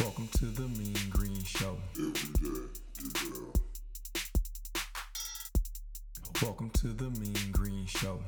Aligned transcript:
Welcome 0.00 0.28
to 0.38 0.46
the 0.46 0.68
Mean 0.68 0.94
Green 1.08 1.42
Show. 1.42 1.78
Welcome 6.42 6.70
to 6.70 6.88
the 6.88 7.10
Mean 7.18 7.52
Green 7.52 7.86
Show. 7.86 8.20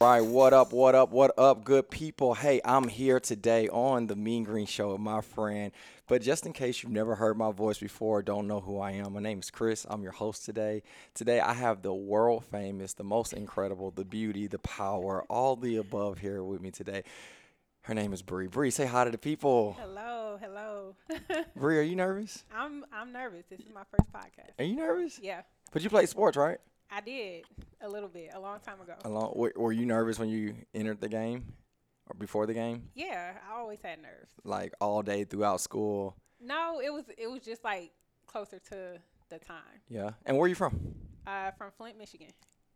Right, 0.00 0.20
what 0.20 0.52
up, 0.52 0.72
what 0.72 0.96
up, 0.96 1.12
what 1.12 1.38
up, 1.38 1.62
good 1.62 1.90
people? 1.90 2.34
Hey, 2.34 2.60
I'm 2.64 2.88
here 2.88 3.20
today 3.20 3.68
on 3.68 4.08
the 4.08 4.16
Mean 4.16 4.42
Green 4.42 4.66
Show 4.66 4.92
with 4.92 5.00
my 5.00 5.20
friend. 5.20 5.70
But 6.08 6.22
just 6.22 6.44
in 6.44 6.52
case 6.52 6.82
you've 6.82 6.90
never 6.90 7.14
heard 7.14 7.36
my 7.36 7.52
voice 7.52 7.78
before, 7.78 8.20
don't 8.22 8.48
know 8.48 8.58
who 8.58 8.80
I 8.80 8.92
am, 8.92 9.12
my 9.12 9.20
name 9.20 9.38
is 9.38 9.50
Chris. 9.50 9.86
I'm 9.88 10.02
your 10.02 10.10
host 10.10 10.44
today. 10.44 10.82
Today, 11.14 11.38
I 11.38 11.52
have 11.52 11.82
the 11.82 11.94
world 11.94 12.44
famous, 12.46 12.94
the 12.94 13.04
most 13.04 13.32
incredible, 13.32 13.92
the 13.92 14.04
beauty, 14.04 14.48
the 14.48 14.58
power, 14.58 15.22
all 15.28 15.54
the 15.54 15.76
above 15.76 16.18
here 16.18 16.42
with 16.42 16.60
me 16.60 16.72
today. 16.72 17.04
Her 17.82 17.94
name 17.94 18.12
is 18.12 18.22
Bree. 18.22 18.46
Bree, 18.46 18.70
say 18.70 18.86
hi 18.86 19.04
to 19.04 19.10
the 19.10 19.18
people. 19.18 19.76
Hello, 19.80 20.38
hello. 20.40 20.94
Bree, 21.56 21.78
are 21.78 21.82
you 21.82 21.96
nervous? 21.96 22.44
I'm 22.54 22.84
I'm 22.92 23.12
nervous. 23.12 23.44
This 23.50 23.58
is 23.60 23.66
my 23.74 23.82
first 23.90 24.12
podcast. 24.12 24.50
Are 24.58 24.64
you 24.64 24.76
nervous? 24.76 25.18
Yeah, 25.20 25.42
But 25.72 25.82
you 25.82 25.90
play 25.90 26.06
sports, 26.06 26.36
right? 26.36 26.58
I 26.90 27.00
did 27.00 27.44
a 27.80 27.88
little 27.88 28.08
bit 28.08 28.30
a 28.34 28.38
long 28.40 28.60
time 28.60 28.80
ago. 28.80 28.94
Along, 29.04 29.32
were, 29.34 29.52
were 29.56 29.72
you 29.72 29.84
nervous 29.86 30.18
when 30.18 30.28
you 30.28 30.54
entered 30.74 31.00
the 31.00 31.08
game 31.08 31.54
or 32.08 32.14
before 32.18 32.46
the 32.46 32.54
game? 32.54 32.90
Yeah, 32.94 33.32
I 33.50 33.58
always 33.58 33.80
had 33.82 34.00
nerves. 34.00 34.30
Like 34.44 34.74
all 34.80 35.02
day 35.02 35.24
throughout 35.24 35.60
school? 35.60 36.14
No, 36.40 36.80
it 36.80 36.92
was 36.92 37.04
it 37.18 37.26
was 37.28 37.40
just 37.42 37.64
like 37.64 37.90
closer 38.28 38.60
to 38.70 39.00
the 39.28 39.38
time. 39.40 39.80
Yeah. 39.88 40.10
And 40.24 40.36
where 40.36 40.44
are 40.44 40.48
you 40.48 40.54
from? 40.54 40.94
Uh, 41.26 41.50
from 41.52 41.72
Flint, 41.76 41.98
Michigan. 41.98 42.28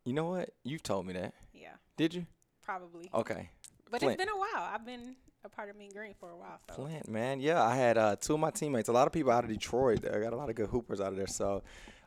You 0.05 0.15
know 0.15 0.30
what? 0.30 0.51
You've 0.65 0.83
told 0.83 1.07
me 1.07 1.13
that. 1.13 1.35
Yeah, 1.52 1.75
Did 1.97 2.15
you? 2.15 2.27
probably. 2.63 3.09
Okay. 3.15 3.51
But 3.91 4.01
Flint. 4.01 4.19
it's 4.21 4.25
been 4.25 4.35
a 4.35 4.39
while. 4.39 4.69
I've 4.73 4.85
been 4.87 5.17
a 5.45 5.49
part 5.49 5.71
of 5.71 5.77
Mean 5.77 5.91
Green 5.95 6.15
for 6.19 6.31
a 6.31 6.37
while. 6.37 6.59
So 6.69 6.75
Flint, 6.75 7.09
man. 7.09 7.41
Yeah, 7.41 7.63
I 7.63 7.77
had 7.77 7.97
uh, 7.99 8.17
two 8.17 8.35
of 8.35 8.41
my 8.41 8.51
teammates. 8.51 8.89
A 8.89 8.93
lot 8.93 9.07
of 9.07 9.13
people 9.13 9.30
out 9.33 9.45
of 9.45 9.51
Detroit. 9.51 10.05
I 10.13 10.19
got 10.21 10.33
a 10.33 10.37
lot 10.37 10.51
of 10.51 10.57
good 10.57 10.69
hoopers 10.69 11.01
out 11.01 11.09
of 11.09 11.16
there. 11.16 11.27
So, 11.27 11.63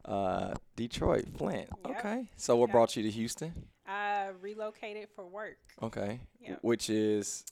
uh, 0.05 0.53
Detroit, 0.75 1.25
Flint. 1.37 1.69
Yep. 1.87 1.97
Okay. 1.99 2.25
So, 2.37 2.55
what 2.55 2.67
Yep. 2.69 2.73
brought 2.73 2.95
you 2.95 3.03
to 3.03 3.09
Houston? 3.11 3.53
I 3.85 4.29
relocated 4.41 5.07
for 5.15 5.25
work. 5.25 5.57
Okay. 5.81 6.19
Yep. 6.41 6.59
Which 6.61 6.89
is 6.89 7.43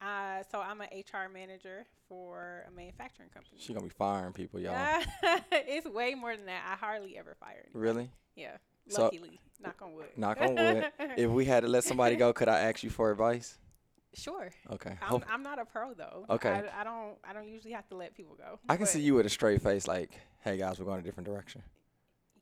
Uh, 0.00 0.42
so 0.50 0.60
I'm 0.60 0.80
an 0.80 0.88
HR 0.92 1.28
manager 1.32 1.86
for 2.08 2.64
a 2.68 2.70
manufacturing 2.70 3.30
company. 3.30 3.56
she 3.58 3.72
gonna 3.72 3.86
be 3.86 3.90
firing 3.90 4.32
people, 4.32 4.60
y'all. 4.60 5.02
it's 5.52 5.86
way 5.86 6.14
more 6.14 6.36
than 6.36 6.46
that. 6.46 6.62
I 6.70 6.74
hardly 6.76 7.16
ever 7.16 7.34
fire 7.40 7.64
anybody. 7.64 7.78
Really? 7.78 8.10
Yeah. 8.36 8.56
So- 8.88 9.04
Luckily, 9.04 9.40
knock 9.60 9.80
on 9.80 9.94
wood. 9.94 10.08
Knock 10.16 10.40
on 10.42 10.54
wood. 10.56 10.92
if 11.16 11.30
we 11.30 11.44
had 11.46 11.60
to 11.62 11.68
let 11.68 11.84
somebody 11.84 12.16
go, 12.16 12.32
could 12.34 12.48
I 12.48 12.60
ask 12.60 12.82
you 12.82 12.90
for 12.90 13.10
advice? 13.10 13.58
Sure. 14.14 14.50
Okay. 14.70 14.90
I'm, 15.02 15.08
Hope- 15.08 15.24
I'm 15.30 15.42
not 15.42 15.58
a 15.58 15.64
pro 15.64 15.92
though. 15.94 16.24
Okay. 16.30 16.48
I, 16.50 16.80
I 16.80 16.84
don't 16.84 17.16
I 17.28 17.32
don't 17.32 17.48
usually 17.48 17.72
have 17.72 17.88
to 17.88 17.96
let 17.96 18.14
people 18.14 18.34
go. 18.36 18.58
I 18.68 18.76
can 18.76 18.84
but 18.84 18.90
see 18.92 19.00
you 19.00 19.14
with 19.14 19.26
a 19.26 19.30
straight 19.30 19.60
face, 19.62 19.86
like, 19.88 20.10
"Hey 20.40 20.56
guys, 20.56 20.78
we're 20.78 20.86
going 20.86 21.00
a 21.00 21.02
different 21.02 21.26
direction." 21.28 21.62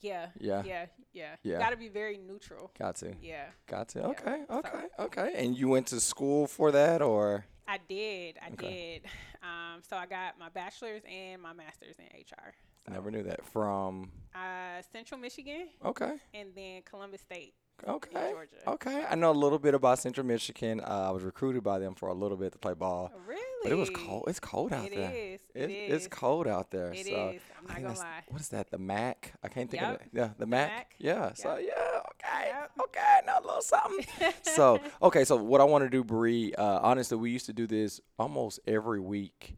Yeah. 0.00 0.28
Yeah. 0.38 0.62
Yeah. 0.64 0.86
Yeah. 1.12 1.36
Yeah. 1.42 1.52
You 1.54 1.58
got 1.58 1.70
to 1.70 1.76
be 1.76 1.88
very 1.88 2.18
neutral. 2.18 2.72
Got 2.78 2.96
to. 2.96 3.14
Yeah. 3.22 3.44
Got 3.68 3.88
to. 3.90 4.06
Okay. 4.08 4.42
so- 4.48 4.58
Okay. 4.58 4.84
Okay. 4.98 5.32
And 5.36 5.56
you 5.56 5.68
went 5.68 5.86
to 5.88 6.00
school 6.00 6.46
for 6.48 6.72
that, 6.72 7.02
or? 7.02 7.44
I 7.68 7.78
did. 7.88 8.36
I 8.44 8.50
did. 8.50 9.02
Um, 9.42 9.80
so 9.88 9.96
I 9.96 10.06
got 10.06 10.38
my 10.38 10.48
bachelor's 10.48 11.02
and 11.08 11.40
my 11.40 11.52
master's 11.52 11.96
in 11.98 12.04
HR. 12.06 12.52
Never 12.90 13.10
knew 13.12 13.22
that. 13.22 13.44
From. 13.46 14.10
Uh, 14.34 14.82
Central 14.92 15.20
Michigan 15.20 15.68
Okay. 15.84 16.14
and 16.34 16.48
then 16.56 16.82
Columbus 16.82 17.20
State 17.20 17.54
Okay. 17.86 18.30
Georgia. 18.30 18.48
Okay, 18.68 19.04
I 19.10 19.16
know 19.16 19.30
a 19.30 19.32
little 19.32 19.58
bit 19.58 19.74
about 19.74 19.98
Central 19.98 20.24
Michigan. 20.24 20.80
Uh, 20.80 21.06
I 21.08 21.10
was 21.10 21.24
recruited 21.24 21.64
by 21.64 21.80
them 21.80 21.94
for 21.96 22.08
a 22.08 22.14
little 22.14 22.36
bit 22.36 22.52
to 22.52 22.58
play 22.58 22.74
ball, 22.74 23.10
Really? 23.26 23.40
but 23.64 23.72
it 23.72 23.74
was 23.74 23.90
cold. 23.90 24.24
It's 24.28 24.38
cold 24.38 24.72
out 24.72 24.86
It 24.86 24.94
there. 24.94 25.10
is. 25.12 25.40
It, 25.54 25.70
It 25.70 25.90
It's 25.92 26.06
cold 26.06 26.46
out 26.46 26.70
there. 26.70 26.92
It 26.92 27.06
so 27.06 27.30
is. 27.30 27.42
I'm 27.58 27.66
I 27.68 27.80
not 27.80 27.82
gonna 27.88 27.98
lie. 27.98 28.22
What 28.28 28.40
is 28.40 28.50
that? 28.50 28.70
The 28.70 28.78
Mac? 28.78 29.32
I 29.42 29.48
can't 29.48 29.68
think 29.68 29.82
of 29.82 29.94
it. 29.94 30.02
Yeah, 30.12 30.30
the, 30.38 30.46
Mac. 30.46 30.70
Mac. 30.70 30.94
Yeah. 30.98 31.32
So 31.34 31.56
yeah. 31.56 31.72
Okay. 32.12 32.48
Yep. 32.50 32.70
Okay. 32.84 33.00
I 33.00 33.26
know 33.26 33.38
a 33.40 33.44
little 33.44 33.62
something. 33.62 34.06
so 34.42 34.78
okay. 35.02 35.24
So 35.24 35.34
what 35.36 35.60
I 35.60 35.64
want 35.64 35.82
to 35.82 35.90
do, 35.90 36.04
Bree. 36.04 36.54
Uh, 36.54 36.78
honestly, 36.82 37.16
we 37.16 37.30
used 37.32 37.46
to 37.46 37.52
do 37.52 37.66
this 37.66 38.00
almost 38.16 38.60
every 38.64 39.00
week. 39.00 39.56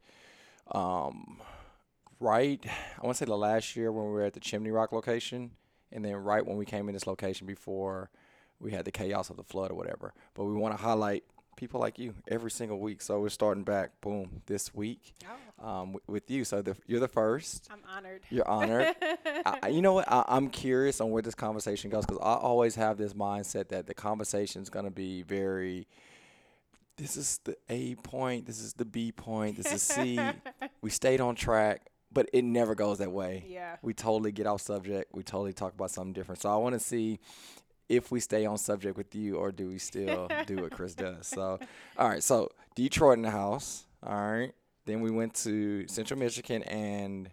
Um, 0.73 1.43
right. 2.21 2.65
I 2.67 3.05
want 3.05 3.17
to 3.17 3.19
say 3.19 3.27
the 3.27 3.37
last 3.37 3.77
year 3.77 3.93
when 3.93 4.07
we 4.07 4.13
were 4.13 4.23
at 4.23 4.33
the 4.33 4.41
Chimney 4.41 4.71
Rock 4.71 4.93
location, 4.93 5.51
and 5.95 6.05
then 6.05 6.15
right 6.17 6.45
when 6.45 6.57
we 6.57 6.65
came 6.67 6.89
in 6.89 6.95
this 6.95 7.07
location 7.07 7.47
before 7.47 8.11
we 8.61 8.73
had 8.73 8.85
the 8.85 8.93
chaos 8.93 9.31
of 9.31 9.37
the 9.37 9.43
flood 9.45 9.71
or 9.71 9.75
whatever. 9.75 10.13
But 10.35 10.45
we 10.45 10.53
want 10.55 10.77
to 10.77 10.83
highlight 10.83 11.25
people 11.57 11.79
like 11.81 11.99
you 11.99 12.15
every 12.29 12.51
single 12.51 12.79
week. 12.81 13.01
So 13.01 13.21
we're 13.21 13.29
starting 13.29 13.63
back, 13.63 14.01
boom, 14.01 14.43
this 14.47 14.75
week 14.75 15.13
Oh, 15.61 15.65
um, 15.69 15.87
w- 15.93 16.01
with 16.09 16.31
you. 16.31 16.45
So 16.45 16.63
the, 16.63 16.77
you're 16.87 16.99
the 17.01 17.07
first. 17.09 17.69
I'm 17.71 17.79
honored. 17.97 18.23
You're 18.31 18.49
honored. 18.49 18.95
I, 19.63 19.69
you 19.69 19.81
know 19.83 19.93
what? 19.93 20.11
I, 20.11 20.25
I'm 20.29 20.49
curious 20.49 21.01
on 21.01 21.11
where 21.11 21.23
this 21.23 21.35
conversation 21.37 21.91
goes 21.91 22.05
because 22.07 22.21
I 22.23 22.35
always 22.35 22.75
have 22.75 22.97
this 22.99 23.13
mindset 23.13 23.69
that 23.69 23.87
the 23.87 23.95
conversation 23.95 24.63
is 24.63 24.71
going 24.71 24.85
to 24.85 24.91
be 24.91 25.23
very. 25.23 25.87
This 26.97 27.17
is 27.17 27.41
the 27.45 27.57
A 27.69 27.97
point. 27.97 28.47
This 28.47 28.61
is 28.61 28.73
the 28.75 28.85
B 28.85 29.11
point. 29.13 29.57
This 29.57 29.73
is 29.73 29.83
C. 29.83 30.21
we 30.81 30.91
stayed 30.91 31.21
on 31.21 31.35
track, 31.35 31.87
but 32.15 32.31
it 32.33 32.43
never 32.45 32.75
goes 32.75 32.99
that 32.99 33.13
way. 33.13 33.45
yeah. 33.47 33.77
We 33.83 33.93
totally 33.93 34.33
get 34.33 34.47
off 34.47 34.61
subject. 34.63 35.15
We 35.15 35.23
totally 35.23 35.53
talk 35.53 35.75
about 35.75 35.91
something 35.91 36.13
different. 36.13 36.41
So 36.41 36.49
I 36.51 36.57
want 36.57 36.75
to 36.75 36.81
see 36.81 37.19
if 37.89 38.11
we 38.11 38.21
stay 38.21 38.47
on 38.47 38.57
subject 38.57 38.97
with 38.97 39.15
you 39.15 39.37
or 39.37 39.53
do 39.53 39.69
we 39.69 39.79
still 39.79 40.29
do 40.47 40.57
what 40.57 40.71
Chris 40.73 40.95
does. 40.95 41.27
So, 41.27 41.59
all 41.99 42.09
right. 42.09 42.23
So 42.23 42.51
Detroit 42.75 43.19
in 43.19 43.23
the 43.23 43.31
house. 43.31 43.85
All 44.03 44.15
right. 44.33 44.53
Then 44.87 45.01
we 45.01 45.11
went 45.11 45.35
to 45.45 45.87
Central 45.89 46.19
Michigan 46.19 46.63
and 46.63 47.29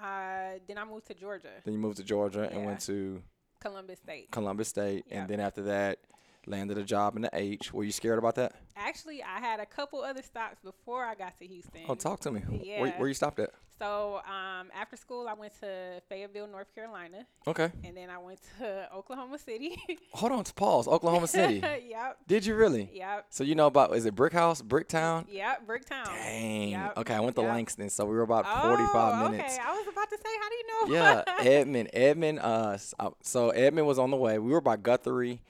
Uh, 0.00 0.58
then 0.68 0.78
I 0.78 0.84
moved 0.84 1.06
to 1.06 1.14
Georgia, 1.14 1.48
then 1.64 1.72
you 1.74 1.80
moved 1.80 1.96
to 1.96 2.04
Georgia 2.04 2.42
and 2.50 2.60
Yeah. 2.60 2.66
went 2.66 2.80
to 2.82 3.22
Columbus 3.60 3.98
State. 4.00 4.30
Columbus 4.30 4.68
State. 4.68 5.04
Yeah. 5.08 5.20
And 5.20 5.28
then 5.30 5.40
after 5.40 5.62
that, 5.62 5.98
landed 6.46 6.78
a 6.78 6.84
job 6.84 7.16
in 7.16 7.22
the 7.22 7.30
H. 7.32 7.72
Were 7.72 7.82
you 7.82 7.90
scared 7.92 8.18
about 8.18 8.34
that? 8.36 8.54
Actually, 8.76 9.22
I 9.22 9.40
had 9.40 9.58
a 9.58 9.66
couple 9.66 10.02
other 10.02 10.22
stops 10.22 10.60
before 10.62 11.04
I 11.04 11.14
got 11.14 11.36
to 11.38 11.46
Houston. 11.46 11.80
Oh, 11.88 11.94
talk 11.94 12.20
to 12.20 12.30
me. 12.30 12.40
Where, 12.40 12.60
Yeah. 12.62 12.98
where 13.00 13.08
you 13.08 13.14
stopped 13.14 13.40
at? 13.40 13.50
So 13.78 14.20
um, 14.26 14.68
after 14.74 14.96
school, 14.96 15.28
I 15.28 15.34
went 15.34 15.52
to 15.60 16.00
Fayetteville, 16.08 16.46
North 16.46 16.74
Carolina, 16.74 17.26
Okay. 17.46 17.70
and 17.84 17.96
then 17.96 18.08
I 18.08 18.16
went 18.18 18.38
to 18.58 18.88
Oklahoma 18.94 19.38
City. 19.38 19.76
Hold 20.12 20.32
on. 20.32 20.44
to 20.44 20.54
Pause. 20.54 20.88
Oklahoma 20.88 21.26
City. 21.26 21.56
yep, 21.88 22.16
Did 22.26 22.46
you 22.46 22.54
really? 22.54 22.90
yep, 22.94 23.26
So 23.28 23.44
you 23.44 23.54
know 23.54 23.66
about, 23.66 23.94
is 23.94 24.06
it 24.06 24.14
Brick 24.14 24.32
House, 24.32 24.62
Bricktown? 24.62 25.26
yep, 25.30 25.66
Bricktown. 25.66 26.06
Dang. 26.06 26.70
Yep, 26.70 26.98
Okay, 26.98 27.14
I 27.14 27.20
went 27.20 27.36
to 27.36 27.42
yep. 27.42 27.50
Langston, 27.52 27.90
so 27.90 28.04
we 28.06 28.14
were 28.16 28.22
about 28.22 28.44
45 28.46 28.94
oh, 28.94 29.28
minutes. 29.30 29.52
Okay, 29.54 29.62
I 29.62 29.72
was 29.76 29.86
about 29.88 30.08
to 30.10 30.16
say, 30.16 30.30
how 30.40 30.48
do 30.48 30.54
you 30.54 30.66
know? 30.66 30.94
Yeah, 30.94 31.22
Edmond. 31.40 31.90
Edmond. 31.92 32.38
Uh, 32.38 32.78
uh, 32.98 33.10
so 33.22 33.50
Edmond 33.50 33.86
was 33.86 33.98
on 33.98 34.10
the 34.10 34.16
way. 34.16 34.38
We 34.38 34.52
were 34.52 34.60
by 34.62 34.76
Guthrie, 34.76 35.42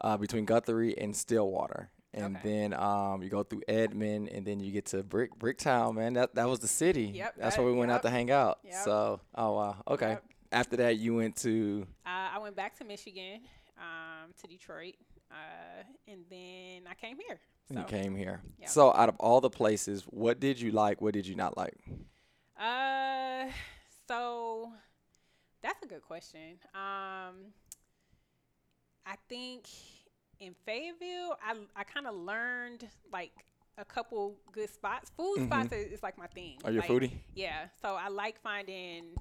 uh, 0.00 0.16
between 0.16 0.44
Guthrie 0.44 0.96
and 0.96 1.16
Stillwater, 1.16 1.90
and 2.14 2.36
Okay. 2.36 2.48
then 2.48 2.74
um, 2.74 3.22
you 3.22 3.28
go 3.28 3.42
through 3.42 3.62
Edmond, 3.68 4.28
and 4.28 4.46
then 4.46 4.60
you 4.60 4.72
get 4.72 4.86
to 4.86 5.02
Brick 5.02 5.38
Bricktown. 5.38 5.94
Man, 5.94 6.14
that 6.14 6.34
that 6.34 6.48
was 6.48 6.58
the 6.60 6.68
city. 6.68 7.04
Yep, 7.14 7.34
That's 7.38 7.56
that- 7.56 7.62
where 7.62 7.72
we 7.72 7.78
went 7.78 7.90
out 7.90 8.02
to 8.02 8.10
hang 8.10 8.30
out. 8.30 8.58
yep. 8.64 8.74
So, 8.84 9.20
oh 9.34 9.52
wow. 9.54 9.76
Okay. 9.88 10.10
Yep. 10.10 10.24
After 10.50 10.76
that, 10.78 10.96
you 10.96 11.14
went 11.16 11.36
to. 11.38 11.86
uh, 12.06 12.08
I 12.34 12.38
went 12.38 12.56
back 12.56 12.76
to 12.78 12.84
Michigan, 12.84 13.40
um, 13.76 14.32
to 14.40 14.46
Detroit, 14.46 14.94
uh, 15.30 15.82
and 16.06 16.24
then 16.30 16.82
I 16.90 16.94
came 16.94 17.18
here. 17.26 17.38
So, 17.70 17.78
You 17.80 17.84
came 17.84 18.16
here. 18.16 18.40
Yep. 18.60 18.68
So, 18.70 18.94
out 18.94 19.10
of 19.10 19.16
all 19.20 19.42
the 19.42 19.50
places, 19.50 20.04
what 20.04 20.40
did 20.40 20.58
you 20.58 20.70
like? 20.72 21.02
What 21.02 21.12
did 21.12 21.26
you 21.26 21.34
not 21.34 21.58
like? 21.58 21.76
Uh, 22.58 23.50
so 24.08 24.72
that's 25.62 25.82
a 25.82 25.86
good 25.86 26.00
question. 26.02 26.58
Um, 26.74 27.52
I 29.04 29.16
think 29.28 29.66
in 30.40 30.54
Fayetteville, 30.64 31.36
I 31.42 31.54
I 31.76 31.84
kind 31.84 32.06
of 32.06 32.14
learned 32.14 32.86
like 33.12 33.32
a 33.76 33.84
couple 33.84 34.36
good 34.52 34.70
spots. 34.70 35.10
Food 35.16 35.38
Mhm. 35.38 35.46
spots 35.46 35.72
is, 35.72 35.92
is 35.92 36.02
like 36.02 36.18
my 36.18 36.26
thing. 36.26 36.58
Are 36.64 36.70
you 36.72 36.80
a 36.80 36.82
foodie? 36.82 37.12
Yeah. 37.34 37.68
So 37.80 37.94
I 37.94 38.08
like 38.08 38.40
finding, 38.40 39.14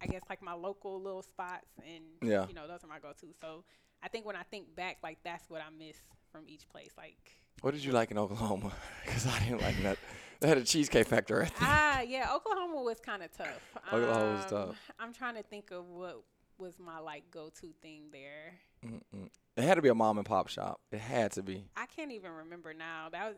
I 0.00 0.06
guess 0.06 0.22
like 0.30 0.40
my 0.42 0.54
local 0.54 1.00
little 1.00 1.22
spots, 1.22 1.66
and 1.84 2.04
Yeah. 2.22 2.46
you 2.48 2.54
know 2.54 2.66
those 2.66 2.82
are 2.84 2.86
my 2.86 2.98
go-to. 2.98 3.34
So 3.40 3.64
I 4.02 4.08
think 4.08 4.24
when 4.24 4.36
I 4.36 4.44
think 4.44 4.74
back, 4.74 4.98
like 5.02 5.18
that's 5.22 5.48
what 5.50 5.60
I 5.60 5.70
miss 5.70 5.96
from 6.32 6.44
each 6.48 6.68
place. 6.68 6.92
Like 6.96 7.32
What 7.60 7.74
did 7.74 7.84
you 7.84 7.92
like 7.92 8.10
in 8.10 8.18
Oklahoma? 8.18 8.72
Because 9.04 9.26
I 9.26 9.38
didn't 9.40 9.60
like 9.62 9.76
that. 9.82 9.98
They 10.40 10.46
had 10.48 10.58
a 10.58 10.64
cheesecake 10.64 11.08
factory. 11.08 11.48
Ah, 11.60 12.00
yeah, 12.02 12.32
Oklahoma 12.32 12.80
was 12.82 13.00
kind 13.00 13.22
of 13.24 13.32
tough. 13.36 13.60
Oklahoma 13.92 14.34
was 14.36 14.44
Um, 14.44 14.68
tough. 14.68 14.90
I'm 15.00 15.12
trying 15.12 15.34
to 15.34 15.42
think 15.42 15.72
of 15.72 15.84
what 15.86 16.22
was 16.58 16.78
my 16.78 16.98
like 16.98 17.30
go-to 17.30 17.72
thing 17.82 18.04
there. 18.12 18.54
Mm-mm. 18.84 19.28
It 19.56 19.62
had 19.62 19.74
to 19.74 19.82
be 19.82 19.88
a 19.88 19.94
mom 19.94 20.18
and 20.18 20.26
pop 20.26 20.48
shop. 20.48 20.80
It 20.92 21.00
had 21.00 21.32
to 21.32 21.42
be. 21.42 21.64
I 21.76 21.86
can't 21.86 22.12
even 22.12 22.30
remember 22.30 22.72
now. 22.74 23.08
That 23.10 23.28
was 23.28 23.36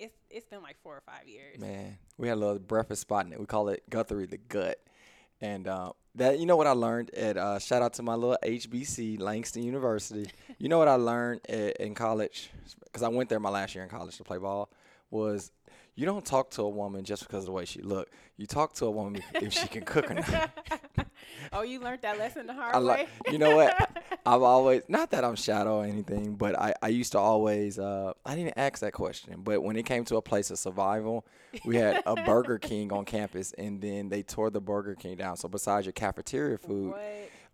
it's 0.00 0.16
it's 0.30 0.46
been 0.46 0.62
like 0.62 0.76
four 0.82 0.96
or 0.96 1.02
five 1.06 1.28
years. 1.28 1.58
Man, 1.58 1.98
we 2.16 2.26
had 2.26 2.36
a 2.36 2.40
little 2.40 2.58
breakfast 2.58 3.02
spot 3.02 3.26
in 3.26 3.32
it. 3.32 3.38
We 3.38 3.46
call 3.46 3.68
it 3.68 3.82
Guthrie 3.88 4.26
the 4.26 4.38
Gut. 4.38 4.78
And 5.42 5.68
uh, 5.68 5.92
that 6.16 6.38
you 6.38 6.46
know 6.46 6.56
what 6.56 6.66
I 6.66 6.72
learned 6.72 7.14
at 7.14 7.36
uh, 7.36 7.58
shout 7.58 7.82
out 7.82 7.94
to 7.94 8.02
my 8.02 8.14
little 8.14 8.38
HBC 8.42 9.20
Langston 9.20 9.62
University. 9.62 10.30
you 10.58 10.68
know 10.68 10.78
what 10.78 10.88
I 10.88 10.94
learned 10.94 11.42
at, 11.48 11.76
in 11.76 11.94
college 11.94 12.50
because 12.84 13.02
I 13.02 13.08
went 13.08 13.28
there 13.28 13.40
my 13.40 13.50
last 13.50 13.74
year 13.74 13.84
in 13.84 13.90
college 13.90 14.16
to 14.16 14.24
play 14.24 14.38
ball 14.38 14.70
was 15.10 15.50
you 15.94 16.06
don't 16.06 16.24
talk 16.24 16.50
to 16.52 16.62
a 16.62 16.68
woman 16.68 17.04
just 17.04 17.22
because 17.26 17.40
of 17.40 17.46
the 17.46 17.52
way 17.52 17.64
she 17.64 17.82
look. 17.82 18.08
You 18.36 18.46
talk 18.46 18.72
to 18.74 18.86
a 18.86 18.90
woman 18.90 19.22
if 19.34 19.52
she 19.52 19.68
can 19.68 19.82
cook 19.84 20.10
or 20.10 20.14
not. 20.14 20.50
oh, 21.52 21.62
you 21.62 21.80
learned 21.80 22.02
that 22.02 22.18
lesson 22.18 22.46
the 22.46 22.54
hard 22.54 22.74
I 22.74 22.80
way. 22.80 23.08
you 23.30 23.38
know 23.38 23.54
what 23.56 23.90
I've 24.26 24.42
always 24.42 24.82
not 24.88 25.10
that 25.10 25.24
I'm 25.24 25.36
shadow 25.36 25.80
or 25.80 25.84
anything, 25.84 26.36
but 26.36 26.58
I, 26.58 26.74
I 26.80 26.88
used 26.88 27.12
to 27.12 27.18
always 27.18 27.78
uh, 27.78 28.12
I 28.24 28.34
didn't 28.36 28.54
ask 28.56 28.78
that 28.80 28.92
question, 28.92 29.42
but 29.42 29.62
when 29.62 29.76
it 29.76 29.84
came 29.84 30.04
to 30.06 30.16
a 30.16 30.22
place 30.22 30.50
of 30.50 30.58
survival, 30.58 31.26
we 31.64 31.76
had 31.76 32.02
a 32.06 32.14
Burger 32.24 32.58
King 32.70 32.92
on 32.92 33.04
campus, 33.04 33.52
and 33.58 33.80
then 33.80 34.08
they 34.08 34.22
tore 34.22 34.50
the 34.50 34.60
Burger 34.60 34.94
King 34.94 35.16
down. 35.16 35.36
So 35.36 35.48
besides 35.48 35.86
your 35.86 35.92
cafeteria 35.92 36.56
food, 36.58 36.92
What? 36.92 37.02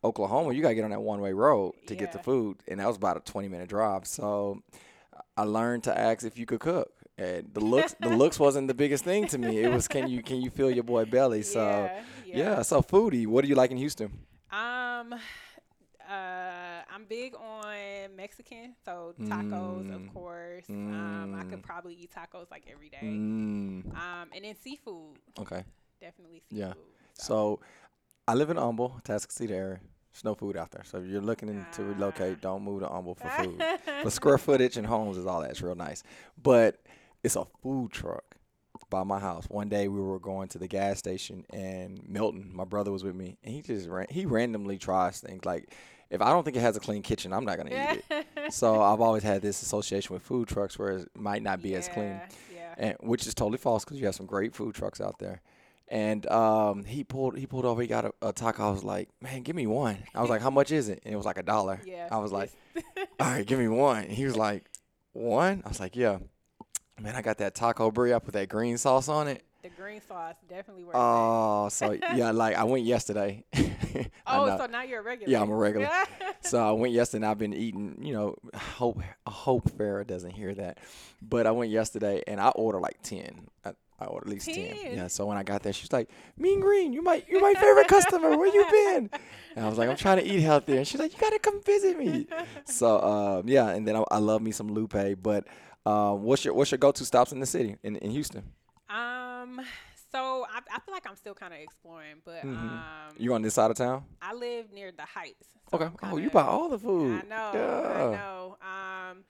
Oklahoma, 0.04 0.52
you 0.52 0.62
gotta 0.62 0.74
get 0.74 0.84
on 0.84 0.90
that 0.90 1.00
one 1.02 1.20
way 1.20 1.32
road 1.32 1.74
to 1.86 1.96
get 1.96 2.12
the 2.12 2.18
food, 2.20 2.58
and 2.68 2.78
that 2.78 2.86
was 2.86 2.96
about 2.96 3.16
a 3.16 3.20
20 3.20 3.48
minute 3.48 3.68
drive. 3.68 4.06
So 4.06 4.62
I 5.36 5.42
learned 5.42 5.84
to 5.84 5.98
ask 5.98 6.24
if 6.24 6.38
you 6.38 6.46
could 6.46 6.60
cook. 6.60 6.92
And 7.18 7.48
the 7.52 7.60
looks, 7.60 7.94
the 8.00 8.08
looks 8.22 8.38
wasn't 8.38 8.68
the 8.68 8.74
biggest 8.74 9.04
thing 9.04 9.26
to 9.28 9.38
me. 9.38 9.58
It 9.62 9.72
was 9.72 9.88
can 9.88 10.08
you 10.08 10.22
can 10.22 10.40
you 10.42 10.50
fill 10.50 10.70
your 10.70 10.84
boy 10.84 11.04
belly? 11.06 11.42
So 11.42 11.60
yeah, 11.64 12.02
yeah. 12.36 12.62
so 12.62 12.82
foodie. 12.82 13.26
What 13.26 13.42
do 13.42 13.48
you 13.48 13.54
like 13.54 13.70
in 13.70 13.78
Houston? 13.78 14.10
Um, 14.52 15.14
uh, 16.08 16.82
I'm 16.94 17.04
big 17.08 17.34
on 17.34 18.14
Mexican, 18.16 18.74
so 18.84 19.14
tacos, 19.20 19.86
Mm. 19.86 19.94
of 19.94 20.14
course. 20.14 20.64
Um, 20.70 21.34
I 21.34 21.42
Mm. 21.44 21.50
could 21.50 21.62
probably 21.62 21.94
eat 21.94 22.12
tacos 22.12 22.50
like 22.50 22.64
every 22.70 22.88
day. 22.90 22.98
Mm, 23.02 23.86
Um, 23.96 24.28
and 24.34 24.44
then 24.44 24.54
seafood, 24.62 25.18
okay. 25.38 25.64
definitely 26.00 26.40
seafood. 26.48 26.58
Yeah. 26.58 26.72
seafood. 26.74 26.84
So 27.14 27.60
I 28.28 28.34
live 28.34 28.50
in 28.50 28.56
Humble, 28.56 29.00
Tascasita 29.04 29.50
area. 29.50 29.80
There's 30.12 30.24
no 30.24 30.34
food 30.34 30.56
out 30.56 30.70
there. 30.70 30.84
So 30.84 30.98
if 30.98 31.06
you're 31.06 31.20
looking 31.20 31.48
in- 31.48 31.66
to 31.72 31.82
relocate, 31.84 32.40
don't 32.40 32.62
move 32.62 32.80
to 32.82 32.88
Humble 32.88 33.14
for 33.16 33.28
food. 33.28 33.58
but 34.04 34.12
square 34.12 34.38
footage 34.38 34.76
and 34.76 34.86
homes 34.86 35.16
is 35.18 35.26
all 35.26 35.40
that's 35.42 35.60
real 35.60 35.74
nice. 35.74 36.02
But 36.40 36.80
it's 37.26 37.36
a 37.36 37.44
food 37.62 37.90
truck 37.92 38.24
by 38.88 39.02
my 39.02 39.18
house. 39.18 39.46
One 39.48 39.68
day 39.68 39.88
we 39.88 40.00
were 40.00 40.18
going 40.18 40.48
to 40.48 40.58
the 40.58 40.68
gas 40.68 40.98
station 40.98 41.44
and 41.52 42.00
Milton, 42.08 42.50
my 42.54 42.64
brother 42.64 42.92
was 42.92 43.02
with 43.04 43.14
me, 43.16 43.36
and 43.42 43.52
he 43.54 43.62
just 43.62 43.88
ran, 43.88 44.06
he 44.10 44.24
randomly 44.26 44.78
tries 44.78 45.20
things 45.20 45.44
like 45.44 45.74
if 46.08 46.22
I 46.22 46.30
don't 46.30 46.44
think 46.44 46.56
it 46.56 46.60
has 46.60 46.76
a 46.76 46.80
clean 46.80 47.02
kitchen, 47.02 47.32
I'm 47.32 47.44
not 47.44 47.56
gonna 47.56 47.70
eat 47.70 48.04
it. 48.10 48.26
So 48.52 48.80
I've 48.80 49.00
always 49.00 49.24
had 49.24 49.42
this 49.42 49.60
association 49.60 50.14
with 50.14 50.22
food 50.22 50.46
trucks 50.46 50.78
where 50.78 50.90
it 50.98 51.08
might 51.16 51.42
not 51.42 51.60
be 51.60 51.74
as 51.74 51.88
clean 51.88 52.20
Yeah, 52.20 52.28
Yeah. 52.54 52.74
and 52.78 52.96
which 53.00 53.26
is 53.26 53.34
totally 53.34 53.58
false 53.58 53.84
because 53.84 53.98
you 53.98 54.06
have 54.06 54.14
some 54.14 54.26
great 54.26 54.54
food 54.54 54.74
trucks 54.76 55.00
out 55.00 55.18
there. 55.18 55.42
And 55.88 56.24
um, 56.28 56.84
he 56.84 57.02
pulled 57.02 57.36
he 57.36 57.46
pulled 57.46 57.64
over. 57.64 57.80
He 57.82 57.88
got 57.88 58.04
a, 58.04 58.12
a 58.22 58.32
taco. 58.32 58.68
I 58.68 58.70
was 58.70 58.84
like, 58.84 59.08
man, 59.20 59.42
give 59.42 59.56
me 59.56 59.66
one. 59.66 59.98
I 60.14 60.20
was 60.20 60.30
like, 60.30 60.42
how 60.42 60.50
much 60.50 60.70
is 60.70 60.88
it? 60.88 61.00
And 61.04 61.12
it 61.12 61.16
was 61.16 61.26
like 61.26 61.38
a 61.38 61.42
dollar. 61.44 61.80
Yeah. 61.84 62.08
I 62.10 62.18
was 62.18 62.30
like, 62.32 62.52
all 63.20 63.26
right, 63.26 63.44
give 63.46 63.58
me 63.58 63.66
one. 63.68 64.04
And 64.04 64.12
he 64.12 64.24
was 64.26 64.36
like, 64.36 64.64
one. 65.12 65.62
I 65.64 65.68
was 65.68 65.80
like, 65.80 65.96
yeah. 65.96 66.18
Man, 67.00 67.14
I 67.14 67.22
got 67.22 67.38
that 67.38 67.54
taco 67.54 67.90
Bree. 67.90 68.12
I 68.14 68.18
put 68.18 68.34
that 68.34 68.48
green 68.48 68.78
sauce 68.78 69.08
on 69.08 69.28
it. 69.28 69.42
the 69.62 69.68
green 69.68 70.00
sauce 70.00 70.34
definitely 70.48 70.84
works. 70.84 70.96
Oh, 70.98 71.68
so 71.68 71.92
yeah, 72.14 72.30
like 72.30 72.56
I 72.56 72.64
went 72.64 72.84
yesterday. 72.84 73.44
Oh, 74.26 74.58
so 74.58 74.66
now 74.66 74.82
you're 74.82 75.00
a 75.00 75.02
regular. 75.02 75.32
Yeah, 75.32 75.40
I'm 75.40 75.48
a 75.50 75.56
regular. 75.56 75.88
So 76.42 76.58
I 76.62 76.70
went 76.72 76.92
yesterday 76.92 77.24
and 77.24 77.30
I've 77.30 77.38
been 77.38 77.54
eating, 77.54 77.96
you 78.02 78.12
know, 78.12 78.36
hope 78.54 79.00
I 79.26 79.30
hope 79.30 79.70
Farrah 79.70 80.06
doesn't 80.06 80.32
hear 80.32 80.54
that. 80.54 80.78
But 81.22 81.46
I 81.46 81.50
went 81.52 81.70
yesterday 81.70 82.22
and 82.26 82.38
I 82.38 82.48
ordered 82.50 82.80
like 82.80 83.00
ten. 83.02 83.48
I, 83.64 83.70
I 83.98 84.04
ordered 84.04 84.26
at 84.28 84.32
least 84.34 84.46
10. 84.46 84.54
10? 84.76 84.94
Yeah. 84.96 85.06
So 85.06 85.24
when 85.26 85.38
I 85.38 85.42
got 85.44 85.62
there, 85.62 85.72
she's 85.72 85.92
like, 85.92 86.10
Mean 86.36 86.60
Green, 86.60 86.92
you 86.92 87.00
my 87.02 87.22
you 87.26 87.40
my 87.40 87.54
favorite 87.54 87.88
customer. 87.88 88.36
Where 88.36 88.46
you 88.54 88.66
been? 88.70 89.10
And 89.56 89.64
I 89.64 89.68
was 89.68 89.78
like, 89.78 89.88
I'm 89.88 89.96
trying 89.96 90.18
to 90.18 90.26
eat 90.26 90.40
healthier. 90.40 90.76
And 90.76 90.86
she's 90.86 91.00
like, 91.00 91.12
You 91.14 91.18
gotta 91.20 91.38
come 91.38 91.62
visit 91.62 91.98
me. 91.98 92.26
So 92.66 93.00
um, 93.00 93.48
yeah, 93.48 93.68
and 93.70 93.88
then 93.88 93.96
I, 93.96 94.04
I 94.10 94.18
love 94.18 94.42
me 94.42 94.50
some 94.50 94.68
Lupe. 94.68 95.22
But 95.22 95.46
um, 95.86 96.22
what's 96.24 96.44
your 96.44 96.54
what's 96.54 96.70
your 96.70 96.78
go 96.78 96.92
to 96.92 97.04
stops 97.04 97.32
in 97.32 97.40
the 97.40 97.46
city 97.46 97.76
in, 97.82 97.96
in 97.96 98.10
Houston? 98.10 98.42
Um. 98.90 99.60
So 100.12 100.46
I, 100.48 100.58
I 100.74 100.78
feel 100.80 100.94
like 100.94 101.06
I'm 101.06 101.16
still 101.16 101.34
kind 101.34 101.52
of 101.52 101.60
exploring, 101.60 102.16
but 102.24 102.42
Mhm. 102.44 102.48
um, 103.10 103.14
You 103.18 103.34
on 103.34 103.42
this 103.42 103.54
side 103.54 103.70
of 103.70 103.76
town? 103.76 104.04
I 104.22 104.32
live 104.34 104.72
near 104.72 104.90
the 104.92 105.02
Heights. 105.02 105.48
so 105.70 105.76
Okay. 105.76 105.90
I'm 106.02 106.12
Oh, 106.14 106.16
you 106.16 106.30
buy 106.30 106.44
all 106.44 106.68
the 106.68 106.78
food. 106.78 107.20
I 107.24 107.26
know. 107.26 107.50
Yeah. 107.54 107.92
I 107.92 108.16
know. 108.16 108.56
Um, 108.62 109.24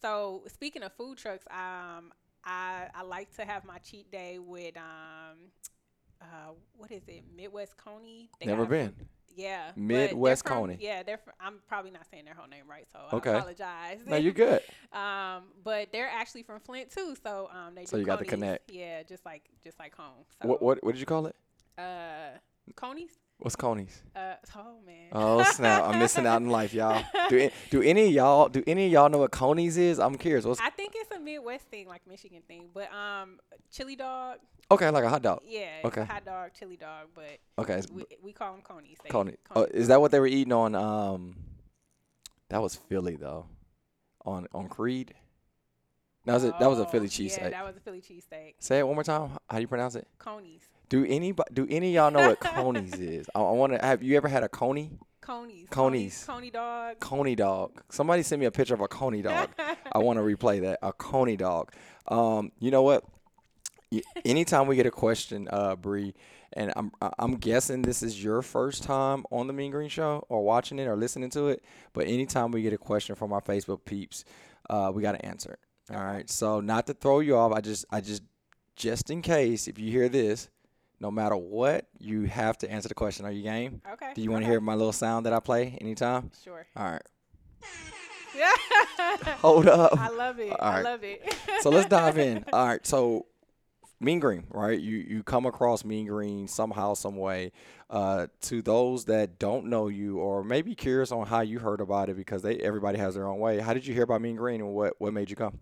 so 0.00 0.42
speaking 0.48 0.82
of 0.82 0.92
food 0.94 1.18
trucks, 1.18 1.46
um, 1.50 2.12
I 2.44 2.88
I 2.94 3.02
like 3.02 3.30
to 3.36 3.44
have 3.44 3.64
my 3.64 3.78
cheat 3.78 4.10
day 4.10 4.38
with 4.38 4.76
um, 4.76 5.52
uh, 6.20 6.52
what 6.76 6.90
is 6.90 7.02
it? 7.08 7.24
Midwest 7.36 7.76
Coney. 7.76 8.30
They 8.40 8.46
Never 8.46 8.66
been. 8.66 8.94
Yeah. 9.36 9.72
Midwest 9.76 10.44
from- 10.46 10.56
Coney. 10.58 10.78
Yeah, 10.80 11.02
they're. 11.02 11.18
From, 11.18 11.34
I'm 11.40 11.54
probably 11.68 11.90
not 11.90 12.06
saying 12.10 12.24
their 12.24 12.34
whole 12.34 12.48
name 12.48 12.64
right, 12.68 12.86
so 12.92 13.16
Okay. 13.16 13.30
I 13.30 13.36
apologize. 13.38 14.00
No, 14.06 14.16
you're 14.16 14.32
good. 14.46 14.60
um, 14.92 15.44
but 15.64 15.90
they're 15.92 16.08
actually 16.10 16.42
from 16.42 16.60
Flint 16.60 16.90
too, 16.90 17.14
so 17.22 17.48
um, 17.52 17.74
they. 17.74 17.84
So 17.86 17.96
do 17.96 18.00
you 18.00 18.06
got 18.06 18.18
the 18.18 18.24
connect. 18.24 18.70
Yeah, 18.70 19.02
just 19.02 19.24
like 19.24 19.42
just 19.64 19.78
like 19.78 19.94
home. 19.94 20.24
So, 20.42 20.48
What 20.48 20.62
what 20.62 20.84
what 20.84 20.92
did 20.92 21.00
you 21.00 21.06
call 21.06 21.26
it? 21.26 21.36
Uh, 21.78 22.38
Coney's. 22.76 23.10
What's 23.38 23.56
Coney's? 23.56 24.02
Uh, 24.14 24.34
oh 24.56 24.76
man. 24.86 25.08
Oh 25.10 25.42
snap! 25.42 25.82
I'm 25.82 25.98
missing 25.98 26.26
out 26.26 26.40
in 26.42 26.48
life, 26.60 26.72
y'all. 26.72 27.02
Do 27.28 27.50
do 27.70 27.82
any 27.82 28.06
of 28.06 28.12
y'all 28.12 28.48
do 28.48 28.62
any 28.68 28.86
of 28.86 28.92
y'all 28.92 29.08
know 29.08 29.18
what 29.18 29.32
Coney's 29.32 29.76
is? 29.76 29.98
I'm 29.98 30.16
curious. 30.16 30.44
What's 30.44 30.60
I 30.60 30.70
think 30.70 30.92
it's 30.94 31.10
a 31.10 31.18
Midwest 31.18 31.64
thing, 31.66 31.88
like 31.88 32.06
Michigan 32.06 32.42
thing. 32.46 32.68
But 32.72 32.92
um, 32.92 33.40
chili 33.72 33.96
dog. 33.96 34.38
Okay? 34.72 34.90
Like 34.90 35.04
a 35.04 35.08
hot 35.08 35.22
dog. 35.22 35.40
Yeah. 35.46 35.68
Okay. 35.84 36.04
Hot 36.04 36.24
dog, 36.24 36.50
chili 36.58 36.76
dog, 36.76 37.08
but 37.14 37.38
Okay, 37.58 37.80
we, 37.92 38.04
we 38.22 38.32
call 38.32 38.52
them 38.52 38.62
conies. 38.62 38.98
They- 39.02 39.10
Coney. 39.10 39.34
Oh, 39.54 39.64
is 39.64 39.88
that 39.88 40.00
what 40.00 40.10
they 40.10 40.20
were 40.20 40.26
eating 40.26 40.52
on? 40.52 40.74
Um, 40.74 41.36
that 42.48 42.60
was 42.60 42.74
Philly 42.74 43.16
though. 43.16 43.46
On 44.24 44.46
on 44.52 44.68
Creed. 44.68 45.14
That 46.24 46.34
was 46.34 46.44
a, 46.44 46.54
that 46.60 46.70
was 46.70 46.78
a 46.78 46.82
Oh, 46.82 46.88
Philly 46.90 47.06
Yeah, 47.06 47.10
cheesesteak. 47.28 47.50
that 47.50 47.64
was 47.64 47.76
a 47.76 47.80
Philly 47.80 48.00
cheesesteak. 48.00 48.54
Say 48.60 48.78
it 48.78 48.86
one 48.86 48.94
more 48.94 49.02
time. 49.02 49.30
How 49.50 49.56
do 49.56 49.60
you 49.62 49.66
pronounce 49.66 49.96
it? 49.96 50.06
Conies. 50.18 50.60
Do 50.88 51.04
any 51.04 51.34
do 51.52 51.66
any 51.68 51.88
of 51.88 51.94
y'all 51.94 52.10
know 52.12 52.28
what 52.28 52.38
Coney's 52.54 52.94
is? 52.94 53.28
I, 53.34 53.40
I 53.40 53.50
want 53.52 53.72
to. 53.72 53.84
Have 53.84 54.02
you 54.02 54.16
ever 54.16 54.28
had 54.28 54.44
a 54.44 54.48
Coney? 54.48 54.90
Conies. 55.20 55.68
Conies. 55.70 56.24
Coney 56.26 56.50
dog. 56.50 57.00
Coney 57.00 57.34
dog. 57.34 57.82
Somebody 57.90 58.22
send 58.22 58.40
me 58.40 58.46
a 58.46 58.50
picture 58.50 58.74
of 58.74 58.80
a 58.80 58.88
Coney 58.88 59.22
dog. 59.22 59.50
I 59.92 59.98
want 59.98 60.18
to 60.18 60.22
replay 60.22 60.60
that. 60.62 60.78
A 60.82 60.92
Coney 60.92 61.36
dog. 61.36 61.72
Um, 62.08 62.52
you 62.60 62.70
know 62.70 62.82
what? 62.82 63.04
Anytime 64.24 64.66
we 64.66 64.76
get 64.76 64.86
a 64.86 64.90
question, 64.90 65.48
uh, 65.50 65.76
Bree, 65.76 66.14
and 66.52 66.72
I'm 66.76 66.92
I'm 67.18 67.36
guessing 67.36 67.82
this 67.82 68.02
is 68.02 68.22
your 68.22 68.42
first 68.42 68.82
time 68.82 69.24
on 69.30 69.46
the 69.46 69.52
Mean 69.52 69.70
Green 69.70 69.88
Show 69.88 70.24
or 70.28 70.42
watching 70.44 70.78
it 70.78 70.86
or 70.86 70.96
listening 70.96 71.30
to 71.30 71.48
it. 71.48 71.64
But 71.92 72.06
anytime 72.06 72.50
we 72.50 72.62
get 72.62 72.72
a 72.72 72.78
question 72.78 73.14
from 73.16 73.32
our 73.32 73.40
Facebook 73.40 73.84
peeps, 73.84 74.24
uh, 74.68 74.90
we 74.94 75.02
got 75.02 75.12
to 75.12 75.24
answer 75.24 75.52
it. 75.52 75.94
All 75.94 76.02
right. 76.02 76.28
So 76.28 76.60
not 76.60 76.86
to 76.86 76.94
throw 76.94 77.20
you 77.20 77.36
off, 77.36 77.52
I 77.52 77.60
just 77.60 77.84
I 77.90 78.00
just 78.00 78.22
just 78.76 79.10
in 79.10 79.22
case 79.22 79.68
if 79.68 79.78
you 79.78 79.90
hear 79.90 80.08
this, 80.08 80.48
no 81.00 81.10
matter 81.10 81.36
what, 81.36 81.88
you 81.98 82.24
have 82.24 82.58
to 82.58 82.70
answer 82.70 82.88
the 82.88 82.94
question. 82.94 83.26
Are 83.26 83.32
you 83.32 83.42
game? 83.42 83.82
Okay. 83.92 84.12
Do 84.14 84.22
you 84.22 84.30
want 84.30 84.42
to 84.42 84.46
okay. 84.46 84.52
hear 84.52 84.60
my 84.60 84.74
little 84.74 84.92
sound 84.92 85.26
that 85.26 85.32
I 85.32 85.40
play 85.40 85.76
anytime? 85.80 86.30
Sure. 86.44 86.66
All 86.76 86.90
right. 86.92 87.02
Yeah. 88.36 88.52
Hold 89.40 89.68
up. 89.68 89.98
I 89.98 90.08
love 90.08 90.38
it. 90.38 90.52
I 90.58 90.80
love 90.80 91.04
it. 91.04 91.34
so 91.60 91.70
let's 91.70 91.88
dive 91.88 92.18
in. 92.18 92.44
All 92.52 92.66
right, 92.66 92.86
so 92.86 93.26
Mean 94.02 94.18
Green, 94.20 94.44
right? 94.50 94.78
You 94.78 94.96
you 94.98 95.22
come 95.22 95.46
across 95.46 95.84
Mean 95.84 96.06
Green 96.06 96.48
somehow, 96.48 96.94
some 96.94 97.16
way. 97.16 97.52
Uh, 97.88 98.26
to 98.42 98.62
those 98.62 99.04
that 99.04 99.38
don't 99.38 99.66
know 99.66 99.88
you 99.88 100.18
or 100.18 100.42
maybe 100.42 100.74
curious 100.74 101.12
on 101.12 101.26
how 101.26 101.40
you 101.40 101.58
heard 101.58 101.80
about 101.80 102.08
it, 102.08 102.16
because 102.16 102.42
they 102.42 102.56
everybody 102.58 102.98
has 102.98 103.14
their 103.14 103.26
own 103.28 103.38
way. 103.38 103.60
How 103.60 103.72
did 103.74 103.86
you 103.86 103.94
hear 103.94 104.02
about 104.04 104.20
Mean 104.20 104.36
Green, 104.36 104.60
and 104.60 104.70
what 104.74 104.94
what 104.98 105.12
made 105.12 105.30
you 105.30 105.36
come? 105.36 105.60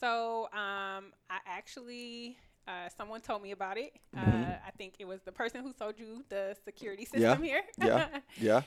So 0.00 0.44
um, 0.52 1.12
I 1.30 1.38
actually 1.46 2.36
uh, 2.68 2.88
someone 2.96 3.20
told 3.20 3.42
me 3.42 3.50
about 3.50 3.76
it. 3.76 3.92
Mhm. 4.16 4.50
Uh, 4.52 4.56
I 4.66 4.70
think 4.78 4.94
it 4.98 5.06
was 5.06 5.20
the 5.22 5.32
person 5.32 5.62
who 5.62 5.72
sold 5.72 5.98
you 5.98 6.24
the 6.28 6.56
security 6.64 7.06
Yeah, 7.12 7.30
system 7.30 7.42
here. 7.42 7.62
yeah. 7.78 8.06
Yeah. 8.40 8.62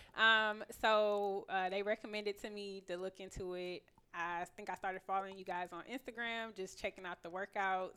um, 0.49 0.63
so 0.81 1.45
uh, 1.49 1.69
they 1.69 1.81
recommended 1.81 2.39
to 2.41 2.49
me 2.49 2.81
to 2.87 2.97
look 2.97 3.19
into 3.19 3.53
it. 3.55 3.83
I 4.13 4.45
think 4.55 4.69
I 4.69 4.75
started 4.75 5.01
following 5.05 5.37
you 5.37 5.45
guys 5.45 5.69
on 5.71 5.83
Instagram, 5.91 6.55
just 6.55 6.79
checking 6.79 7.05
out 7.05 7.21
the 7.21 7.29
workouts. 7.29 7.91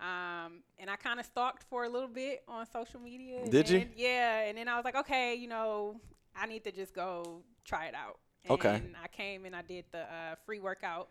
Um, 0.00 0.62
and 0.78 0.88
I 0.88 0.96
kind 0.96 1.18
of 1.18 1.26
stalked 1.26 1.64
for 1.68 1.84
a 1.84 1.88
little 1.88 2.08
bit 2.08 2.42
on 2.46 2.66
social 2.72 3.00
media. 3.00 3.40
and 3.42 3.50
Did 3.50 3.68
you? 3.68 3.86
Yeah. 3.96 4.40
And 4.42 4.56
then 4.56 4.68
I 4.68 4.76
was 4.76 4.84
like, 4.84 4.96
okay, 4.96 5.34
you 5.34 5.48
know, 5.48 6.00
I 6.36 6.46
need 6.46 6.62
to 6.64 6.72
just 6.72 6.94
go 6.94 7.42
try 7.64 7.86
it 7.86 7.94
out. 7.94 8.18
Okay. 8.48 8.76
And 8.76 8.94
I 9.02 9.08
came 9.08 9.44
and 9.44 9.54
I 9.56 9.62
did 9.62 9.84
the 9.90 10.00
uh, 10.02 10.36
free 10.46 10.60
workout, 10.60 11.08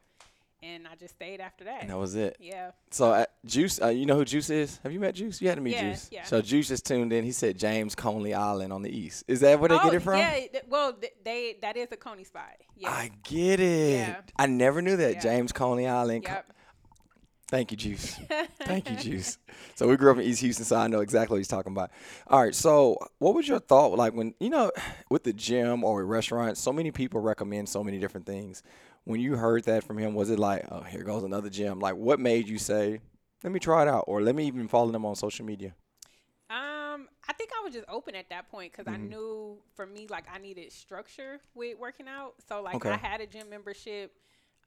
and 0.63 0.88
I 0.88 0.96
just 0.96 1.15
stayed 1.15 1.39
after 1.41 1.65
that. 1.65 1.82
And 1.82 1.89
that 1.91 1.98
was 1.98 2.15
it. 2.15 2.38
Yeah. 2.39 2.72
So 2.89 3.12
uh, 3.12 3.25
Juice, 3.46 3.79
uh, 3.82 3.89
you 3.89 4.06
know 4.06 4.15
who 4.15 4.24
Juice 4.25 4.50
is? 4.50 4.79
Have 4.84 4.91
you 4.94 5.00
met 5.01 5.13
Juice? 5.15 5.41
You 5.41 5.50
had 5.50 5.56
to 5.56 5.62
meet 5.62 5.75
Yeah, 5.75 5.91
Juice. 5.91 6.10
yeah. 6.12 6.24
So 6.24 6.41
Juice 6.41 6.70
just 6.70 6.86
tuned 6.86 7.12
in. 7.13 7.25
He 7.25 7.34
said 7.34 7.60
James 7.60 7.94
Coney 7.94 8.34
Island 8.34 8.72
on 8.74 8.82
the 8.82 8.89
east. 8.89 9.25
Is 9.27 9.41
that 9.41 9.60
where 9.60 9.67
they 9.70 9.75
get 9.75 9.86
Oh, 9.86 9.91
it 9.91 10.01
from? 10.01 10.17
Yeah. 10.17 10.32
th- 10.32 10.63
Well, 10.70 10.94
th- 10.94 11.13
they 11.24 11.58
that 11.62 11.75
is 11.77 11.89
a 11.91 11.98
Coney 11.98 12.24
spot. 12.24 12.56
Yeah. 12.77 12.89
I 12.89 13.12
get 13.24 13.60
it. 13.60 13.98
Yeah. 14.00 14.22
I 14.38 14.46
never 14.48 14.82
knew 14.82 14.96
that 14.96 15.15
Yeah. 15.15 15.20
James 15.20 15.51
Coney 15.51 15.86
Island. 15.88 16.24
Yep. 16.24 16.53
Thank 17.50 17.72
you, 17.72 17.77
Juice. 17.77 18.20
Thank 18.66 18.89
you, 18.89 18.98
Juice. 18.98 19.38
So 19.75 19.88
we 19.88 19.96
grew 19.96 20.12
up 20.12 20.18
in 20.18 20.24
East 20.24 20.42
Houston, 20.42 20.66
so 20.66 20.75
I 20.75 20.88
know 20.88 21.00
exactly 21.00 21.36
what 21.36 21.39
he's 21.39 21.48
talking 21.48 21.72
about. 21.72 21.92
All 22.27 22.42
right, 22.42 22.54
so 22.54 22.98
what 23.20 23.34
was 23.34 23.48
your 23.48 23.60
thought 23.60 23.98
like 23.98 24.13
when 24.13 24.34
you 24.39 24.50
know 24.50 24.72
with 25.10 25.24
the 25.24 25.32
gym 25.34 25.84
or 25.84 26.01
a 26.01 26.06
restaurant? 26.06 26.58
So 26.58 26.74
many 26.74 26.92
people 26.92 27.22
recommend 27.22 27.70
so 27.70 27.84
many 27.84 27.98
different 28.00 28.25
things. 28.25 28.63
When 29.06 29.22
you 29.22 29.38
heard 29.38 29.63
that 29.66 29.84
from 29.86 29.98
him, 29.98 30.13
was 30.16 30.30
it 30.30 30.39
like, 30.39 30.66
oh, 30.70 30.82
here 30.82 31.04
goes 31.04 31.24
another 31.24 31.50
gym? 31.50 31.80
Like, 31.80 31.96
what 31.96 32.20
made 32.20 32.48
you 32.50 32.58
say, 32.58 33.00
let 33.44 33.54
me 33.54 33.60
try 33.60 33.84
it 33.84 33.88
out, 33.88 34.04
or 34.08 34.22
let 34.22 34.36
me 34.36 34.46
even 34.48 34.68
follow 34.68 34.92
them 34.92 35.06
on 35.06 35.16
social 35.16 35.46
media? 35.46 35.74
Um, 36.50 37.10
I 37.27 37.34
think 37.38 37.51
I 37.60 37.63
was 37.63 37.74
just 37.74 37.86
open 37.89 38.16
at 38.16 38.30
that 38.30 38.50
point 38.50 38.72
because 38.72 38.88
Mm-hmm. 38.88 38.92
I 38.92 38.98
knew 38.98 39.58
for 39.75 39.86
me, 39.86 40.08
like 40.10 40.25
I 40.34 40.38
needed 40.39 40.72
structure 40.72 41.39
with 41.56 41.77
working 41.77 42.08
out. 42.08 42.36
So 42.48 42.62
like 42.62 42.80
Okay. 42.80 42.96
I 42.96 42.98
had 42.98 43.22
a 43.22 43.27
gym 43.27 43.50
membership 43.50 44.13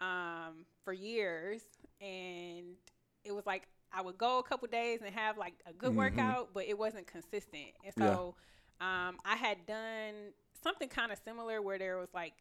um 0.00 0.64
for 0.84 0.92
years, 0.92 1.62
and 2.00 2.76
it 3.24 3.32
was 3.32 3.46
like 3.46 3.68
I 3.92 4.02
would 4.02 4.18
go 4.18 4.38
a 4.38 4.42
couple 4.42 4.68
days 4.68 5.00
and 5.04 5.12
have 5.14 5.36
like 5.36 5.54
a 5.66 5.72
good 5.72 5.92
Mhm. 5.92 5.96
workout, 5.96 6.54
but 6.54 6.64
it 6.66 6.78
wasn't 6.78 7.06
consistent. 7.06 7.72
And 7.84 7.92
Yeah. 7.96 8.14
so 8.14 8.34
um, 8.80 9.18
I 9.24 9.36
had 9.36 9.66
done 9.66 10.32
something 10.62 10.88
kind 10.88 11.10
of 11.12 11.18
similar 11.24 11.60
where 11.60 11.76
there 11.78 11.98
was 11.98 12.08
like 12.14 12.34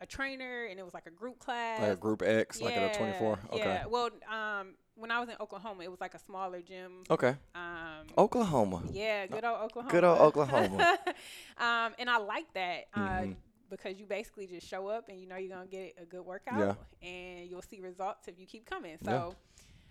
a 0.00 0.06
trainer 0.06 0.66
and 0.66 0.78
it 0.78 0.82
was 0.82 0.92
like 0.94 1.06
a 1.06 1.10
group 1.10 1.38
class. 1.38 1.80
Like 1.80 1.92
a 1.92 1.96
group 1.96 2.22
X, 2.22 2.60
like 2.60 2.76
at 2.76 2.82
a 2.82 2.98
24? 2.98 3.38
Okay. 3.54 3.64
Yeah. 3.64 3.86
Well, 3.86 4.10
um, 4.30 4.74
when 4.96 5.10
I 5.10 5.18
was 5.20 5.28
in 5.28 5.36
Oklahoma, 5.40 5.82
it 5.84 5.90
was 5.90 6.00
like 6.00 6.14
a 6.14 6.18
smaller 6.18 6.60
gym. 6.60 7.04
Okay. 7.10 7.36
Um, 7.54 8.06
Oklahoma. 8.18 8.82
yeah, 8.92 9.26
good 9.26 9.44
old 9.44 9.60
Oklahoma. 9.62 9.90
Good 9.92 10.04
old 10.04 10.18
Oklahoma. 10.20 10.98
um, 11.58 11.94
and 11.98 12.10
I 12.10 12.18
like 12.18 12.52
that 12.54 12.84
uh, 12.92 12.98
Mhm. 13.00 13.36
Because 13.72 13.98
you 13.98 14.06
basically 14.06 14.46
just 14.46 14.66
show 14.68 14.86
up 14.86 15.08
and 15.08 15.18
you 15.18 15.26
know 15.26 15.36
you're 15.36 15.48
gonna 15.56 15.66
get 15.66 15.94
a 16.00 16.04
good 16.04 16.24
workout, 16.24 16.76
Yeah. 17.02 17.08
and 17.08 17.48
you'll 17.48 17.62
see 17.62 17.80
results 17.80 18.28
if 18.28 18.38
you 18.38 18.46
keep 18.46 18.66
coming. 18.66 18.98
Yeah. 19.02 19.10
So, 19.10 19.36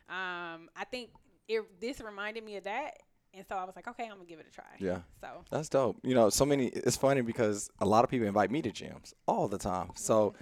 um, 0.10 0.70
I 0.76 0.86
think 0.90 1.10
it 1.48 1.64
this 1.82 2.00
reminded 2.00 2.44
me 2.46 2.58
of 2.58 2.64
that, 2.66 2.98
and 3.34 3.46
so 3.48 3.56
I 3.56 3.64
was 3.66 3.76
like, 3.76 3.88
okay, 3.88 4.04
I'm 4.04 4.12
gonna 4.12 4.26
give 4.26 4.40
it 4.40 4.46
a 4.48 4.52
try. 4.54 4.66
Yeah. 4.80 5.00
So 5.20 5.44
That's 5.50 5.68
dope. 5.70 5.98
You 6.04 6.14
know, 6.14 6.30
so 6.30 6.46
many. 6.46 6.68
It's 6.68 6.98
funny 6.98 7.22
because 7.22 7.70
a 7.80 7.86
lot 7.86 8.04
of 8.04 8.10
people 8.10 8.28
invite 8.28 8.52
me 8.52 8.62
to 8.62 8.70
gyms 8.72 9.14
all 9.28 9.48
the 9.48 9.58
time. 9.58 9.90
So 9.96 10.34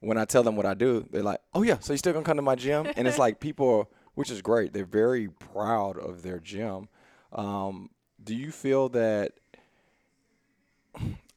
when 0.00 0.16
I 0.16 0.24
tell 0.24 0.42
them 0.42 0.56
what 0.56 0.66
I 0.66 0.74
do, 0.74 1.06
they're 1.10 1.22
like, 1.22 1.40
"Oh 1.54 1.62
yeah, 1.62 1.78
so 1.80 1.92
you 1.92 1.98
still 1.98 2.12
gonna 2.12 2.24
come 2.24 2.36
to 2.36 2.42
my 2.42 2.54
gym?" 2.54 2.86
And 2.96 3.06
it's 3.06 3.18
like 3.18 3.38
people, 3.48 3.90
which 4.14 4.30
is 4.30 4.40
great. 4.42 4.72
They're 4.72 4.84
very 4.84 5.28
proud 5.28 5.98
of 5.98 6.22
their 6.22 6.38
gym. 6.40 6.88
Um, 7.32 7.90
do 8.22 8.34
you 8.34 8.50
feel 8.50 8.88
that? 8.90 9.32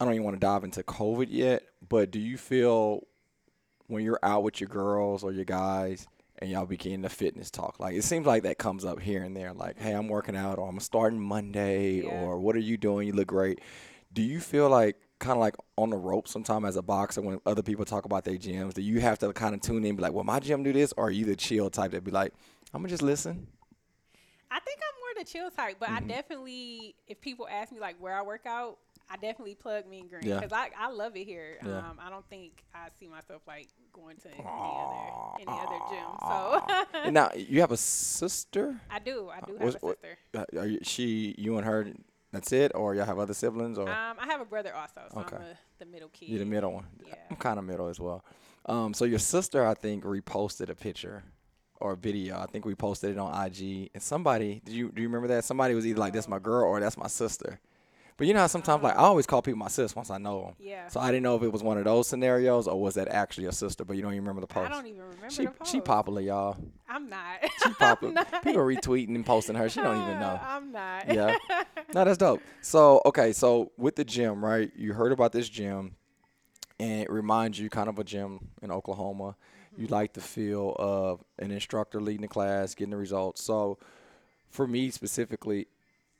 I 0.02 0.04
don't 0.04 0.14
even 0.14 0.24
want 0.24 0.34
to 0.34 0.40
dive 0.40 0.64
into 0.64 0.82
COVID 0.82 1.28
yet, 1.30 1.62
but 1.88 2.10
do 2.10 2.18
you 2.18 2.36
feel 2.36 3.06
when 3.86 4.02
you're 4.02 4.18
out 4.24 4.42
with 4.42 4.60
your 4.60 4.66
girls 4.68 5.22
or 5.22 5.30
your 5.30 5.44
guys 5.44 6.08
and 6.40 6.50
y'all 6.50 6.66
begin 6.66 7.02
the 7.02 7.08
fitness 7.08 7.52
talk? 7.52 7.78
Like 7.78 7.94
it 7.94 8.02
seems 8.02 8.26
like 8.26 8.42
that 8.42 8.58
comes 8.58 8.84
up 8.84 8.98
here 8.98 9.22
and 9.22 9.36
there. 9.36 9.52
Like, 9.52 9.78
hey, 9.78 9.92
I'm 9.92 10.08
working 10.08 10.34
out, 10.36 10.58
or 10.58 10.68
I'm 10.68 10.80
starting 10.80 11.20
Monday, 11.20 12.02
Yeah. 12.02 12.08
or 12.10 12.40
what 12.40 12.56
are 12.56 12.60
you 12.60 12.76
doing? 12.76 13.06
You 13.06 13.12
look 13.12 13.28
great. 13.28 13.60
Do 14.12 14.22
you 14.22 14.40
feel 14.40 14.68
like 14.68 14.96
kind 15.20 15.34
of 15.36 15.38
like 15.38 15.54
on 15.78 15.90
the 15.90 15.96
rope 15.96 16.26
sometime 16.26 16.64
as 16.64 16.74
a 16.74 16.82
boxer 16.82 17.20
when 17.22 17.38
other 17.46 17.62
people 17.62 17.84
talk 17.84 18.04
about 18.04 18.24
their 18.24 18.34
gyms? 18.34 18.74
Do 18.74 18.82
you 18.82 18.98
have 19.00 19.20
to 19.20 19.32
kind 19.32 19.54
of 19.54 19.60
tune 19.60 19.84
in, 19.84 19.90
and 19.90 19.96
be 19.98 20.02
like, 20.02 20.12
well, 20.14 20.24
my 20.24 20.40
gym 20.40 20.64
do 20.64 20.72
this, 20.72 20.92
or 20.96 21.06
are 21.06 21.10
you 21.12 21.26
the 21.26 21.36
chill 21.36 21.70
type 21.70 21.92
that 21.92 22.02
be 22.02 22.10
like, 22.10 22.32
I'm 22.74 22.80
gonna 22.82 22.88
just 22.88 23.02
listen? 23.04 23.46
I 24.50 24.58
think 24.58 24.80
I'm 24.80 24.98
more 25.00 25.24
the 25.24 25.30
chill 25.30 25.48
type, 25.50 25.76
but 25.78 25.90
Mm-hmm. 25.90 26.04
I 26.04 26.08
definitely, 26.08 26.96
if 27.06 27.20
people 27.20 27.46
ask 27.48 27.70
me 27.70 27.78
like 27.78 27.96
where 28.00 28.14
I 28.18 28.22
work 28.22 28.46
out, 28.46 28.78
I 29.12 29.16
definitely 29.16 29.54
plug 29.54 29.86
Mean 29.86 30.08
Green 30.08 30.22
Yeah. 30.24 30.36
because 30.36 30.52
I, 30.52 30.70
I 30.78 30.90
love 30.90 31.16
it 31.16 31.24
here. 31.24 31.58
Yeah. 31.64 31.78
Um, 31.78 31.98
I 32.00 32.08
don't 32.08 32.26
think 32.30 32.64
I 32.74 32.88
see 32.98 33.08
myself 33.08 33.42
like 33.46 33.68
going 33.92 34.16
to 34.16 34.28
any 34.28 34.42
other 34.42 35.40
any 35.40 35.60
other 35.60 35.78
gym. 35.90 37.02
So 37.02 37.10
now 37.10 37.30
you 37.36 37.60
have 37.60 37.72
a 37.72 37.76
sister. 37.76 38.80
I 38.90 38.98
do, 38.98 39.28
I 39.30 39.40
do 39.46 39.52
have 39.52 39.62
What's- 39.62 39.76
a 39.76 39.86
what- 39.86 39.98
sister. 40.00 40.18
Uh, 40.56 40.60
Are 40.60 40.66
you, 40.66 40.78
she, 40.82 41.34
you 41.36 41.56
and 41.58 41.66
her? 41.66 41.88
That's 42.32 42.50
it, 42.52 42.72
or 42.74 42.94
y'all 42.94 43.04
have 43.04 43.18
other 43.18 43.34
siblings, 43.34 43.76
or 43.76 43.86
Um, 43.90 44.16
I 44.18 44.24
have 44.24 44.40
a 44.40 44.46
brother 44.46 44.74
also, 44.74 45.02
so 45.12 45.20
Okay. 45.20 45.36
I'm 45.36 45.42
a, 45.42 45.54
the 45.78 45.84
middle 45.84 46.08
kid. 46.08 46.30
you're 46.30 46.38
the 46.38 46.46
middle 46.46 46.72
one? 46.72 46.86
Yeah. 47.06 47.14
I'm 47.28 47.36
kind 47.36 47.58
of 47.58 47.66
middle 47.66 47.88
as 47.88 48.00
well. 48.00 48.24
Um, 48.64 48.94
so 48.94 49.04
your 49.04 49.18
sister, 49.18 49.66
I 49.66 49.74
think, 49.74 50.02
reposted 50.04 50.70
a 50.70 50.74
picture 50.74 51.24
or 51.78 51.92
a 51.92 51.96
video. 51.96 52.38
I 52.38 52.46
think 52.46 52.64
we 52.64 52.74
posted 52.74 53.10
it 53.10 53.18
on 53.18 53.34
IG, 53.46 53.90
and 53.92 54.02
somebody, 54.02 54.62
do 54.64 54.72
you 54.72 54.90
do 54.90 55.02
you 55.02 55.08
remember 55.08 55.28
that? 55.28 55.44
Somebody 55.44 55.74
was 55.74 55.86
either 55.86 56.00
like, 56.00 56.14
"That's 56.14 56.26
my 56.28 56.38
girl" 56.38 56.64
or 56.64 56.80
"That's 56.80 56.96
my 56.96 57.08
sister." 57.08 57.60
But 58.16 58.26
you 58.26 58.34
know 58.34 58.40
how 58.40 58.46
sometimes, 58.46 58.82
like, 58.82 58.94
I 58.94 58.98
always 58.98 59.26
call 59.26 59.42
people 59.42 59.58
my 59.58 59.68
sis 59.68 59.96
once 59.96 60.10
I 60.10 60.18
know 60.18 60.42
them. 60.42 60.54
Yeah. 60.58 60.88
So 60.88 61.00
I 61.00 61.08
didn't 61.10 61.22
know 61.22 61.36
if 61.36 61.42
it 61.42 61.52
was 61.52 61.62
one 61.62 61.78
of 61.78 61.84
those 61.84 62.08
scenarios 62.08 62.68
or 62.68 62.80
was 62.80 62.94
that 62.94 63.08
actually 63.08 63.46
a 63.46 63.52
sister. 63.52 63.84
But 63.84 63.96
you 63.96 64.02
don't 64.02 64.12
even 64.12 64.24
remember 64.24 64.42
the 64.42 64.46
post. 64.46 64.70
I 64.70 64.74
don't 64.74 64.86
even 64.86 65.02
remember 65.02 65.30
she 65.30 65.46
the 65.46 65.50
post. 65.50 65.72
she 65.72 65.80
popular, 65.80 66.20
y'all. 66.20 66.56
I'm 66.88 67.08
not. 67.08 67.38
She 67.64 67.70
popular. 67.78 68.14
Not. 68.14 68.44
People 68.44 68.62
retweeting 68.62 69.14
and 69.14 69.24
posting 69.24 69.56
her. 69.56 69.68
She 69.68 69.80
don't 69.80 70.00
even 70.02 70.20
know. 70.20 70.38
I'm 70.46 70.72
not. 70.72 71.12
Yeah. 71.12 71.36
No, 71.94 72.06
that's 72.06 72.16
dope. 72.16 72.40
So, 72.62 73.02
okay, 73.04 73.34
so 73.34 73.70
with 73.76 73.96
the 73.96 74.04
gym, 74.04 74.42
right? 74.42 74.70
You 74.74 74.94
heard 74.94 75.12
about 75.12 75.32
this 75.32 75.46
gym, 75.46 75.96
and 76.80 77.02
it 77.02 77.10
reminds 77.10 77.58
you 77.58 77.68
kind 77.68 77.90
of 77.90 77.98
a 77.98 78.04
gym 78.04 78.48
in 78.62 78.70
Oklahoma. 78.70 79.36
You 79.76 79.84
mm-hmm. 79.84 79.92
like 79.92 80.14
the 80.14 80.22
feel 80.22 80.74
of 80.78 81.22
an 81.38 81.50
instructor 81.50 82.00
leading 82.00 82.22
the 82.22 82.28
class, 82.28 82.74
getting 82.74 82.92
the 82.92 82.96
results. 82.96 83.42
So, 83.42 83.78
for 84.48 84.66
me 84.66 84.90
specifically, 84.90 85.66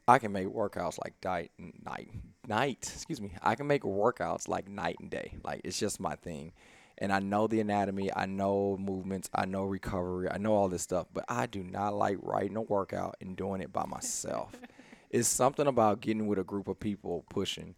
I 0.09 0.19
can 0.19 0.33
make 0.33 0.49
workouts 0.49 0.99
like 1.03 1.15
night 1.25 1.53
and 1.59 1.73
night, 1.85 2.11
night. 2.47 2.91
Excuse 2.93 3.21
me. 3.21 3.33
I 3.41 3.55
can 3.55 3.67
make 3.67 3.83
workouts 3.83 4.49
like 4.49 4.69
night 4.69 4.97
and 5.01 5.11
day. 5.11 5.35
Like 5.45 5.61
it's 5.65 5.79
just 5.79 6.01
my 6.01 6.17
thing, 6.17 6.53
and 6.99 7.13
I 7.13 7.21
know 7.21 7.47
the 7.47 7.61
anatomy. 7.61 8.11
I 8.15 8.27
know 8.27 8.77
movements. 8.81 9.31
I 9.35 9.45
know 9.47 9.65
recovery. 9.65 10.29
I 10.31 10.39
know 10.39 10.55
all 10.55 10.69
this 10.69 10.83
stuff. 10.83 11.07
But 11.13 11.25
I 11.29 11.47
do 11.47 11.63
not 11.63 11.95
like 11.95 12.19
writing 12.21 12.57
a 12.57 12.63
workout 12.63 13.17
and 13.21 13.37
doing 13.37 13.61
it 13.61 13.73
by 13.73 13.87
myself. 13.87 14.53
it's 15.11 15.29
something 15.29 15.67
about 15.69 16.01
getting 16.01 16.27
with 16.27 16.39
a 16.39 16.45
group 16.45 16.67
of 16.67 16.81
people 16.81 17.25
pushing. 17.31 17.77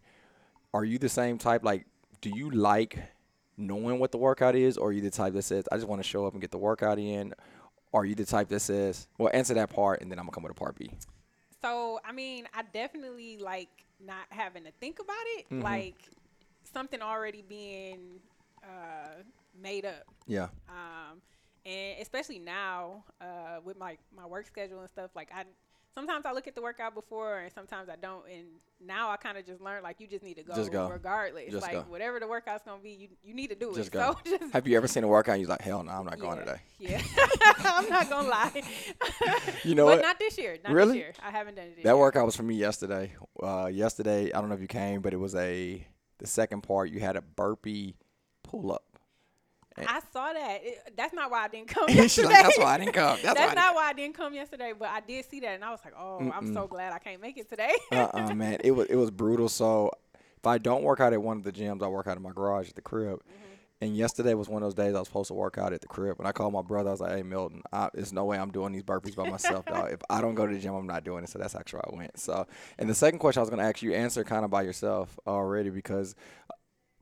Are 0.73 0.83
you 0.83 0.97
the 0.97 1.09
same 1.09 1.37
type? 1.37 1.63
Like, 1.63 1.85
do 2.21 2.31
you 2.33 2.49
like 2.49 2.97
knowing 3.55 3.99
what 3.99 4.11
the 4.11 4.17
workout 4.17 4.55
is, 4.55 4.77
or 4.77 4.89
are 4.89 4.91
you 4.91 5.01
the 5.01 5.11
type 5.11 5.33
that 5.33 5.43
says, 5.43 5.65
"I 5.71 5.75
just 5.75 5.87
want 5.87 6.01
to 6.01 6.07
show 6.07 6.25
up 6.25 6.33
and 6.33 6.41
get 6.41 6.51
the 6.51 6.57
workout 6.57 6.97
in"? 6.97 7.35
Or 7.91 8.01
are 8.01 8.05
you 8.05 8.15
the 8.15 8.25
type 8.25 8.49
that 8.49 8.59
says, 8.59 9.07
"Well, 9.19 9.29
answer 9.31 9.53
that 9.53 9.69
part, 9.69 10.01
and 10.01 10.11
then 10.11 10.17
I'm 10.17 10.25
gonna 10.25 10.33
come 10.33 10.43
with 10.43 10.51
a 10.51 10.55
part 10.55 10.75
B"? 10.75 10.89
So 11.65 11.99
I 12.05 12.11
mean, 12.11 12.47
I 12.53 12.61
definitely 12.61 13.37
like 13.37 13.69
not 13.99 14.25
having 14.29 14.65
to 14.65 14.71
think 14.79 14.99
about 14.99 15.25
it, 15.37 15.49
Mhm. 15.49 15.63
like 15.63 15.95
something 16.63 17.01
already 17.01 17.41
being 17.41 18.21
uh, 18.63 19.23
made 19.55 19.83
up. 19.85 20.05
Yeah. 20.27 20.49
Um, 20.69 21.21
and 21.65 21.99
especially 22.01 22.37
now 22.37 23.03
uh, 23.19 23.61
with 23.63 23.77
my 23.77 23.97
my 24.15 24.27
work 24.27 24.45
schedule 24.45 24.79
and 24.81 24.89
stuff, 24.89 25.09
like 25.15 25.31
I 25.33 25.45
sometimes 25.95 26.25
I 26.25 26.33
look 26.33 26.47
at 26.47 26.53
the 26.53 26.61
workout 26.61 26.93
before, 26.93 27.39
and 27.39 27.51
sometimes 27.53 27.89
I 27.89 27.95
don't. 27.95 28.23
And 28.27 28.45
now 28.85 29.09
I 29.09 29.15
kind 29.15 29.37
of 29.37 29.45
just 29.45 29.61
learned 29.61 29.83
like 29.83 29.99
you 29.99 30.07
just 30.07 30.23
need 30.23 30.35
to 30.35 30.43
go, 30.43 30.53
Just 30.53 30.71
go. 30.71 30.89
regardless. 30.89 31.49
Just 31.51 31.63
like 31.63 31.73
go. 31.73 31.81
whatever 31.87 32.19
the 32.19 32.27
workout's 32.27 32.63
gonna 32.63 32.81
be, 32.83 32.91
you 32.91 33.07
you 33.23 33.33
need 33.33 33.47
to 33.47 33.55
do 33.55 33.73
Just 33.73 33.87
it. 33.87 33.93
go. 33.93 34.15
So 34.25 34.37
just 34.37 34.53
Have 34.53 34.67
you 34.67 34.77
ever 34.77 34.87
seen 34.87 35.03
a 35.03 35.07
workout 35.07 35.33
and 35.35 35.41
you're 35.41 35.49
like, 35.49 35.61
hell 35.61 35.83
no, 35.83 35.91
I'm 35.91 36.05
not 36.05 36.19
going 36.19 36.37
yeah, 36.37 36.45
today? 36.45 36.61
Yeah, 36.79 37.01
I'm 37.63 37.89
not 37.89 38.09
gonna 38.09 38.27
lie. 38.27 38.61
You 39.63 39.73
know 39.75 39.85
but 39.85 39.97
what? 39.97 40.01
not 40.03 40.19
this 40.19 40.37
year. 40.37 40.57
Not 40.63 40.73
Really? 40.73 40.89
this 40.89 40.97
year. 40.97 41.13
I 41.23 41.31
haven't 41.31 41.55
done 41.55 41.65
it. 41.65 41.77
That 41.77 41.85
year. 41.85 41.97
workout 41.97 42.25
was 42.25 42.35
for 42.35 42.43
me 42.43 42.55
yesterday. 42.55 43.13
Uh, 43.41 43.69
yesterday, 43.71 44.31
I 44.33 44.39
don't 44.41 44.49
know 44.49 44.55
if 44.55 44.61
you 44.61 44.67
came, 44.67 45.01
but 45.01 45.13
it 45.13 45.17
was 45.19 45.33
a 45.35 45.85
the 46.19 46.27
second 46.27 46.61
part. 46.61 46.89
You 46.91 46.99
had 46.99 47.15
a 47.15 47.21
burpee 47.21 47.95
pull 48.43 48.71
up. 48.71 48.83
I 49.77 49.97
eh. 49.97 50.01
saw 50.13 50.33
that. 50.33 50.59
It, 50.63 50.93
that's 50.95 51.13
not 51.13 51.29
why 51.29 51.45
I 51.45 51.47
didn't 51.47 51.67
come 51.69 51.89
yesterday. 51.89 52.27
like, 52.27 52.43
that's 52.43 52.57
why 52.57 52.75
I 52.75 52.77
didn't 52.77 52.93
come. 52.93 53.17
That's, 53.21 53.23
That's, 53.39 53.55
why. 53.55 53.61
Not 53.61 53.75
why 53.75 53.89
I 53.89 53.93
didn't 53.93 54.15
come 54.15 54.33
yesterday, 54.33 54.73
but 54.77 54.89
I 54.89 55.01
did 55.01 55.25
see 55.29 55.39
that, 55.41 55.55
and 55.55 55.63
I 55.63 55.71
was 55.71 55.79
like, 55.83 55.93
"Oh, 55.97 56.31
I'm 56.33 56.53
so 56.53 56.67
glad 56.67 56.93
I 56.93 56.99
can't 56.99 57.21
make 57.21 57.37
it 57.37 57.49
today." 57.49 57.75
Uh-uh, 57.91 58.33
man. 58.33 58.59
It 58.63 58.71
was 58.71 58.87
it 58.87 58.95
was 58.95 59.11
brutal. 59.11 59.49
So 59.49 59.91
if 60.13 60.47
I 60.47 60.57
don't 60.57 60.83
work 60.83 60.99
out 60.99 61.13
at 61.13 61.21
one 61.21 61.37
of 61.37 61.43
the 61.43 61.51
gyms, 61.51 61.83
I 61.83 61.87
work 61.87 62.07
out 62.07 62.17
in 62.17 62.23
my 62.23 62.31
garage 62.31 62.69
at 62.69 62.75
the 62.75 62.81
crib. 62.81 63.19
Mm-hmm. 63.19 63.45
And 63.81 63.97
yesterday 63.97 64.33
was 64.33 64.47
one 64.47 64.63
of 64.63 64.67
those 64.67 64.73
days 64.73 64.95
I 64.95 64.99
was 64.99 65.09
supposed 65.09 65.27
to 65.27 65.33
work 65.33 65.57
out 65.57 65.73
at 65.73 65.81
the 65.81 65.87
crib. 65.87 66.17
When 66.17 66.25
I 66.25 66.31
called 66.31 66.53
my 66.53 66.61
brother, 66.61 66.89
I 66.89 66.91
was 66.91 67.01
like, 67.01 67.11
"Hey, 67.11 67.23
Milton, 67.23 67.61
I, 67.73 67.89
there's 67.93 68.13
no 68.13 68.23
way 68.23 68.37
I'm 68.37 68.51
doing 68.51 68.71
these 68.71 68.83
burpees 68.83 69.15
by 69.15 69.29
myself, 69.29 69.65
dog. 69.67 69.91
If 69.91 69.99
I 70.09 70.21
don't 70.21 70.33
go 70.33 70.47
to 70.47 70.53
the 70.53 70.59
gym, 70.59 70.73
I'm 70.73 70.87
not 70.87 71.03
doing 71.03 71.23
it." 71.25 71.29
So 71.29 71.39
that's 71.39 71.55
actually 71.55 71.79
why 71.79 71.91
I 71.93 71.97
went. 71.97 72.17
So, 72.17 72.47
and 72.79 72.89
the 72.89 72.95
second 72.95 73.19
question 73.19 73.39
I 73.39 73.43
was 73.43 73.49
going 73.49 73.61
to 73.61 73.65
ask 73.65 73.81
you, 73.81 73.93
answer 73.93 74.23
kind 74.23 74.45
of 74.45 74.51
by 74.51 74.61
yourself 74.61 75.19
already, 75.27 75.71
because 75.71 76.15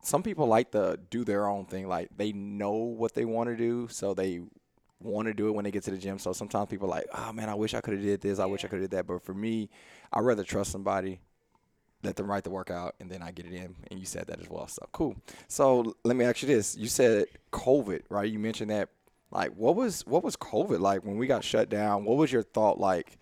some 0.04 0.24
people 0.24 0.48
like 0.48 0.72
to 0.72 1.00
do 1.10 1.24
their 1.24 1.48
own 1.48 1.66
thing. 1.66 1.88
Like 1.88 2.10
they 2.16 2.32
know 2.32 2.74
what 2.74 3.14
they 3.14 3.26
want 3.26 3.50
to 3.50 3.58
do, 3.58 3.88
so 3.90 4.14
they 4.14 4.42
want 5.00 5.28
to 5.28 5.34
do 5.34 5.48
it 5.48 5.52
when 5.52 5.66
they 5.66 5.72
get 5.72 5.84
to 5.84 5.92
the 5.92 5.98
gym. 5.98 6.20
So 6.20 6.34
sometimes 6.34 6.70
people 6.70 6.88
are 6.88 6.98
like, 6.98 7.08
"Oh 7.14 7.34
man, 7.34 7.50
I 7.50 7.56
wish 7.56 7.74
I 7.74 7.82
could 7.82 7.96
have 7.96 8.04
did 8.04 8.22
this. 8.22 8.40
I 8.40 8.46
wish 8.46 8.64
I 8.64 8.68
could 8.68 8.82
have 8.82 8.90
did 8.90 8.98
that." 8.98 9.08
But 9.08 9.24
for 9.24 9.34
me, 9.34 9.70
I 10.12 10.20
rather 10.20 10.44
trust 10.44 10.72
somebody 10.72 11.20
let 12.04 12.16
them 12.18 12.30
write 12.30 12.44
the 12.44 12.50
workout 12.50 12.96
and 13.00 13.10
then 13.10 13.22
I 13.22 13.32
get 13.32 13.46
it 13.46 13.54
in. 13.54 13.76
And 13.90 14.00
you 14.00 14.06
said 14.06 14.28
that 14.28 14.40
as 14.40 14.50
well. 14.50 14.68
So 14.68 14.88
cool. 14.92 15.16
So 15.48 15.96
let 16.04 16.16
me 16.16 16.26
ask 16.26 16.42
you 16.42 16.48
this. 16.48 16.76
You 16.76 16.88
said 16.88 17.26
COVID, 17.52 18.04
right? 18.10 18.30
You 18.30 18.40
mentioned 18.40 18.70
that 18.72 18.90
like 19.32 19.52
what 19.56 19.76
was 19.76 20.06
what 20.06 20.24
was 20.24 20.36
COVID 20.36 20.80
like 20.80 21.04
when 21.04 21.18
we 21.18 21.28
got 21.28 21.44
shut 21.44 21.70
down? 21.70 22.06
What 22.06 22.18
was 22.18 22.32
your 22.32 22.44
thought 22.44 22.80
like? 22.80 23.18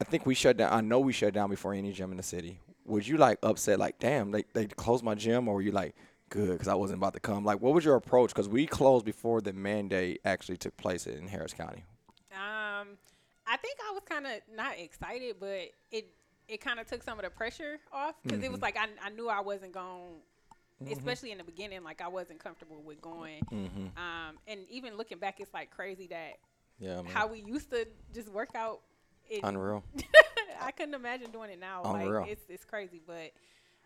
I 0.00 0.04
think 0.04 0.26
we 0.26 0.34
shut 0.34 0.56
down 0.56 0.72
I 0.72 0.80
know 0.80 1.00
we 1.00 1.12
shut 1.12 1.34
down 1.34 1.50
before 1.50 1.74
any 1.74 1.92
gym 1.92 2.10
in 2.10 2.16
the 2.16 2.22
city. 2.22 2.60
Was 2.88 3.06
you 3.08 3.16
like 3.18 3.38
upset 3.42 3.78
like 3.78 3.98
damn 3.98 4.30
they 4.30 4.44
they 4.54 4.66
closed 4.66 5.04
my 5.04 5.14
gym 5.14 5.46
or 5.48 5.54
were 5.56 5.62
you 5.62 5.72
like 5.72 5.94
good 6.30 6.52
because 6.52 6.68
I 6.68 6.74
wasn't 6.74 6.98
about 6.98 7.14
to 7.14 7.20
come? 7.20 7.44
Like 7.44 7.60
what 7.60 7.74
was 7.74 7.84
your 7.84 7.96
approach? 7.96 8.30
Because 8.30 8.48
we 8.48 8.66
closed 8.66 9.04
before 9.04 9.40
the 9.40 9.52
mandate 9.52 10.20
actually 10.24 10.56
took 10.56 10.76
place 10.76 11.06
in 11.06 11.28
Harris 11.28 11.52
County. 11.52 11.84
Um, 12.32 12.96
I 13.46 13.56
think 13.58 13.78
I 13.88 13.92
was 13.92 14.02
kind 14.08 14.26
of 14.26 14.32
not 14.54 14.78
excited, 14.78 15.36
but 15.38 15.70
it 15.90 16.08
it 16.48 16.60
kind 16.62 16.80
of 16.80 16.86
took 16.86 17.02
some 17.02 17.18
of 17.18 17.24
the 17.24 17.30
pressure 17.30 17.78
off 17.92 18.14
because 18.22 18.42
it 18.42 18.50
was 18.50 18.60
Mhm. 18.60 18.62
like 18.62 18.76
I 18.78 18.88
I 19.02 19.10
knew 19.10 19.28
I 19.28 19.40
wasn't 19.40 19.72
going, 19.72 20.20
Mhm. 20.82 20.92
especially 20.96 21.30
in 21.32 21.38
the 21.38 21.44
beginning, 21.44 21.82
like 21.84 22.00
I 22.00 22.08
wasn't 22.08 22.38
comfortable 22.40 22.80
with 22.82 23.02
going. 23.02 23.42
Mhm. 23.52 23.98
Um, 23.98 24.38
and 24.46 24.60
even 24.70 24.96
looking 24.96 25.18
back, 25.18 25.40
it's 25.40 25.52
like 25.52 25.70
crazy 25.70 26.06
that 26.06 26.38
Yeah, 26.78 27.02
man. 27.02 27.06
how 27.06 27.26
we 27.26 27.40
used 27.40 27.70
to 27.70 27.86
just 28.14 28.28
work 28.30 28.54
out. 28.54 28.80
In, 29.30 29.44
Unreal. 29.44 29.84
I 30.60 30.70
couldn't 30.70 30.94
imagine 30.94 31.30
doing 31.30 31.50
it 31.50 31.58
now. 31.60 31.82
Unreal. 31.84 32.20
Like 32.22 32.30
it's 32.30 32.44
it's 32.48 32.64
crazy, 32.64 33.00
but 33.06 33.32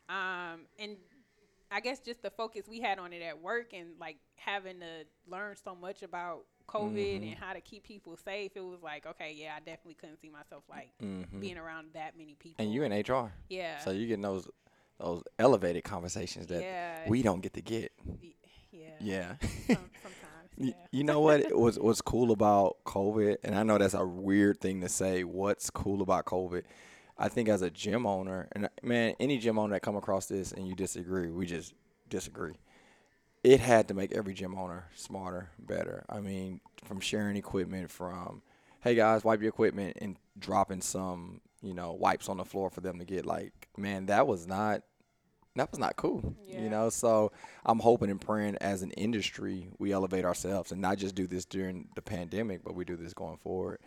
um, 0.09 0.63
and 0.79 0.97
I 1.71 1.81
guess 1.81 2.01
just 2.01 2.23
the 2.23 2.31
focus 2.31 2.65
we 2.69 2.81
had 2.81 2.99
on 2.99 3.13
it 3.13 3.23
at 3.23 3.41
work 3.41 3.73
and 3.73 3.99
like 3.99 4.19
having 4.37 4.81
to 4.81 5.05
learn 5.27 5.57
so 5.63 5.75
much 5.75 6.03
about 6.03 6.45
COVID 6.69 7.21
Mhm. 7.21 7.33
and 7.33 7.39
how 7.39 7.53
to 7.55 7.61
keep 7.61 7.83
people 7.85 8.17
safe. 8.17 8.53
It 8.55 8.61
was 8.65 8.83
like, 8.83 9.07
okay, 9.07 9.33
yeah, 9.33 9.55
I 9.57 9.61
definitely 9.61 9.95
couldn't 9.95 10.21
see 10.21 10.29
myself 10.31 10.65
like 10.69 10.93
Mhm. 11.01 11.41
being 11.41 11.57
around 11.59 11.93
that 11.95 12.17
many 12.17 12.35
people. 12.35 12.63
And 12.63 12.73
you 12.73 12.83
in 12.83 12.93
HR, 12.93 13.33
yeah, 13.49 13.79
so 13.79 13.91
you 13.91 14.07
getting 14.07 14.23
those 14.23 14.49
those 14.99 15.23
elevated 15.39 15.83
conversations 15.83 16.47
that 16.49 16.63
yeah, 16.63 17.09
we 17.09 17.23
don't 17.23 17.41
get 17.41 17.55
to 17.55 17.63
get. 17.63 17.93
yeah, 18.71 18.91
Yeah. 19.01 19.37
some, 19.73 19.91
You 20.91 21.05
know 21.05 21.21
what 21.21 21.57
was 21.57 21.79
what's 21.79 22.01
cool 22.01 22.31
about 22.31 22.77
COVID, 22.85 23.39
and 23.43 23.55
I 23.55 23.63
know 23.63 23.79
that's 23.79 23.95
a 23.95 24.05
weird 24.05 24.61
thing 24.61 24.81
to 24.83 24.89
say. 24.89 25.25
What's 25.25 25.71
cool 25.71 26.03
about 26.03 26.25
COVID? 26.27 26.63
I 27.19 27.29
think 27.29 27.49
as 27.49 27.63
a 27.63 27.71
gym 27.71 28.07
owner, 28.07 28.49
and 28.53 28.69
man, 28.83 29.15
any 29.19 29.39
gym 29.39 29.59
owner 29.59 29.75
that 29.75 29.83
come 29.83 29.97
across 29.97 30.27
this 30.27 30.53
and 30.53 30.67
you 30.67 30.75
disagree, 30.75 31.31
we 31.31 31.47
just 31.47 31.75
disagree. 32.09 32.55
It 33.43 33.61
had 33.61 33.89
to 33.89 33.95
make 33.95 34.13
every 34.13 34.35
gym 34.35 34.57
owner 34.57 34.87
smarter, 34.95 35.51
better. 35.59 36.05
I 36.09 36.21
mean, 36.21 36.61
from 36.85 37.01
sharing 37.01 37.37
equipment, 37.37 37.91
from 37.91 38.43
hey 38.83 38.95
guys, 38.95 39.25
wipe 39.25 39.41
your 39.41 39.49
equipment, 39.51 39.99
and 40.01 40.17
dropping 40.39 40.81
some 40.81 41.41
you 41.63 41.75
know 41.75 41.93
wipes 41.93 42.29
on 42.29 42.37
the 42.37 42.45
floor 42.45 42.71
for 42.71 42.81
them 42.81 42.99
to 42.99 43.05
get. 43.05 43.27
Like, 43.27 43.69
man, 43.77 44.07
that 44.07 44.27
was 44.27 44.47
not 44.47 44.83
that 45.57 45.71
was 45.71 45.79
not 45.79 45.97
cool. 45.97 46.35
Yeah. 46.47 46.63
You 46.63 46.71
know, 46.71 46.89
so 46.89 47.33
I'm 47.65 47.79
hoping 47.79 48.11
and 48.11 48.21
praying 48.21 48.57
as 48.61 48.83
an 48.83 48.91
industry 48.93 49.69
we 49.79 49.93
elevate 49.93 50.25
ourselves 50.25 50.73
and 50.73 50.81
not 50.81 50.99
just 50.99 51.15
do 51.15 51.27
this 51.27 51.45
during 51.45 51.89
the 51.95 52.03
pandemic, 52.03 52.65
but 52.65 52.75
we 52.75 52.85
do 52.85 52.97
this 52.97 53.13
going 53.13 53.37
forward. 53.37 53.79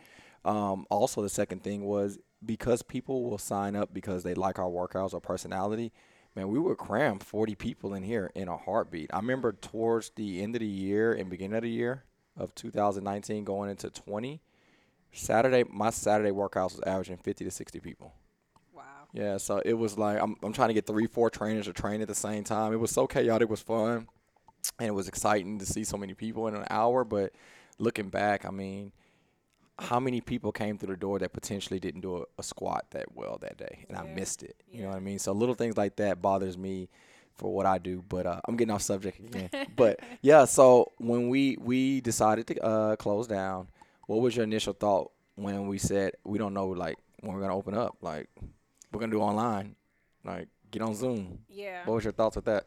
Um, 0.44 0.86
also, 0.92 1.22
the 1.22 1.30
second 1.30 1.64
thing 1.64 1.84
was 1.84 2.20
because 2.46 2.84
people 2.84 3.24
will 3.24 3.40
sign 3.40 3.76
up 3.76 3.94
because 3.94 4.24
they 4.24 4.36
like 4.36 4.60
our 4.60 4.70
workouts 4.70 5.14
or 5.14 5.20
personality. 5.20 5.92
Man, 6.36 6.50
we 6.50 6.60
would 6.60 6.78
cram 6.78 7.20
40 7.20 7.56
people 7.56 7.94
in 7.94 8.04
here 8.04 8.30
in 8.36 8.48
a 8.48 8.58
heartbeat. 8.58 9.10
I 9.14 9.18
remember 9.18 9.54
towards 9.54 10.12
the 10.16 10.44
end 10.44 10.56
of 10.56 10.60
the 10.60 10.68
year 10.68 11.14
and 11.14 11.30
beginning 11.30 11.56
of 11.56 11.64
the 11.64 11.70
year 11.70 12.04
of 12.38 12.54
2019 12.54 13.44
going 13.46 13.70
into 13.70 13.90
20, 13.90 14.42
Saturday, 15.14 15.64
my 15.72 15.90
Saturday 15.90 16.32
workouts 16.32 16.76
was 16.76 16.82
averaging 16.86 17.18
50 17.18 17.46
to 17.46 17.52
60 17.52 17.80
people. 17.80 18.14
Yeah, 19.16 19.38
so 19.38 19.62
it 19.64 19.74
was 19.74 19.98
like 19.98 20.22
I'm 20.22 20.36
I'm 20.44 20.52
trying 20.52 20.68
to 20.68 20.74
get 20.74 20.86
three, 20.86 21.08
four 21.08 21.30
trainers 21.30 21.66
to 21.66 21.74
train 21.74 22.02
at 22.02 22.10
the 22.10 22.16
same 22.16 22.44
time. 22.44 22.74
It 22.74 22.80
was 22.82 22.92
so 22.92 23.08
chaotic, 23.08 23.44
it 23.48 23.50
was 23.50 23.62
fun, 23.62 24.08
and 24.78 24.88
it 24.88 24.94
was 24.94 25.08
exciting 25.08 25.58
to 25.60 25.66
see 25.66 25.86
so 25.86 25.96
many 25.96 26.14
people 26.14 26.48
in 26.48 26.56
an 26.56 26.66
hour. 26.70 27.06
But 27.06 27.32
looking 27.80 28.10
back, 28.10 28.46
I 28.46 28.52
mean, 28.52 28.92
how 29.80 30.02
many 30.02 30.20
people 30.20 30.52
came 30.52 30.78
through 30.78 30.94
the 30.94 31.00
door 31.00 31.18
that 31.20 31.32
potentially 31.32 31.80
didn't 31.80 32.02
do 32.02 32.18
a, 32.18 32.24
a 32.38 32.44
squat 32.44 32.88
that 32.92 33.16
well 33.16 33.38
that 33.40 33.58
day, 33.58 33.86
and 33.88 33.98
I 33.98 34.04
missed 34.04 34.44
it. 34.44 34.58
You 34.70 34.82
know 34.82 34.90
what 34.90 34.98
I 34.98 35.00
mean? 35.00 35.18
So 35.18 35.32
little 35.32 35.56
things 35.56 35.78
like 35.78 35.96
that 35.96 36.22
bothers 36.22 36.58
me 36.58 36.90
for 37.36 37.54
what 37.54 37.66
I 37.66 37.78
do. 37.78 38.04
But 38.10 38.26
uh, 38.26 38.42
I'm 38.46 38.58
getting 38.58 38.74
off 38.74 38.82
subject 38.82 39.20
again. 39.34 39.50
but 39.78 40.02
yeah, 40.22 40.44
so 40.44 40.92
when 40.98 41.30
we 41.30 41.56
we 41.62 42.02
decided 42.02 42.48
to 42.48 42.62
uh, 42.62 42.96
close 42.98 43.28
down, 43.28 43.70
what 44.08 44.20
was 44.20 44.36
your 44.36 44.44
initial 44.44 44.74
thought 44.74 45.12
when 45.36 45.68
we 45.70 45.78
said 45.78 46.16
we 46.26 46.38
don't 46.38 46.54
know 46.54 46.68
like 46.68 46.98
when 47.22 47.34
we're 47.34 47.42
gonna 47.42 47.56
open 47.56 47.76
up? 47.76 47.96
Like 48.02 48.30
we're 48.96 49.02
gonna 49.02 49.12
do 49.12 49.22
online, 49.22 49.76
like 50.24 50.48
get 50.72 50.82
on 50.82 50.96
Zoom. 50.96 51.40
Yeah. 51.50 51.86
What 51.86 51.96
was 51.96 52.04
your 52.04 52.14
thoughts 52.14 52.36
with 52.36 52.46
that? 52.46 52.66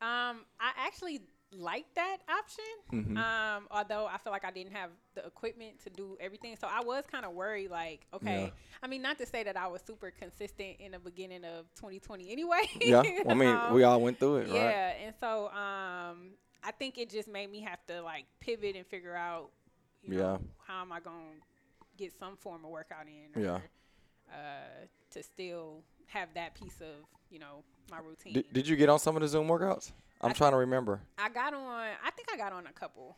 Um, 0.00 0.44
I 0.60 0.72
actually 0.76 1.20
like 1.52 1.86
that 1.94 2.18
option. 2.28 2.64
Mhm. 2.92 3.16
Um, 3.18 3.68
although 3.70 4.06
I 4.06 4.18
feel 4.18 4.32
like 4.32 4.44
I 4.44 4.50
didn't 4.50 4.72
have 4.72 4.90
the 5.14 5.24
equipment 5.26 5.80
to 5.84 5.90
do 5.90 6.16
everything, 6.20 6.56
so 6.60 6.68
I 6.70 6.80
was 6.80 7.04
kind 7.10 7.24
of 7.24 7.32
worried. 7.32 7.70
Like, 7.70 8.06
okay, 8.12 8.44
Yeah. 8.44 8.50
I 8.82 8.86
mean, 8.86 9.00
not 9.02 9.16
to 9.18 9.26
say 9.26 9.44
that 9.44 9.56
I 9.56 9.66
was 9.66 9.80
super 9.82 10.10
consistent 10.10 10.76
in 10.78 10.92
the 10.92 10.98
beginning 10.98 11.44
of 11.44 11.72
2020, 11.74 12.30
anyway. 12.30 12.68
yeah, 12.80 13.02
well, 13.24 13.30
I 13.30 13.34
mean 13.34 13.48
Um, 13.48 13.72
we 13.74 13.82
all 13.82 14.00
went 14.00 14.18
through 14.18 14.36
it, 14.36 14.48
right? 14.48 14.54
yeah, 14.54 14.88
and 15.04 15.14
so 15.20 15.46
um, 15.48 16.32
I 16.62 16.70
think 16.78 16.98
it 16.98 17.08
just 17.10 17.28
made 17.28 17.50
me 17.50 17.60
have 17.60 17.84
to 17.86 18.02
like 18.02 18.26
pivot 18.40 18.76
and 18.76 18.86
figure 18.86 19.14
out, 19.16 19.50
you 20.02 20.10
know, 20.16 20.18
Yeah. 20.18 20.38
how 20.66 20.82
am 20.82 20.92
I 20.92 21.00
gonna 21.00 21.40
get 21.96 22.12
some 22.18 22.36
form 22.36 22.64
of 22.64 22.70
workout 22.70 23.06
in, 23.06 23.34
or, 23.34 23.44
Yeah. 23.44 23.60
uh, 24.30 24.86
to 25.12 25.22
still 25.22 25.82
have 26.06 26.28
that 26.34 26.54
piece 26.54 26.80
of 26.80 27.04
you 27.30 27.38
know 27.38 27.62
my 27.90 27.98
routine. 27.98 28.34
Did, 28.34 28.52
did 28.52 28.68
you 28.68 28.76
get 28.76 28.88
on 28.88 28.98
some 28.98 29.16
of 29.16 29.22
the 29.22 29.28
Zoom 29.28 29.48
workouts? 29.48 29.92
I'm 30.20 30.30
I- 30.30 30.34
trying 30.34 30.52
to 30.52 30.58
remember. 30.58 31.00
I 31.18 31.28
got 31.28 31.54
on. 31.54 31.88
I 32.04 32.10
think 32.16 32.28
I 32.32 32.36
got 32.36 32.52
on 32.52 32.66
a 32.66 32.72
couple. 32.72 33.16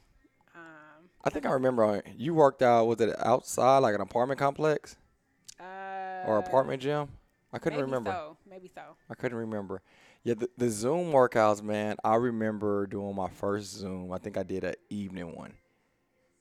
Um, 0.54 1.08
I 1.24 1.30
think 1.30 1.46
I 1.46 1.50
remember 1.52 1.84
uh, 1.84 2.00
you 2.16 2.34
worked 2.34 2.62
out. 2.62 2.86
Was 2.86 3.00
it 3.00 3.14
outside, 3.20 3.78
like 3.78 3.94
an 3.94 4.00
apartment 4.00 4.40
complex 4.40 4.96
uh, 5.60 6.24
or 6.26 6.38
apartment 6.38 6.82
gym? 6.82 7.08
I 7.52 7.58
couldn't 7.58 7.78
maybe 7.78 7.84
remember. 7.86 8.10
So 8.10 8.36
maybe 8.48 8.70
so. 8.74 8.82
I 9.08 9.14
couldn't 9.14 9.38
remember. 9.38 9.82
Yeah, 10.22 10.34
the, 10.34 10.50
the 10.58 10.68
Zoom 10.68 11.12
workouts, 11.12 11.62
man. 11.62 11.96
I 12.04 12.16
remember 12.16 12.86
doing 12.86 13.14
my 13.14 13.28
first 13.28 13.74
Zoom. 13.76 14.12
I 14.12 14.18
think 14.18 14.36
I 14.36 14.42
did 14.42 14.64
an 14.64 14.74
evening 14.90 15.34
one, 15.34 15.54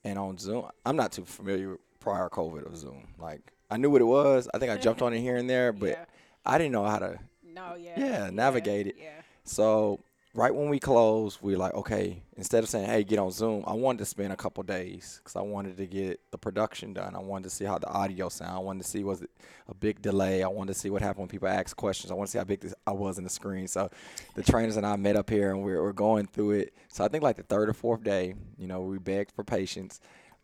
and 0.04 0.18
on 0.18 0.38
Zoom, 0.38 0.66
I'm 0.84 0.96
not 0.96 1.12
too 1.12 1.24
familiar 1.24 1.70
with 1.70 1.80
prior 2.00 2.28
COVID 2.28 2.66
of 2.66 2.76
Zoom. 2.76 3.06
Like 3.18 3.52
I 3.70 3.76
knew 3.76 3.90
what 3.90 4.00
it 4.00 4.04
was. 4.04 4.48
I 4.52 4.58
think 4.58 4.70
I 4.70 4.76
jumped 4.76 5.02
on 5.02 5.12
it 5.12 5.20
here 5.20 5.36
and 5.36 5.48
there, 5.48 5.72
but 5.84 5.90
yeah. 5.90 6.04
I 6.44 6.58
didn't 6.58 6.72
know 6.72 6.84
how 6.84 6.98
to. 6.98 7.18
No. 7.54 7.74
Yeah. 7.74 7.98
Yeah, 7.98 8.30
navigate 8.30 8.86
it. 8.86 8.96
Yeah. 8.98 9.10
So 9.44 10.00
right 10.34 10.54
when 10.54 10.68
we 10.68 10.78
closed, 10.78 11.38
we 11.42 11.52
were 11.52 11.58
like, 11.58 11.74
okay. 11.74 12.22
Instead 12.36 12.62
of 12.62 12.70
saying, 12.70 12.86
"Hey, 12.86 13.04
get 13.04 13.18
on 13.18 13.30
Zoom," 13.30 13.64
I 13.66 13.74
wanted 13.74 13.98
to 13.98 14.04
spend 14.06 14.32
a 14.32 14.36
couple 14.36 14.62
days 14.62 15.20
because 15.22 15.36
I 15.36 15.42
wanted 15.42 15.76
to 15.76 15.86
get 15.86 16.20
the 16.30 16.38
production 16.38 16.94
done. 16.94 17.14
I 17.14 17.18
wanted 17.18 17.44
to 17.44 17.50
see 17.50 17.64
how 17.64 17.78
the 17.78 17.88
audio 17.88 18.28
sound. 18.28 18.52
I 18.52 18.60
wanted 18.60 18.82
to 18.82 18.88
see 18.88 19.04
was 19.04 19.22
it 19.22 19.30
a 19.68 19.74
big 19.74 20.00
delay. 20.00 20.42
I 20.42 20.48
wanted 20.48 20.72
to 20.74 20.78
see 20.78 20.90
what 20.90 21.02
happened 21.02 21.20
when 21.22 21.28
people 21.28 21.48
asked 21.48 21.76
questions. 21.76 22.10
I 22.10 22.14
want 22.14 22.28
to 22.28 22.32
see 22.32 22.38
how 22.38 22.44
big 22.44 22.60
this, 22.60 22.74
I 22.86 22.92
was 22.92 23.18
in 23.18 23.24
the 23.24 23.30
screen. 23.30 23.68
So 23.68 23.90
the 24.34 24.42
trainers 24.42 24.76
and 24.76 24.86
I 24.86 24.96
met 24.96 25.16
up 25.16 25.28
here 25.28 25.50
and 25.50 25.58
we 25.62 25.72
we're, 25.72 25.82
we're 25.82 25.92
going 25.92 26.26
through 26.26 26.52
it. 26.52 26.74
So 26.88 27.04
I 27.04 27.08
think 27.08 27.22
like 27.22 27.36
the 27.36 27.42
third 27.42 27.68
or 27.68 27.74
fourth 27.74 28.02
day, 28.02 28.34
you 28.56 28.66
know, 28.66 28.80
we 28.80 28.98
begged 28.98 29.32
for 29.32 29.44
patience, 29.44 30.00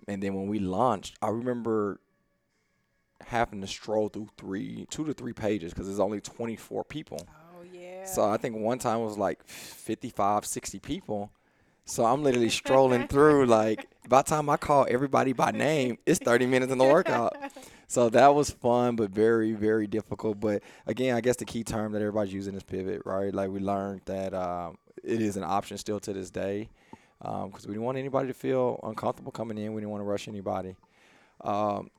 and 0.09 0.23
then 0.23 0.35
when 0.35 0.49
we 0.49 0.59
launched, 0.59 1.17
I 1.23 1.29
remember 1.29 2.01
having 3.25 3.61
to 3.61 3.67
stroll 3.67 4.09
through 4.09 4.29
three, 4.37 4.87
two 4.91 5.05
to 5.05 5.13
three 5.13 5.33
pages 5.33 5.73
because 5.73 5.87
there's 5.87 6.01
only 6.01 6.21
24 6.21 6.85
people. 6.85 7.27
Oh 7.29 7.63
yeah. 7.73 8.05
So 8.05 8.29
I 8.29 8.37
think 8.37 8.57
one 8.57 8.79
time 8.79 9.01
it 9.01 9.05
was 9.05 9.19
like 9.19 9.47
55, 9.47 10.45
60 10.45 10.79
people. 10.81 11.31
So 11.85 12.05
I'm 12.05 12.23
literally 12.23 12.51
strolling 12.51 13.09
through 13.09 13.47
like 13.47 13.87
by 14.09 14.23
the 14.23 14.29
time 14.29 14.49
I 14.51 14.57
call 14.57 14.87
everybody 14.89 15.33
by 15.33 15.51
name, 15.51 15.99
it's 16.07 16.19
30 16.19 16.47
minutes 16.47 16.73
in 16.73 16.79
the 16.79 16.85
workout. 16.85 17.37
So 17.89 18.09
that 18.11 18.35
was 18.35 18.51
fun, 18.51 18.97
but 18.97 19.11
very, 19.11 19.53
very 19.53 19.87
difficult. 19.87 20.41
But 20.41 20.63
again, 20.87 21.15
I 21.15 21.21
guess 21.21 21.37
the 21.37 21.45
key 21.45 21.63
term 21.63 21.93
that 21.93 22.03
everybody's 22.03 22.35
using 22.35 22.57
is 22.57 22.65
pivot, 22.65 23.03
right? 23.05 23.33
Like 23.33 23.51
we 23.51 23.61
learned 23.61 24.01
that 24.07 24.35
um, 24.35 24.77
it 25.05 25.23
is 25.23 25.37
an 25.37 25.45
option 25.45 25.79
still 25.79 26.01
to 26.01 26.13
this 26.13 26.31
day 26.31 26.69
because 27.21 27.67
we 27.67 27.75
didn't 27.75 27.85
want 27.85 27.99
anybody 27.99 28.27
to 28.29 28.35
feel 28.35 28.81
uncomfortable 28.83 29.31
coming 29.31 29.57
in. 29.59 29.73
We 29.73 29.81
didn't 29.81 29.91
want 29.91 30.01
to 30.01 30.07
rush 30.07 30.27
anybody. 30.27 30.75
Um, 31.43 31.91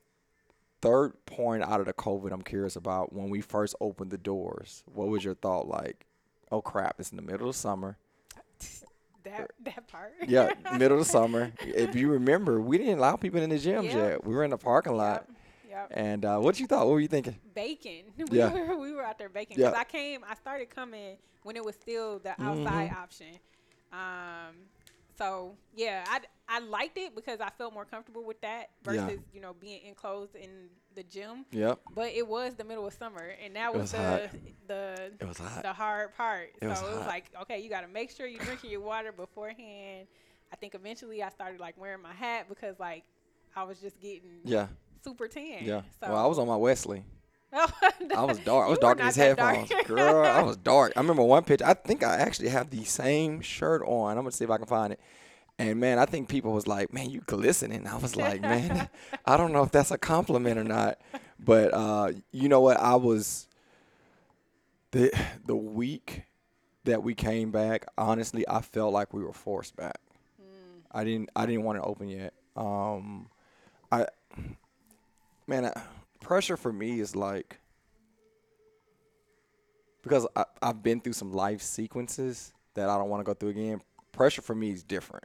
third 0.82 1.14
point 1.26 1.64
out 1.64 1.80
of 1.80 1.86
the 1.86 1.94
COVID, 1.94 2.32
I'm 2.32 2.42
curious 2.42 2.76
about 2.76 3.14
when 3.14 3.30
we 3.30 3.42
first 3.42 3.76
opened 3.82 4.12
the 4.12 4.18
doors. 4.18 4.84
What 4.94 5.08
was 5.08 5.24
your 5.24 5.36
thought 5.36 5.68
like? 5.68 6.06
Oh 6.52 6.62
crap! 6.62 6.96
It's 7.00 7.12
in 7.12 7.18
the 7.18 7.22
middle 7.24 7.50
of 7.50 7.56
summer. 7.56 7.98
that 9.24 9.52
that 9.64 9.88
part. 9.88 10.14
Yeah, 10.28 10.52
middle 10.78 11.00
of 11.00 11.08
summer. 11.08 11.52
If 11.62 11.96
you 11.96 12.10
remember, 12.12 12.62
we 12.62 12.78
didn't 12.78 13.00
allow 13.00 13.16
people 13.18 13.42
in 13.42 13.50
the 13.50 13.58
gyms 13.58 13.86
Yep. 13.86 13.94
yet. 13.94 14.24
We 14.26 14.34
were 14.34 14.44
in 14.44 14.52
the 14.52 14.58
parking 14.58 14.94
lot. 14.96 15.26
Yep. 15.28 15.38
Yep. 15.70 15.88
And 15.92 16.26
uh, 16.26 16.40
what 16.40 16.60
you 16.60 16.66
thought? 16.68 16.86
What 16.88 16.94
were 16.94 17.00
you 17.00 17.08
thinking? 17.10 17.36
Baking. 17.54 18.06
We 18.32 18.38
Yeah. 18.38 18.52
were 18.54 18.78
we 18.78 18.94
were 18.94 19.04
out 19.04 19.18
there 19.20 19.30
baking 19.30 19.58
Yeah. 19.60 19.70
because 19.70 19.82
I 19.82 19.84
came. 19.84 20.22
I 20.28 20.36
started 20.36 20.70
coming 20.70 21.18
when 21.44 21.56
it 21.56 21.64
was 21.66 21.76
still 21.76 22.20
the 22.20 22.32
outside 22.42 22.90
Mhm. 22.92 22.98
option. 23.04 23.28
Um. 23.92 24.56
So 25.18 25.56
yeah, 25.76 26.04
I 26.08 26.20
I 26.50 26.60
liked 26.60 26.98
it 26.98 27.16
because 27.16 27.40
I 27.42 27.50
felt 27.58 27.74
more 27.74 27.86
comfortable 27.86 28.24
with 28.24 28.40
that 28.42 28.70
Yeah. 28.86 29.06
versus 29.06 29.20
you 29.34 29.42
know 29.42 29.54
being 29.54 29.86
enclosed 29.86 30.36
in 30.36 30.70
the 30.96 31.04
gym. 31.04 31.46
Yep. 31.52 31.80
But 31.96 32.12
it 32.14 32.28
was 32.28 32.56
the 32.56 32.64
middle 32.64 32.86
of 32.88 32.94
summer, 32.94 33.34
and 33.44 33.56
that 33.56 33.74
was, 33.74 33.94
was 33.94 34.02
hot. 34.02 34.22
the 34.32 34.38
the 34.68 35.12
It 35.20 35.28
was 35.28 35.38
hot. 35.38 35.64
the 35.64 35.74
hard 35.74 36.14
part. 36.16 36.50
It 36.62 36.68
was 36.68 36.80
so 36.80 36.86
it 36.88 36.90
was 36.92 37.00
hot. 37.00 37.08
like, 37.08 37.26
okay, 37.44 37.60
you 37.62 37.70
got 37.70 37.82
to 37.82 37.88
make 37.88 38.12
sure 38.12 38.28
you're 38.28 38.44
drinking 38.44 38.72
your 38.72 38.82
water 38.82 39.12
beforehand. 39.12 40.08
I 40.52 40.56
think 40.56 40.76
eventually 40.76 41.22
I 41.24 41.30
started 41.30 41.60
like 41.60 41.78
wearing 41.78 42.02
my 42.02 42.14
hat 42.14 42.48
because 42.48 42.80
like 42.80 43.04
I 43.56 43.64
was 43.64 43.80
just 43.80 44.00
getting 44.00 44.42
Yeah. 44.44 44.68
super 45.04 45.28
tan. 45.28 45.64
Yeah. 45.66 45.82
So 46.00 46.10
Well, 46.12 46.18
I 46.18 46.26
was 46.28 46.40
on 46.40 46.48
my 46.48 46.56
Wesley. 46.56 47.04
I 47.54 48.24
was 48.24 48.40
dark. 48.40 48.68
I 48.68 48.70
was 48.70 48.80
dark 48.80 49.00
in 49.00 49.06
these 49.06 49.16
that 49.16 49.38
dark. 49.38 49.56
headphones. 49.56 49.84
Girl, 49.88 50.26
I 50.26 50.42
was 50.42 50.58
dark. 50.58 50.94
I 50.96 51.00
remember 51.00 51.24
one 51.24 51.44
picture. 51.44 51.66
I 51.66 51.74
think 51.74 52.04
I 52.04 52.18
actually 52.18 52.50
have 52.50 52.70
the 52.70 52.84
same 52.84 53.42
shirt 53.42 53.82
on. 53.86 54.18
I'm 54.18 54.24
gonna 54.24 54.32
see 54.32 54.44
if 54.44 54.52
I 54.52 54.58
can 54.58 54.66
find 54.66 54.94
it. 54.94 55.00
And 55.60 55.80
man, 55.80 55.98
I 55.98 56.06
think 56.06 56.30
people 56.30 56.52
was 56.52 56.68
like, 56.68 56.94
"Man, 56.94 57.10
you 57.10 57.22
glistening." 57.22 57.88
I 57.88 57.98
was 57.98 58.16
like, 58.16 58.42
"Man, 58.42 58.90
I 59.26 59.38
don't 59.38 59.54
know 59.54 59.64
if 59.64 59.72
that's 59.72 59.92
a 59.92 59.98
compliment 59.98 60.60
or 60.60 60.64
not." 60.64 61.00
But 61.40 61.74
uh, 61.74 62.12
you 62.32 62.50
know 62.50 62.62
what? 62.62 62.78
I 62.78 62.96
was 62.96 63.48
the 64.92 65.12
the 65.46 65.56
week 65.56 66.24
that 66.84 67.02
we 67.02 67.16
came 67.16 67.52
back. 67.52 67.88
Honestly, 67.98 68.48
I 68.48 68.62
felt 68.62 68.94
like 68.94 69.14
we 69.14 69.24
were 69.24 69.34
forced 69.34 69.76
back. 69.76 70.00
I 70.92 71.04
didn't 71.04 71.30
I 71.36 71.46
didn't 71.46 71.64
want 71.64 71.78
to 71.78 71.84
open 71.84 72.08
yet. 72.08 72.34
Um, 72.56 73.30
I 73.92 74.08
man, 75.48 75.66
I, 75.66 75.82
pressure 76.28 76.58
for 76.58 76.74
me 76.74 77.00
is 77.00 77.16
like 77.16 77.58
because 80.04 80.28
I, 80.36 80.44
I've 80.62 80.84
been 80.84 81.00
through 81.00 81.14
some 81.14 81.32
life 81.32 81.62
sequences 81.62 82.54
that 82.74 82.90
I 82.90 82.98
don't 82.98 83.10
want 83.10 83.22
to 83.22 83.24
go 83.24 83.34
through 83.34 83.50
again. 83.50 83.82
Pressure 84.12 84.42
for 84.42 84.54
me 84.54 84.72
is 84.72 84.84
different. 84.84 85.24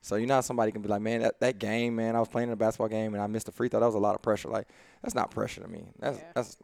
So 0.00 0.14
you 0.14 0.26
know 0.26 0.40
somebody 0.42 0.70
can 0.70 0.80
be 0.80 0.88
like, 0.88 1.00
man, 1.00 1.22
that, 1.22 1.40
that 1.40 1.58
game, 1.58 1.96
man, 1.96 2.14
I 2.14 2.20
was 2.20 2.28
playing 2.28 2.48
in 2.48 2.52
a 2.52 2.56
basketball 2.56 2.88
game 2.88 3.14
and 3.14 3.22
I 3.22 3.26
missed 3.26 3.48
a 3.48 3.52
free 3.52 3.68
throw. 3.68 3.80
That 3.80 3.86
was 3.86 3.96
a 3.96 3.98
lot 3.98 4.14
of 4.14 4.22
pressure. 4.22 4.48
Like 4.48 4.68
that's 5.02 5.14
not 5.14 5.32
pressure 5.32 5.60
to 5.60 5.68
me. 5.68 5.88
That's 5.98 6.18
Yeah. 6.18 6.24
that's 6.34 6.56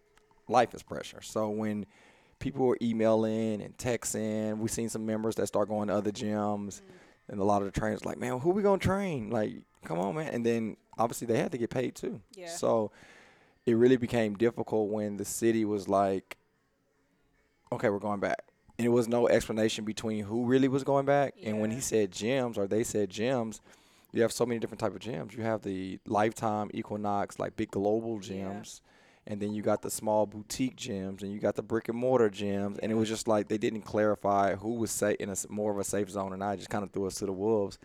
life 0.46 0.72
is 0.72 0.84
pressure. 0.84 1.20
So 1.22 1.48
when 1.48 1.84
people 2.38 2.66
were 2.66 2.78
emailing 2.80 3.60
and 3.60 3.76
texting, 3.76 4.58
we've 4.58 4.70
seen 4.70 4.88
some 4.88 5.04
members 5.04 5.34
that 5.34 5.48
start 5.48 5.68
going 5.68 5.88
to 5.88 5.94
other 5.94 6.12
gyms, 6.12 6.80
mm-hmm. 6.80 7.32
and 7.32 7.40
a 7.40 7.44
lot 7.44 7.60
of 7.62 7.72
the 7.72 7.80
trainers 7.80 8.04
like, 8.04 8.18
man, 8.18 8.38
who 8.38 8.50
we 8.50 8.62
gonna 8.62 8.78
train? 8.78 9.30
Like, 9.30 9.54
come 9.84 9.98
on, 9.98 10.14
man. 10.14 10.32
And 10.32 10.46
then 10.46 10.76
obviously 10.96 11.26
they 11.26 11.38
had 11.38 11.50
to 11.50 11.58
get 11.58 11.70
paid 11.70 11.96
too. 11.96 12.20
Yeah. 12.36 12.50
So 12.50 12.92
it 13.70 13.74
really 13.76 13.96
became 13.96 14.34
difficult 14.34 14.90
when 14.90 15.16
the 15.16 15.24
city 15.24 15.64
was 15.64 15.88
like, 15.88 16.36
okay, 17.72 17.88
we're 17.88 17.98
going 17.98 18.20
back. 18.20 18.44
And 18.78 18.86
it 18.86 18.90
was 18.90 19.08
no 19.08 19.28
explanation 19.28 19.84
between 19.84 20.24
who 20.24 20.44
really 20.44 20.68
was 20.68 20.84
going 20.84 21.06
back. 21.06 21.34
And 21.42 21.60
when 21.60 21.70
he 21.70 21.80
said 21.80 22.10
gyms 22.10 22.56
or 22.56 22.66
they 22.66 22.82
said 22.82 23.10
gyms, 23.10 23.60
you 24.12 24.22
have 24.22 24.32
so 24.32 24.44
many 24.46 24.58
different 24.58 24.80
type 24.80 24.94
of 24.94 25.00
gyms. 25.00 25.36
You 25.36 25.42
have 25.42 25.62
the 25.62 25.98
Lifetime, 26.06 26.70
Equinox, 26.74 27.38
like 27.38 27.56
big 27.56 27.70
global 27.70 28.20
Yeah. 28.22 28.44
gyms. 28.46 28.80
And 29.26 29.40
then 29.40 29.52
you 29.52 29.62
got 29.62 29.82
the 29.82 29.90
small 29.90 30.24
boutique 30.26 30.76
gyms, 30.76 31.22
and 31.22 31.30
you 31.30 31.38
got 31.38 31.54
the 31.54 31.62
brick 31.62 31.88
and 31.90 31.96
mortar 31.96 32.30
gyms, 32.30 32.78
and 32.82 32.90
it 32.90 32.94
was 32.94 33.06
just 33.08 33.28
like 33.28 33.48
they 33.48 33.58
didn't 33.58 33.82
clarify 33.82 34.56
who 34.56 34.74
was 34.74 34.90
safe 34.90 35.16
in 35.20 35.28
a, 35.28 35.36
more 35.50 35.70
of 35.70 35.78
a 35.78 35.84
safe 35.84 36.08
zone, 36.10 36.32
and 36.32 36.42
I 36.42 36.56
just 36.56 36.70
kind 36.70 36.82
of 36.82 36.90
threw 36.90 37.06
us 37.06 37.16
to 37.16 37.26
the 37.26 37.32
wolves. 37.32 37.78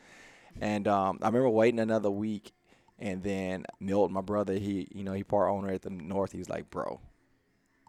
And 0.61 0.87
um, 0.87 1.19
I 1.21 1.27
remember 1.27 1.49
waiting 1.49 1.81
another 1.81 2.09
week, 2.09 2.53
and 2.99 3.23
then 3.23 3.65
Milt, 3.79 4.11
my 4.11 4.21
brother, 4.21 4.53
he 4.53 4.87
you 4.93 5.03
know 5.03 5.13
he 5.13 5.23
part 5.23 5.49
owner 5.49 5.71
at 5.71 5.81
the 5.81 5.89
North. 5.89 6.31
He 6.31 6.37
was 6.37 6.49
like, 6.49 6.69
"Bro, 6.69 6.99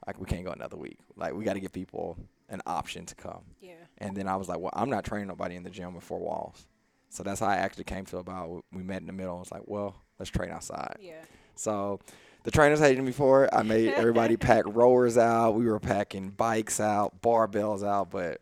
like 0.06 0.18
we 0.18 0.26
can't 0.26 0.44
go 0.44 0.52
another 0.52 0.76
week. 0.76 0.98
Like 1.16 1.34
we 1.34 1.44
got 1.44 1.54
to 1.54 1.60
give 1.60 1.72
people 1.72 2.16
an 2.48 2.62
option 2.66 3.06
to 3.06 3.14
come." 3.14 3.42
Yeah. 3.60 3.74
And 3.98 4.16
then 4.16 4.28
I 4.28 4.36
was 4.36 4.48
like, 4.48 4.58
"Well, 4.58 4.72
I'm 4.74 4.90
not 4.90 5.04
training 5.04 5.28
nobody 5.28 5.56
in 5.56 5.62
the 5.62 5.70
gym 5.70 5.94
with 5.94 6.04
four 6.04 6.18
walls." 6.18 6.66
So 7.08 7.22
that's 7.22 7.40
how 7.40 7.46
I 7.46 7.56
actually 7.56 7.84
came 7.84 8.04
to 8.06 8.18
about. 8.18 8.64
We 8.72 8.82
met 8.82 9.00
in 9.00 9.06
the 9.06 9.12
middle. 9.12 9.36
I 9.36 9.40
was 9.40 9.52
like, 9.52 9.62
"Well, 9.66 9.94
let's 10.18 10.30
train 10.30 10.50
outside." 10.50 10.96
Yeah. 11.00 11.22
So 11.54 12.00
the 12.42 12.50
trainers 12.50 12.80
hated 12.80 13.02
me 13.02 13.12
for 13.12 13.44
it. 13.44 13.50
I 13.52 13.62
made 13.62 13.92
everybody 13.94 14.36
pack 14.38 14.64
rowers 14.66 15.16
out. 15.16 15.52
We 15.52 15.66
were 15.66 15.80
packing 15.80 16.30
bikes 16.30 16.80
out, 16.80 17.20
barbells 17.22 17.86
out, 17.86 18.10
but 18.10 18.40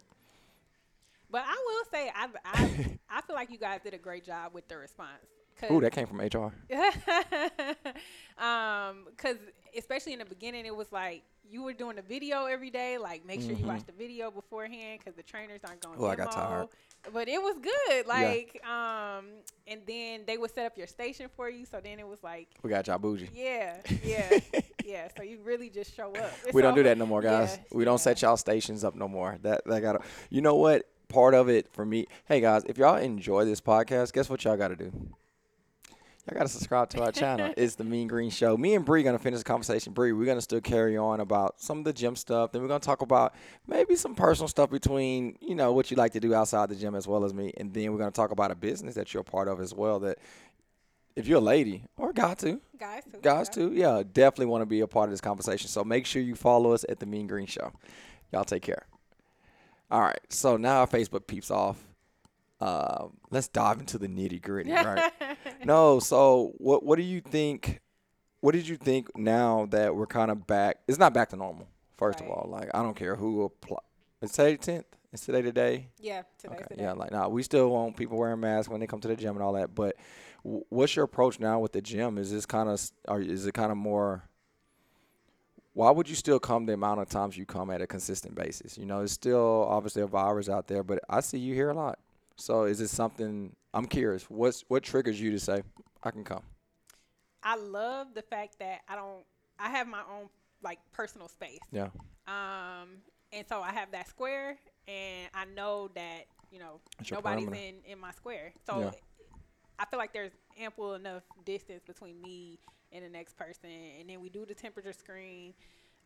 But 1.30 1.42
I 1.46 1.62
will 1.66 1.84
say, 1.90 2.10
I 2.14 2.28
I 2.44 2.98
I 3.18 3.20
feel 3.22 3.36
like 3.36 3.50
you 3.50 3.58
guys 3.58 3.80
did 3.82 3.94
a 3.94 3.98
great 3.98 4.24
job 4.24 4.52
with 4.54 4.66
the 4.68 4.76
response. 4.76 5.24
'Cause- 5.60 5.70
ooh, 5.70 5.80
that 5.80 5.92
came 5.92 6.06
from 6.06 6.20
HR. 6.20 6.52
um, 8.42 9.06
because 9.10 9.36
especially 9.76 10.12
in 10.12 10.18
the 10.18 10.24
beginning, 10.24 10.66
it 10.66 10.74
was 10.74 10.90
like 10.92 11.22
you 11.48 11.62
were 11.62 11.72
doing 11.72 11.96
the 11.96 12.02
video 12.02 12.46
every 12.46 12.70
day. 12.70 12.98
Like, 12.98 13.24
make 13.26 13.40
sure 13.40 13.52
you 13.52 13.66
watch 13.66 13.84
the 13.84 13.92
video 13.92 14.30
beforehand 14.30 15.00
because 15.00 15.14
the 15.14 15.22
trainers 15.22 15.60
aren't 15.66 15.80
going. 15.82 15.98
Mm-hmm. 15.98 16.10
I 16.10 16.16
got 16.16 16.32
tired. 16.32 16.68
But 17.12 17.28
it 17.28 17.40
was 17.40 17.56
good. 17.58 18.06
Like, 18.06 18.64
um, 18.66 19.26
and 19.66 19.82
then 19.86 20.22
they 20.26 20.38
would 20.38 20.54
set 20.54 20.64
up 20.64 20.78
your 20.78 20.86
station 20.86 21.28
for 21.36 21.50
you. 21.50 21.66
So 21.66 21.80
then 21.82 21.98
it 21.98 22.08
was 22.08 22.22
like, 22.22 22.48
We 22.62 22.70
got 22.70 22.86
Jabuji. 22.86 23.28
yeah, 23.34 23.76
yeah, 24.02 24.38
yeah. 24.84 25.08
So 25.16 25.22
you 25.22 25.38
really 25.44 25.68
just 25.68 25.94
show 25.94 26.12
up. 26.14 26.32
we 26.54 26.62
don't 26.62 26.74
do 26.74 26.82
that 26.82 26.96
no 26.96 27.04
more, 27.06 27.20
guys. 27.20 27.58
yeah, 27.58 27.76
we 27.76 27.84
don't 27.84 27.94
yeah. 27.94 27.98
set 27.98 28.22
y'all 28.22 28.36
stations 28.38 28.84
up 28.84 28.94
no 28.94 29.06
more. 29.06 29.38
That 29.42 29.64
that 29.66 29.80
got 29.80 30.02
You 30.30 30.40
know 30.40 30.54
what? 30.54 30.88
Part 31.08 31.34
of 31.34 31.48
it 31.50 31.68
for 31.72 31.84
me. 31.84 32.06
Hey 32.24 32.40
guys, 32.40 32.64
if 32.64 32.78
y'all 32.78 32.96
enjoy 32.96 33.44
this 33.44 33.60
podcast, 33.60 34.14
guess 34.14 34.30
what 34.30 34.42
y'all 34.44 34.56
got 34.56 34.68
to 34.68 34.76
do? 34.76 34.90
Y'all 36.30 36.38
got 36.38 36.44
to 36.44 36.48
subscribe 36.48 36.88
to 36.90 37.02
our 37.02 37.12
channel. 37.12 37.52
It's 37.56 37.74
the 37.74 37.84
Mean 37.84 38.08
Green 38.08 38.30
Show. 38.30 38.56
Me 38.56 38.74
and 38.74 38.84
Bree 38.84 39.02
gonna 39.02 39.18
finish 39.18 39.40
the 39.40 39.44
conversation. 39.44 39.92
Bree, 39.92 40.12
we're 40.12 40.24
gonna 40.24 40.40
still 40.40 40.60
carry 40.60 40.96
on 40.96 41.20
about 41.20 41.60
some 41.60 41.78
of 41.78 41.84
the 41.84 41.92
gym 41.92 42.16
stuff. 42.16 42.50
Then 42.50 42.62
we're 42.62 42.68
gonna 42.68 42.80
talk 42.80 43.02
about 43.02 43.34
maybe 43.66 43.94
some 43.94 44.14
personal 44.14 44.48
stuff 44.48 44.70
between 44.70 45.36
you 45.40 45.54
know 45.54 45.72
what 45.74 45.90
you 45.90 45.98
like 45.98 46.12
to 46.12 46.20
do 46.20 46.34
outside 46.34 46.70
the 46.70 46.76
gym 46.76 46.94
as 46.94 47.06
well 47.06 47.24
as 47.24 47.34
me. 47.34 47.52
And 47.58 47.74
then 47.74 47.92
we're 47.92 47.98
gonna 47.98 48.10
talk 48.10 48.30
about 48.30 48.50
a 48.50 48.54
business 48.54 48.94
that 48.94 49.12
you're 49.12 49.20
a 49.20 49.24
part 49.24 49.48
of 49.48 49.60
as 49.60 49.74
well. 49.74 50.00
That 50.00 50.18
if 51.14 51.28
you're 51.28 51.38
a 51.38 51.42
lady 51.42 51.84
or 51.98 52.10
a 52.10 52.14
guy 52.14 52.34
too, 52.34 52.60
guys 52.78 53.04
too. 53.04 53.18
guys 53.22 53.48
too 53.48 53.72
yeah 53.72 54.02
definitely 54.12 54.46
want 54.46 54.62
to 54.62 54.66
be 54.66 54.80
a 54.80 54.86
part 54.86 55.08
of 55.08 55.12
this 55.12 55.20
conversation 55.20 55.68
so 55.68 55.84
make 55.84 56.06
sure 56.06 56.20
you 56.20 56.34
follow 56.34 56.72
us 56.72 56.84
at 56.88 56.98
the 56.98 57.06
mean 57.06 57.26
green 57.26 57.46
show 57.46 57.72
y'all 58.32 58.44
take 58.44 58.62
care 58.62 58.86
all 59.90 60.00
right 60.00 60.18
so 60.28 60.56
now 60.56 60.80
our 60.80 60.86
facebook 60.86 61.26
peeps 61.26 61.50
off 61.50 61.93
uh, 62.60 63.06
let's 63.30 63.48
dive 63.48 63.80
into 63.80 63.98
the 63.98 64.06
nitty 64.08 64.40
gritty 64.40 64.70
right 64.72 65.10
no 65.64 65.98
so 66.00 66.52
what 66.58 66.84
what 66.84 66.96
do 66.96 67.02
you 67.02 67.20
think 67.20 67.80
what 68.40 68.52
did 68.52 68.66
you 68.68 68.76
think 68.76 69.08
now 69.16 69.66
that 69.70 69.94
we're 69.94 70.06
kind 70.06 70.30
of 70.30 70.46
back 70.46 70.78
it's 70.88 70.98
not 70.98 71.12
back 71.14 71.28
to 71.30 71.36
normal 71.36 71.68
first 71.96 72.20
Right. 72.20 72.28
of 72.30 72.36
all 72.36 72.48
like 72.50 72.70
i 72.74 72.82
don't 72.82 72.94
care 72.96 73.16
who 73.16 73.42
apply 73.44 73.78
it's 74.22 74.32
today 74.32 74.56
the 74.56 74.72
10th 74.72 74.84
it's 75.12 75.24
today 75.26 75.42
today 75.42 75.88
Yeah, 76.00 76.22
today's 76.38 76.56
Okay. 76.56 76.66
the 76.70 76.74
day. 76.76 76.82
Yeah, 76.82 76.92
like 76.92 77.12
nah, 77.12 77.28
we 77.28 77.42
still 77.44 77.70
want 77.70 77.96
people 77.96 78.18
wearing 78.18 78.40
masks 78.40 78.68
when 78.68 78.80
they 78.80 78.86
come 78.88 79.00
to 79.00 79.06
the 79.06 79.14
gym 79.14 79.36
and 79.36 79.44
all 79.44 79.52
that. 79.52 79.72
But 79.72 79.94
w- 80.42 80.64
what's 80.70 80.96
your 80.96 81.04
approach 81.04 81.38
now 81.38 81.60
with 81.60 81.70
the 81.70 81.80
gym? 81.80 82.18
Is 82.18 82.32
this 82.32 82.44
kind 82.44 82.68
of, 82.68 82.80
is 83.22 83.46
it 83.46 83.54
kind 83.54 83.70
of 83.70 83.76
more? 83.78 84.24
Why 85.72 85.92
would 85.92 86.08
you 86.08 86.16
still 86.16 86.40
come 86.40 86.66
the 86.66 86.72
amount 86.74 87.00
of 87.00 87.08
times 87.08 87.36
you 87.36 87.46
come 87.46 87.70
at 87.70 87.80
a 87.80 87.86
consistent 87.86 88.34
basis? 88.34 88.76
You 88.76 88.86
know, 88.86 89.02
it's 89.02 89.12
still 89.12 89.66
obviously 89.68 90.02
a 90.02 90.06
virus 90.08 90.48
out 90.48 90.66
there, 90.66 90.82
but 90.82 90.98
I 91.08 91.20
see 91.20 91.38
you 91.38 91.54
here 91.54 91.70
a 91.70 91.74
lot. 91.74 91.98
So 92.36 92.64
is 92.64 92.80
it 92.80 92.88
something? 92.88 93.54
I'm 93.72 93.86
curious. 93.86 94.24
What's 94.28 94.64
what 94.68 94.82
triggers 94.82 95.20
you 95.20 95.30
to 95.30 95.40
say 95.40 95.62
I 96.02 96.10
can 96.10 96.24
come? 96.24 96.42
I 97.42 97.56
love 97.56 98.08
the 98.14 98.22
fact 98.22 98.58
that 98.60 98.80
I 98.88 98.96
don't. 98.96 99.24
I 99.58 99.70
have 99.70 99.86
my 99.86 100.02
own 100.10 100.28
like 100.62 100.78
personal 100.92 101.28
space. 101.28 101.60
Yeah. 101.70 101.88
Um, 102.26 102.88
and 103.32 103.46
so 103.48 103.60
I 103.60 103.72
have 103.72 103.92
that 103.92 104.08
square, 104.08 104.56
and 104.88 105.28
I 105.34 105.44
know 105.44 105.90
that 105.94 106.24
you 106.50 106.58
know 106.58 106.80
nobody's 107.10 107.48
in 107.48 107.76
in 107.86 107.98
my 108.00 108.12
square. 108.12 108.52
So 108.66 108.80
Yeah. 108.80 108.90
I 109.78 109.84
feel 109.86 109.98
like 109.98 110.12
there's 110.12 110.32
ample 110.58 110.94
enough 110.94 111.22
distance 111.44 111.82
between 111.86 112.20
me 112.20 112.58
and 112.92 113.04
the 113.04 113.08
next 113.08 113.36
person, 113.36 113.70
and 114.00 114.08
then 114.08 114.20
we 114.20 114.28
do 114.28 114.44
the 114.46 114.54
temperature 114.54 114.92
screen. 114.92 115.52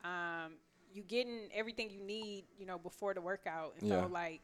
Um, 0.04 0.54
you 0.92 1.02
getting 1.02 1.48
everything 1.54 1.90
you 1.90 2.00
need, 2.00 2.44
you 2.58 2.64
know, 2.66 2.78
before 2.78 3.12
the 3.14 3.20
workout, 3.20 3.74
and 3.78 3.88
Yeah. 3.88 4.04
so 4.04 4.08
like 4.08 4.40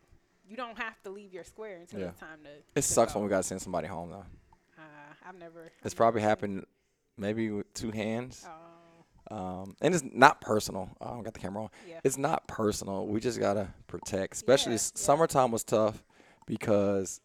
you 0.48 0.56
don't 0.56 0.78
have 0.78 1.00
to 1.02 1.10
leave 1.10 1.32
your 1.32 1.44
square 1.44 1.76
until 1.78 2.00
Yeah. 2.00 2.06
it's 2.08 2.20
time 2.20 2.40
to. 2.44 2.50
It 2.50 2.64
to 2.74 2.82
sucks 2.82 3.12
go. 3.12 3.18
when 3.20 3.24
we 3.28 3.30
gotta 3.30 3.42
send 3.42 3.62
somebody 3.62 3.88
home 3.88 4.10
though. 4.10 4.24
Uh, 4.78 4.82
I've 5.28 5.38
never. 5.38 5.70
It's 5.82 5.94
I've 5.94 5.96
probably 5.96 6.20
never- 6.20 6.28
happened 6.30 6.66
maybe 7.16 7.50
with 7.50 7.72
two 7.74 7.90
hands. 7.90 8.44
Oh, 8.46 9.34
Um, 9.34 9.74
and 9.80 9.94
it's 9.94 10.04
not 10.12 10.40
personal. 10.42 10.90
Oh, 11.00 11.06
I 11.06 11.10
don't 11.10 11.22
got 11.22 11.32
the 11.34 11.40
camera 11.40 11.64
on. 11.64 11.70
Yeah. 11.88 12.00
It's 12.04 12.18
not 12.18 12.46
personal. 12.46 13.06
We 13.06 13.20
just 13.20 13.40
gotta 13.40 13.68
protect. 13.86 14.34
Especially 14.34 14.72
Yeah, 14.72 14.78
summertime 14.94 15.50
was 15.50 15.64
tough 15.64 16.04
because 16.46 17.20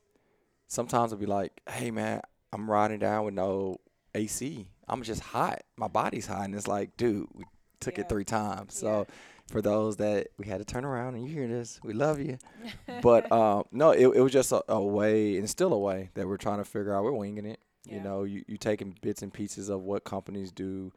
sometimes 0.68 1.12
it'll 1.12 1.20
be 1.20 1.26
like, 1.26 1.60
"Hey 1.70 1.92
man, 1.92 2.22
I'm 2.54 2.70
riding 2.72 3.00
down 3.00 3.26
with 3.26 3.34
no 3.34 3.78
AC. 4.16 4.70
I'm 4.88 5.04
just 5.04 5.22
hot. 5.22 5.64
My 5.76 5.88
body's 5.90 6.28
hot." 6.28 6.46
And 6.46 6.56
it's 6.56 6.68
like, 6.68 6.96
dude, 6.98 7.28
we 7.34 7.44
took 7.82 7.98
it 8.00 8.08
three 8.10 8.26
times. 8.26 8.76
So 8.76 9.06
for 9.50 9.62
those 9.62 9.98
that 9.98 10.28
we 10.38 10.46
had 10.46 10.60
to 10.60 10.66
turn 10.66 10.86
around 10.86 11.16
and 11.16 11.28
you 11.28 11.34
hear 11.34 11.48
this, 11.48 11.80
we 11.84 11.94
love 11.94 12.20
you. 12.20 12.38
but 13.02 13.32
um, 13.32 13.64
no, 13.72 13.92
it, 13.92 14.08
it 14.08 14.22
was 14.22 14.32
just 14.32 14.52
a, 14.52 14.64
a 14.72 14.82
way, 14.82 15.38
and 15.38 15.50
still 15.50 15.74
a 15.74 15.80
way 15.80 16.10
that 16.14 16.28
we're 16.28 16.38
trying 16.38 16.60
to 16.60 16.66
figure 16.66 16.96
out. 16.96 17.04
We're 17.04 17.12
winging 17.12 17.46
it. 17.46 17.60
You 17.86 18.02
know, 18.02 18.24
you 18.24 18.44
you 18.48 18.58
taking 18.58 18.96
bits 19.02 19.24
and 19.24 19.34
pieces 19.34 19.70
of 19.70 19.82
what 19.82 20.04
companies 20.04 20.52
do, 20.52 20.92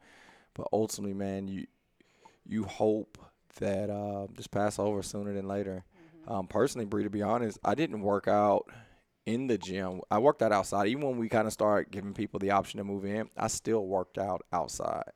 but 0.53 0.67
ultimately, 0.71 1.15
man, 1.15 1.47
you 1.47 1.65
you 2.45 2.65
hope 2.65 3.17
that 3.59 3.89
uh, 3.89 4.27
this 4.35 4.47
pass 4.47 4.77
over 4.77 5.01
sooner 5.01 5.33
than 5.33 5.47
later. 5.47 5.83
Mm-hmm. 6.25 6.33
Um, 6.33 6.47
personally, 6.47 6.85
Bree, 6.85 7.03
to 7.03 7.09
be 7.09 7.21
honest, 7.21 7.57
I 7.63 7.73
didn't 7.73 8.01
work 8.01 8.27
out 8.27 8.69
in 9.25 9.47
the 9.47 9.57
gym. 9.57 10.01
I 10.11 10.19
worked 10.19 10.41
out 10.41 10.51
outside. 10.51 10.87
Even 10.87 11.07
when 11.07 11.17
we 11.17 11.29
kind 11.29 11.47
of 11.47 11.53
start 11.53 11.91
giving 11.91 12.13
people 12.13 12.39
the 12.39 12.51
option 12.51 12.77
to 12.77 12.83
move 12.83 13.05
in, 13.05 13.29
I 13.37 13.47
still 13.47 13.85
worked 13.85 14.17
out 14.17 14.43
outside. 14.51 15.11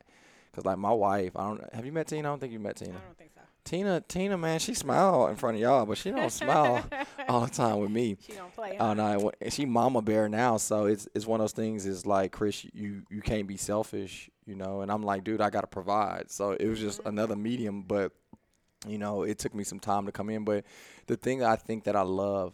Cause 0.58 0.64
like 0.64 0.78
my 0.78 0.90
wife, 0.90 1.36
I 1.36 1.44
don't. 1.44 1.72
Have 1.72 1.86
you 1.86 1.92
met 1.92 2.08
Tina? 2.08 2.26
I 2.28 2.32
don't 2.32 2.40
think 2.40 2.52
you 2.52 2.58
met 2.58 2.74
Tina. 2.74 2.90
I 2.90 2.94
Tina. 2.94 3.04
don't 3.06 3.16
think 3.16 3.30
so. 3.32 3.40
Tina, 3.62 4.00
Tina, 4.00 4.36
man, 4.36 4.58
she 4.58 4.74
smile 4.74 5.28
in 5.28 5.36
front 5.36 5.54
of 5.54 5.60
y'all, 5.60 5.86
but 5.86 5.96
she 5.96 6.10
don't 6.10 6.32
smile 6.32 6.84
all 7.28 7.42
the 7.42 7.50
time 7.50 7.78
with 7.78 7.92
me. 7.92 8.16
She 8.26 8.32
don't 8.32 8.52
play. 8.52 8.76
Oh 8.80 8.86
huh? 8.86 8.94
no, 8.94 9.30
she 9.50 9.66
mama 9.66 10.02
bear 10.02 10.28
now, 10.28 10.56
so 10.56 10.86
it's 10.86 11.06
it's 11.14 11.26
one 11.26 11.38
of 11.38 11.44
those 11.44 11.52
things. 11.52 11.86
Is 11.86 12.06
like 12.06 12.32
Chris, 12.32 12.66
you 12.74 13.04
you 13.08 13.20
can't 13.20 13.46
be 13.46 13.56
selfish, 13.56 14.28
you 14.46 14.56
know. 14.56 14.80
And 14.80 14.90
I'm 14.90 15.04
like, 15.04 15.22
dude, 15.22 15.40
I 15.40 15.48
gotta 15.48 15.68
provide. 15.68 16.32
So 16.32 16.50
it 16.50 16.66
was 16.66 16.80
just 16.80 16.98
mm-hmm. 16.98 17.10
another 17.10 17.36
medium, 17.36 17.82
but 17.82 18.10
you 18.84 18.98
know, 18.98 19.22
it 19.22 19.38
took 19.38 19.54
me 19.54 19.62
some 19.62 19.78
time 19.78 20.06
to 20.06 20.12
come 20.12 20.28
in. 20.28 20.44
But 20.44 20.64
the 21.06 21.16
thing 21.16 21.44
I 21.44 21.54
think 21.54 21.84
that 21.84 21.94
I 21.94 22.02
love, 22.02 22.52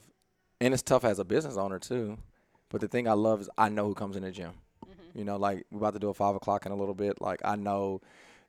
and 0.61 0.75
it's 0.75 0.83
tough 0.83 1.05
as 1.05 1.19
a 1.19 1.25
business 1.25 1.57
owner 1.57 1.79
too, 1.79 2.19
But 2.69 2.83
the 2.83 2.89
thing 2.89 3.09
I 3.09 3.15
love 3.15 3.41
is 3.41 3.49
I 3.57 3.71
know 3.71 3.87
who 3.87 3.95
comes 3.95 4.17
in 4.17 4.25
the 4.25 4.31
gym. 4.31 4.53
Mm-hmm. 5.15 5.19
You 5.19 5.25
know, 5.25 5.37
like 5.37 5.65
we're 5.71 5.79
about 5.79 5.95
to 5.95 6.01
do 6.01 6.09
a 6.09 6.15
five 6.15 6.35
o'clock 6.35 6.67
in 6.67 6.73
a 6.73 6.77
little 6.77 6.95
bit. 6.95 7.21
Like 7.21 7.41
I 7.45 7.57
know 7.57 8.01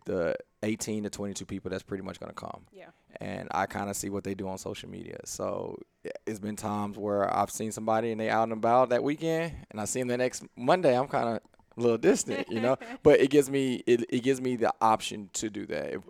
the 0.05 0.35
18 0.63 1.03
to 1.03 1.09
22 1.09 1.45
people 1.45 1.69
that's 1.69 1.83
pretty 1.83 2.03
much 2.03 2.19
gonna 2.19 2.33
come. 2.33 2.65
Yeah. 2.71 2.89
And 3.21 3.47
I 3.51 3.65
kind 3.65 3.89
of 3.89 3.95
see 3.95 4.09
what 4.09 4.23
they 4.23 4.33
do 4.33 4.47
on 4.47 4.57
social 4.57 4.89
media. 4.89 5.17
So 5.25 5.77
it's 6.25 6.39
been 6.39 6.55
times 6.55 6.97
where 6.97 7.33
I've 7.33 7.49
seen 7.49 7.71
somebody 7.71 8.11
and 8.11 8.19
they 8.19 8.29
out 8.29 8.43
and 8.43 8.53
about 8.53 8.89
that 8.89 9.03
weekend, 9.03 9.53
and 9.71 9.79
I 9.79 9.85
see 9.85 9.99
them 9.99 10.09
the 10.09 10.17
next 10.17 10.43
Monday. 10.57 10.97
I'm 10.97 11.07
kind 11.07 11.29
of 11.29 11.41
a 11.77 11.81
little 11.81 11.97
distant, 11.97 12.49
you 12.49 12.59
know. 12.59 12.77
but 13.03 13.19
it 13.19 13.29
gives 13.29 13.49
me 13.49 13.83
it, 13.87 14.05
it 14.09 14.21
gives 14.21 14.41
me 14.41 14.55
the 14.55 14.73
option 14.81 15.29
to 15.33 15.49
do 15.49 15.65
that. 15.67 15.93
If 15.93 16.01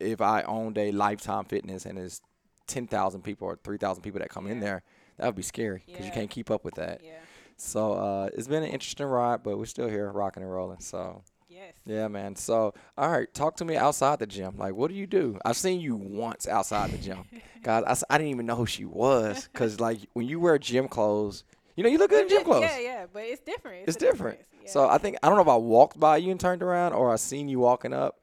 if 0.00 0.20
I 0.20 0.42
owned 0.42 0.76
a 0.78 0.92
Lifetime 0.92 1.44
Fitness 1.44 1.86
and 1.86 1.98
it's 1.98 2.20
10,000 2.66 3.22
people 3.22 3.48
or 3.48 3.58
3,000 3.64 4.02
people 4.02 4.20
that 4.20 4.30
come 4.30 4.46
in 4.46 4.60
there, 4.60 4.82
that 5.18 5.26
would 5.26 5.34
be 5.34 5.42
scary 5.42 5.82
because 5.86 6.06
you 6.06 6.12
can't 6.12 6.30
keep 6.30 6.50
up 6.50 6.64
with 6.64 6.76
that. 6.76 7.00
Yeah. 7.04 7.18
So 7.60 7.92
uh, 7.92 8.28
it's 8.32 8.48
been 8.48 8.62
an 8.62 8.70
interesting 8.70 9.06
ride, 9.06 9.42
but 9.42 9.58
we're 9.58 9.66
still 9.66 9.88
here, 9.88 10.10
rocking 10.10 10.42
and 10.42 10.50
rolling. 10.50 10.80
So 10.80 11.22
Yes. 11.48 11.74
yeah, 11.84 12.08
man. 12.08 12.36
So 12.36 12.74
all 12.96 13.10
right, 13.10 13.32
talk 13.34 13.56
to 13.56 13.64
me 13.64 13.76
outside 13.76 14.18
the 14.18 14.26
gym. 14.26 14.56
Like, 14.56 14.74
what 14.74 14.88
do 14.88 14.94
you 14.96 15.06
do? 15.06 15.38
I've 15.44 15.56
seen 15.56 15.80
you 15.80 15.94
once 15.96 16.48
outside 16.48 16.90
the 16.90 16.98
gym, 16.98 17.24
guys. 17.62 18.02
I, 18.08 18.14
I 18.14 18.18
didn't 18.18 18.30
even 18.30 18.46
know 18.46 18.56
who 18.56 18.66
she 18.66 18.84
was 18.84 19.48
because 19.52 19.78
like 19.78 19.98
when 20.14 20.26
you 20.26 20.40
wear 20.40 20.58
gym 20.58 20.88
clothes, 20.88 21.44
you 21.76 21.82
know 21.84 21.90
you 21.90 21.98
look 21.98 22.10
good 22.10 22.22
in 22.22 22.28
gym 22.28 22.44
clothes. 22.44 22.62
Yeah, 22.62 22.78
yeah, 22.78 23.06
but 23.12 23.24
it's 23.24 23.42
different. 23.42 23.88
It's 23.88 23.96
a 23.96 24.00
different. 24.00 24.38
difference. 24.38 24.72
So 24.72 24.88
I 24.88 24.98
think 24.98 25.16
I 25.22 25.28
don't 25.28 25.36
know 25.36 25.42
if 25.42 25.48
I 25.48 25.56
walked 25.56 25.98
by 25.98 26.16
you 26.18 26.30
and 26.30 26.40
turned 26.40 26.62
around 26.62 26.92
or 26.92 27.12
I 27.12 27.16
seen 27.16 27.48
you 27.48 27.58
walking 27.58 27.92
up. 27.92 28.20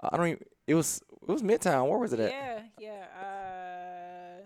I 0.00 0.16
don't 0.16 0.26
even. 0.26 0.44
It 0.66 0.74
was 0.74 1.00
it 1.22 1.32
was 1.32 1.42
Midtown. 1.42 1.88
Where 1.88 1.98
was 1.98 2.12
it 2.12 2.20
at? 2.20 2.30
Yeah, 2.30 2.60
yeah. 2.78 3.04
Uh, 3.20 4.42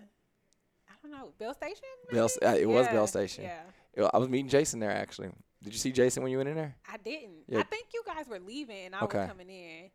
I 0.89 0.93
don't 1.01 1.11
know. 1.11 1.33
Bell 1.37 1.53
Station? 1.53 1.83
Bell 2.11 2.29
uh, 2.41 2.55
it 2.57 2.67
was 2.67 2.87
Bell 2.87 3.07
Station. 3.07 3.43
Yeah. 3.45 3.59
I 3.97 4.17
was 4.17 4.29
meeting 4.29 4.49
Jason 4.49 4.79
there 4.79 4.91
actually. 4.91 5.29
Did 5.63 5.73
you 5.73 5.79
see 5.79 5.91
Jason 5.91 6.23
when 6.23 6.31
you 6.31 6.37
went 6.37 6.49
in 6.49 6.55
there? 6.55 6.75
I 6.91 6.97
didn't. 6.97 7.43
Yeah. 7.47 7.59
I 7.59 7.63
think 7.63 7.87
you 7.93 8.01
guys 8.05 8.27
were 8.27 8.39
leaving 8.39 8.85
and 8.85 8.95
I 8.95 9.01
Okay. 9.01 9.19
was 9.19 9.27
coming 9.27 9.49
in. 9.49 9.89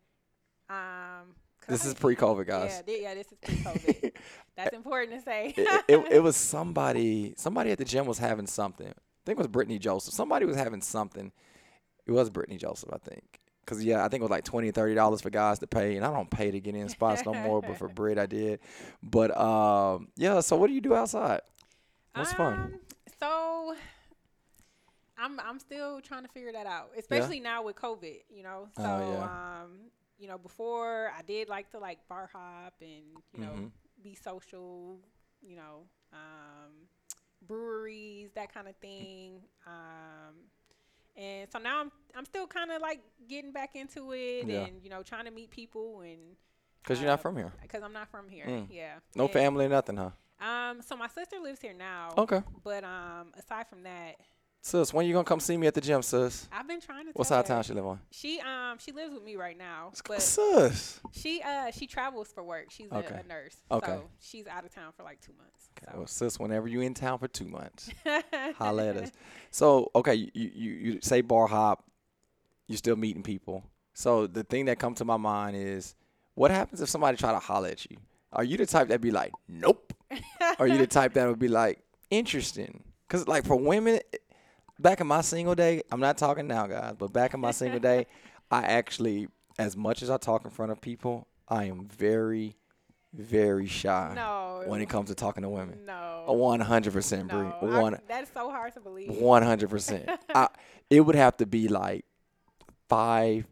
Um, 0.69 1.35
This 1.67 1.85
is 1.85 1.93
pre-COVID, 1.93 2.47
Yeah, 2.47 2.59
guys. 2.59 2.81
thi- 2.85 3.01
yeah, 3.01 3.13
this 3.15 3.27
is 3.31 3.37
pre-COVID. 3.41 4.11
That's 4.55 4.75
important 4.75 5.13
to 5.17 5.21
say. 5.21 5.53
it, 5.57 5.83
it, 5.87 6.11
it 6.13 6.19
was 6.23 6.35
somebody 6.35 7.33
somebody 7.37 7.71
at 7.71 7.77
the 7.77 7.85
gym 7.85 8.05
was 8.05 8.17
having 8.19 8.47
something. 8.47 8.87
I 8.87 8.91
think 9.25 9.37
it 9.37 9.39
was 9.39 9.47
Brittany 9.47 9.77
Joseph. 9.79 10.13
Somebody 10.13 10.45
was 10.45 10.55
having 10.55 10.81
something. 10.81 11.31
It 12.05 12.11
was 12.11 12.29
Brittany 12.29 12.57
Joseph, 12.57 12.89
I 12.93 12.97
think. 12.99 13.23
Cause 13.65 13.83
yeah, 13.83 14.05
I 14.05 14.07
think 14.07 14.21
it 14.21 14.23
was 14.23 14.31
like 14.31 14.45
twenty, 14.45 14.71
thirty 14.71 14.95
dollars 14.95 15.19
for 15.19 15.29
guys 15.29 15.59
to 15.59 15.67
pay, 15.67 15.97
and 15.97 16.05
I 16.05 16.13
don't 16.13 16.29
pay 16.31 16.51
to 16.51 16.59
get 16.61 16.73
in 16.73 16.87
spots 16.87 17.25
no 17.25 17.33
more. 17.33 17.61
But 17.61 17.77
for 17.77 17.89
Brit, 17.93 18.17
I 18.17 18.25
did. 18.25 18.61
But 19.03 19.37
um, 19.37 20.07
yeah. 20.15 20.39
So 20.39 20.55
what 20.55 20.67
do 20.67 20.73
you 20.73 20.79
do 20.79 20.95
outside? 20.95 21.41
What's 22.13 22.31
fun? 22.31 22.79
So 23.19 23.75
I'm 25.17 25.39
I'm 25.39 25.59
still 25.59 25.99
trying 26.01 26.23
to 26.23 26.29
figure 26.29 26.51
that 26.51 26.67
out, 26.67 26.91
especially 26.97 27.39
now 27.39 27.63
with 27.63 27.75
COVID. 27.75 28.19
You 28.29 28.43
know, 28.43 28.67
so 28.75 28.83
Oh, 28.83 29.11
yeah. 29.11 29.61
um, 29.63 29.71
you 30.19 30.27
know, 30.27 30.37
before 30.37 31.11
I 31.17 31.21
did 31.23 31.49
like 31.49 31.69
to 31.71 31.79
like 31.79 31.99
bar 32.07 32.29
hop 32.31 32.73
and 32.81 33.03
you 33.33 33.39
know 33.41 33.53
Mhm. 33.53 33.71
be 34.03 34.15
social. 34.15 34.99
You 35.41 35.55
know, 35.55 35.87
um, 36.13 36.87
breweries 37.47 38.31
that 38.33 38.51
kind 38.53 38.67
of 38.67 38.75
thing. 38.77 39.41
Um, 39.65 40.35
and 41.15 41.51
so 41.51 41.59
now 41.59 41.79
I'm 41.81 41.91
I'm 42.15 42.25
still 42.25 42.47
kind 42.47 42.71
of 42.71 42.81
like 42.81 43.01
getting 43.27 43.51
back 43.51 43.75
into 43.75 44.11
it 44.13 44.47
Yeah. 44.47 44.65
and 44.65 44.83
you 44.83 44.89
know 44.89 45.03
trying 45.03 45.25
to 45.25 45.31
meet 45.31 45.49
people 45.51 46.01
and 46.01 46.35
Cause 46.83 46.99
you're 46.99 47.07
not 47.09 47.19
uh, 47.19 47.23
from 47.23 47.35
here. 47.37 47.51
because 47.61 47.83
I'm 47.83 47.91
not 47.93 48.09
from 48.09 48.29
here. 48.29 48.45
Mm. 48.45 48.67
Yeah. 48.71 48.99
No 49.15 49.25
And, 49.25 49.33
family, 49.33 49.67
nothing, 49.67 49.97
huh? 49.97 50.11
Um. 50.39 50.81
So 50.81 50.95
my 50.95 51.07
sister 51.07 51.37
lives 51.41 51.59
here 51.61 51.73
now. 51.73 52.13
Okay. 52.17 52.41
But 52.63 52.83
um, 52.83 53.31
aside 53.37 53.67
from 53.67 53.83
that, 53.83 54.15
Sis, 54.61 54.93
when 54.93 55.05
you 55.05 55.13
gonna 55.13 55.23
come 55.23 55.39
see 55.39 55.55
me 55.55 55.67
at 55.67 55.73
the 55.73 55.79
gym, 55.81 56.01
sis? 56.01 56.49
I've 56.51 56.67
been 56.67 56.81
trying 56.81 57.05
to. 57.05 57.11
What 57.13 57.25
side 57.27 57.39
of 57.39 57.45
town 57.45 57.63
she 57.63 57.73
live 57.73 57.85
on? 57.85 57.99
She 58.11 58.39
um 58.41 58.77
she 58.79 58.91
lives 58.91 59.13
with 59.13 59.23
me 59.23 59.35
right 59.37 59.57
now, 59.57 59.91
but 60.07 60.21
Sis. 60.21 60.99
she 61.13 61.41
uh 61.41 61.71
she 61.71 61.87
travels 61.87 62.27
for 62.33 62.43
work. 62.43 62.65
She's 62.69 62.91
Okay. 62.91 63.15
a, 63.15 63.21
a 63.21 63.27
nurse. 63.27 63.55
Okay. 63.71 63.87
So 63.93 64.09
she's 64.19 64.45
out 64.45 64.65
of 64.65 64.73
town 64.75 64.91
for 64.97 65.03
like 65.03 65.21
two 65.21 65.31
months. 65.37 65.69
Well, 65.95 66.07
sis, 66.07 66.37
whenever 66.39 66.67
you 66.67 66.81
in 66.81 66.93
town 66.95 67.17
for 67.19 67.27
two 67.27 67.47
months, 67.47 67.89
So. 68.03 68.21
holla 68.57 68.87
at 68.87 68.97
us. 68.97 69.11
So, 69.51 69.91
okay, 69.95 70.15
you, 70.15 70.31
you, 70.33 70.71
you 70.71 70.99
say 71.01 71.21
bar 71.21 71.47
hop, 71.47 71.83
you're 72.67 72.77
still 72.77 72.95
meeting 72.95 73.21
people. 73.23 73.63
So 73.93 74.27
the 74.27 74.43
thing 74.43 74.65
that 74.65 74.79
comes 74.79 74.97
to 74.97 75.05
my 75.05 75.17
mind 75.17 75.55
is, 75.55 75.95
what 76.33 76.49
happens 76.51 76.81
if 76.81 76.89
somebody 76.89 77.15
try 77.15 77.31
to 77.31 77.39
holler 77.39 77.69
at 77.69 77.89
you? 77.89 77.97
Are 78.33 78.43
you 78.43 78.57
the 78.57 78.65
type 78.65 78.87
that 78.89 79.01
be 79.01 79.11
like, 79.11 79.33
nope? 79.47 79.93
Or 80.11 80.17
are 80.59 80.67
you 80.67 80.77
the 80.77 80.87
type 80.87 81.13
that 81.13 81.27
would 81.27 81.39
be 81.39 81.47
like, 81.47 81.79
interesting? 82.09 82.83
Because 83.07 83.27
like 83.27 83.45
for 83.45 83.55
women, 83.55 83.99
back 84.79 85.01
in 85.01 85.07
my 85.07 85.21
single 85.21 85.55
day, 85.55 85.81
I'm 85.91 85.99
not 85.99 86.17
talking 86.17 86.47
now, 86.47 86.67
guys, 86.67 86.95
but 86.97 87.13
back 87.13 87.33
in 87.33 87.39
my 87.39 87.51
single 87.51 87.79
day, 87.79 88.07
I 88.51 88.63
actually, 88.63 89.27
as 89.57 89.75
much 89.75 90.01
as 90.01 90.09
I 90.09 90.17
talk 90.17 90.45
in 90.45 90.51
front 90.51 90.71
of 90.71 90.81
people, 90.81 91.27
I 91.47 91.65
am 91.65 91.87
very, 91.87 92.57
very 93.13 93.67
shy 93.67 94.13
no. 94.15 94.63
when 94.65 94.81
it 94.81 94.89
comes 94.89 95.09
to 95.09 95.15
talking 95.15 95.43
to 95.43 95.49
women. 95.49 95.85
No. 95.85 96.23
A 96.27 96.33
One 96.33 96.59
hundred 96.59 96.93
percent, 96.93 97.29
Bree. 97.29 97.47
I- 97.47 97.79
One 97.79 97.97
that's 98.07 98.31
so 98.33 98.49
hard 98.49 98.73
to 98.73 98.81
believe. 98.81 99.09
one 99.09 99.43
hundred 99.43 99.69
percent. 99.69 100.09
I 100.35 100.49
it 100.89 101.01
would 101.01 101.15
have 101.15 101.37
to 101.37 101.45
be 101.45 101.67
like 101.69 102.05
five 102.89 103.45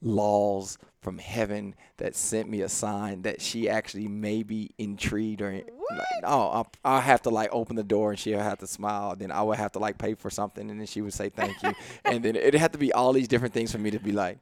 laws 0.00 0.78
from 1.00 1.18
heaven 1.18 1.74
that 1.98 2.16
sent 2.16 2.48
me 2.48 2.60
a 2.60 2.68
sign 2.68 3.22
that 3.22 3.40
she 3.40 3.68
actually 3.68 4.08
may 4.08 4.42
be 4.42 4.70
intrigued 4.78 5.40
or 5.40 5.52
like, 5.52 6.06
oh 6.24 6.66
I 6.84 6.96
I 6.96 7.00
have 7.00 7.22
to 7.22 7.30
like 7.30 7.50
open 7.52 7.76
the 7.76 7.84
door 7.84 8.10
and 8.10 8.18
she'll 8.18 8.40
have 8.40 8.58
to 8.58 8.66
smile. 8.66 9.14
Then 9.16 9.30
I 9.30 9.42
would 9.42 9.58
have 9.58 9.72
to 9.72 9.78
like 9.78 9.98
pay 9.98 10.14
for 10.14 10.30
something 10.30 10.70
and 10.70 10.78
then 10.80 10.86
she 10.86 11.00
would 11.00 11.12
say 11.14 11.28
thank 11.28 11.62
you. 11.62 11.72
and 12.04 12.22
then 12.24 12.36
it'd 12.36 12.54
have 12.60 12.72
to 12.72 12.78
be 12.78 12.92
all 12.92 13.12
these 13.12 13.28
different 13.28 13.54
things 13.54 13.70
for 13.72 13.78
me 13.78 13.90
to 13.92 13.98
be 14.00 14.12
like, 14.12 14.38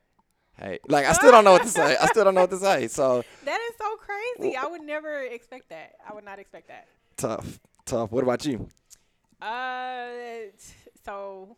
hey, 0.59 0.79
like 0.89 1.05
I 1.07 1.13
still 1.13 1.31
don't 1.31 1.45
know 1.45 1.53
what 1.53 1.63
to 1.63 1.69
say. 1.69 1.97
I 2.01 2.07
still 2.07 2.25
don't 2.25 2.35
know 2.35 2.43
what 2.43 2.51
to 2.51 2.59
say. 2.59 2.89
So 2.89 3.23
That 3.45 3.61
is 3.61 3.77
so 3.79 3.97
crazy. 3.97 4.57
I 4.57 4.67
would 4.67 4.83
never 4.83 5.21
expect 5.23 5.69
that. 5.69 5.95
I 6.09 6.15
would 6.15 6.25
not 6.25 6.39
expect 6.39 6.69
that. 6.69 6.89
tough, 7.17 7.61
tough. 7.85 8.11
What 8.11 8.23
about 8.23 8.45
you? 8.47 8.69
Uh, 9.41 10.07
so, 11.05 11.57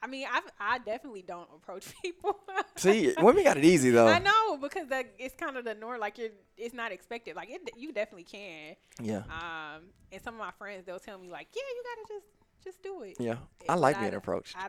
I 0.00 0.06
mean, 0.06 0.26
I 0.30 0.40
I 0.60 0.78
definitely 0.78 1.22
don't 1.22 1.48
approach 1.54 1.86
people. 2.02 2.38
See, 2.76 3.14
women 3.18 3.44
got 3.44 3.56
it 3.56 3.64
easy 3.64 3.90
though. 3.90 4.06
I 4.06 4.18
know 4.18 4.56
because 4.56 4.88
that 4.88 5.06
it's 5.18 5.34
kind 5.34 5.56
of 5.56 5.64
the 5.64 5.74
norm. 5.74 6.00
Like 6.00 6.18
you're, 6.18 6.30
it's 6.56 6.74
not 6.74 6.92
expected. 6.92 7.36
Like 7.36 7.50
it, 7.50 7.60
you 7.76 7.92
definitely 7.92 8.24
can. 8.24 8.76
Yeah. 9.00 9.22
Um, 9.28 9.84
and 10.12 10.22
some 10.22 10.34
of 10.34 10.40
my 10.40 10.52
friends 10.58 10.84
they'll 10.86 10.98
tell 10.98 11.18
me 11.18 11.30
like, 11.30 11.48
yeah, 11.54 11.62
you 11.74 11.82
gotta 11.82 12.14
just 12.14 12.26
just 12.64 12.82
do 12.82 13.02
it. 13.02 13.16
Yeah. 13.18 13.36
I 13.68 13.74
like 13.74 13.98
being 14.00 14.14
approached. 14.14 14.56
I, 14.56 14.66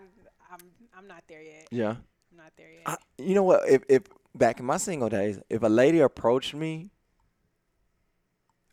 I'm 0.52 0.60
I'm 0.98 1.08
not 1.08 1.24
there 1.28 1.42
yet. 1.42 1.68
Yeah. 1.72 1.96
I'm 2.32 2.38
not 2.38 2.52
there 2.58 2.72
yet. 2.72 2.84
I, 2.86 2.98
you 3.18 3.36
know 3.36 3.44
what? 3.44 3.70
If 3.70 3.84
if 3.88 4.04
back 4.36 4.60
in 4.60 4.66
my 4.66 4.78
single 4.78 5.10
days, 5.10 5.40
if 5.50 5.62
a 5.64 5.68
lady 5.68 6.00
approached 6.00 6.54
me, 6.54 6.90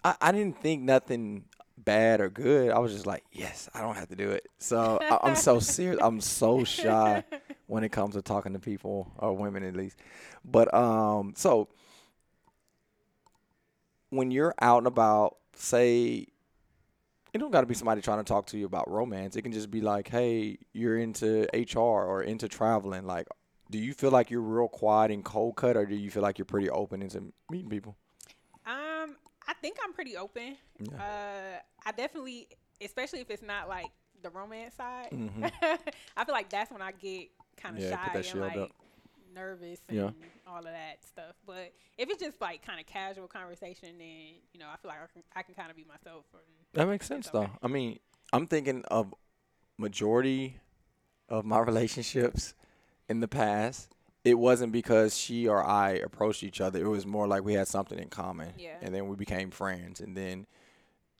I, 0.04 0.14
I 0.20 0.32
didn't 0.32 0.60
think 0.62 0.82
nothing 0.82 1.44
bad 1.86 2.20
or 2.20 2.28
good. 2.28 2.70
I 2.70 2.78
was 2.80 2.92
just 2.92 3.06
like, 3.06 3.24
yes, 3.32 3.70
I 3.72 3.80
don't 3.80 3.94
have 3.94 4.08
to 4.08 4.16
do 4.16 4.30
it. 4.32 4.46
So 4.58 4.98
I, 5.00 5.18
I'm 5.22 5.36
so 5.36 5.58
serious. 5.58 5.98
I'm 6.02 6.20
so 6.20 6.64
shy 6.64 7.24
when 7.66 7.84
it 7.84 7.92
comes 7.92 8.14
to 8.14 8.20
talking 8.22 8.52
to 8.52 8.58
people 8.58 9.10
or 9.16 9.34
women 9.34 9.62
at 9.62 9.74
least. 9.74 9.96
But 10.44 10.74
um, 10.74 11.32
so 11.34 11.68
when 14.10 14.30
you're 14.30 14.54
out 14.60 14.78
and 14.78 14.86
about, 14.86 15.38
say. 15.54 16.26
It 17.32 17.38
don't 17.38 17.50
got 17.50 17.60
to 17.60 17.66
be 17.66 17.74
somebody 17.74 18.00
trying 18.00 18.16
to 18.16 18.24
talk 18.24 18.46
to 18.46 18.56
you 18.56 18.64
about 18.64 18.90
romance. 18.90 19.36
It 19.36 19.42
can 19.42 19.52
just 19.52 19.70
be 19.70 19.82
like, 19.82 20.08
"Hey, 20.08 20.56
you're 20.72 20.96
into 20.96 21.46
HR 21.52 21.78
or 21.80 22.22
into 22.22 22.48
traveling. 22.48 23.06
Like, 23.06 23.26
do 23.70 23.76
you 23.76 23.92
feel 23.92 24.10
like 24.10 24.30
you're 24.30 24.40
real 24.40 24.68
quiet 24.68 25.10
and 25.10 25.22
cold 25.22 25.56
cut, 25.56 25.76
or 25.76 25.84
do 25.84 25.94
you 25.94 26.10
feel 26.10 26.22
like 26.22 26.38
you're 26.38 26.46
pretty 26.46 26.70
open 26.70 27.02
into 27.02 27.34
meeting 27.50 27.68
people? 27.68 27.98
I 29.48 29.54
think 29.54 29.76
I'm 29.84 29.92
pretty 29.92 30.16
open. 30.16 30.56
Yeah. 30.80 30.96
Uh, 30.96 31.60
I 31.84 31.92
definitely, 31.92 32.48
especially 32.80 33.20
if 33.20 33.30
it's 33.30 33.42
not 33.42 33.68
like 33.68 33.90
the 34.22 34.30
romance 34.30 34.74
side. 34.74 35.10
Mhm. 35.12 35.52
I 36.16 36.24
feel 36.24 36.34
like 36.34 36.50
that's 36.50 36.70
when 36.70 36.82
I 36.82 36.92
get 36.92 37.28
kind 37.56 37.76
of 37.76 37.82
Yeah, 37.82 37.90
shy 37.90 38.22
and 38.30 38.40
like 38.40 38.56
up. 38.56 38.70
nervous 39.34 39.80
and 39.88 39.96
Yeah. 39.96 40.10
all 40.46 40.58
of 40.58 40.64
that 40.64 41.04
stuff. 41.06 41.34
But 41.46 41.72
if 41.98 42.08
it's 42.10 42.22
just 42.22 42.40
like 42.40 42.64
kind 42.64 42.80
of 42.80 42.86
casual 42.86 43.28
conversation, 43.28 43.98
then 43.98 44.34
you 44.52 44.60
know 44.60 44.66
I 44.72 44.76
feel 44.76 44.88
like 44.90 44.98
I 45.02 45.06
can, 45.12 45.22
I 45.36 45.42
can 45.42 45.54
kind 45.54 45.70
of 45.70 45.76
be 45.76 45.84
myself. 45.84 46.24
That 46.74 46.88
makes 46.88 47.06
sense, 47.06 47.26
It's 47.26 47.32
though. 47.32 47.50
I 47.62 47.68
mean, 47.68 47.98
I'm 48.32 48.46
thinking 48.46 48.84
of 48.88 49.14
majority 49.78 50.58
of 51.28 51.44
my 51.44 51.58
relationships 51.70 52.54
in 53.08 53.20
the 53.20 53.28
past. 53.28 53.94
It 54.26 54.34
wasn't 54.38 54.72
because 54.72 55.16
she 55.16 55.46
or 55.46 55.64
I 55.64 55.90
approached 55.92 56.42
each 56.42 56.60
other. 56.60 56.84
It 56.84 56.88
was 56.88 57.06
more 57.06 57.28
like 57.28 57.44
we 57.44 57.54
had 57.54 57.68
something 57.68 57.96
in 57.98 58.08
common, 58.08 58.52
Yeah. 58.58 58.74
and 58.82 58.92
then 58.92 59.06
we 59.06 59.14
became 59.14 59.50
friends. 59.52 60.00
And 60.00 60.16
then 60.16 60.46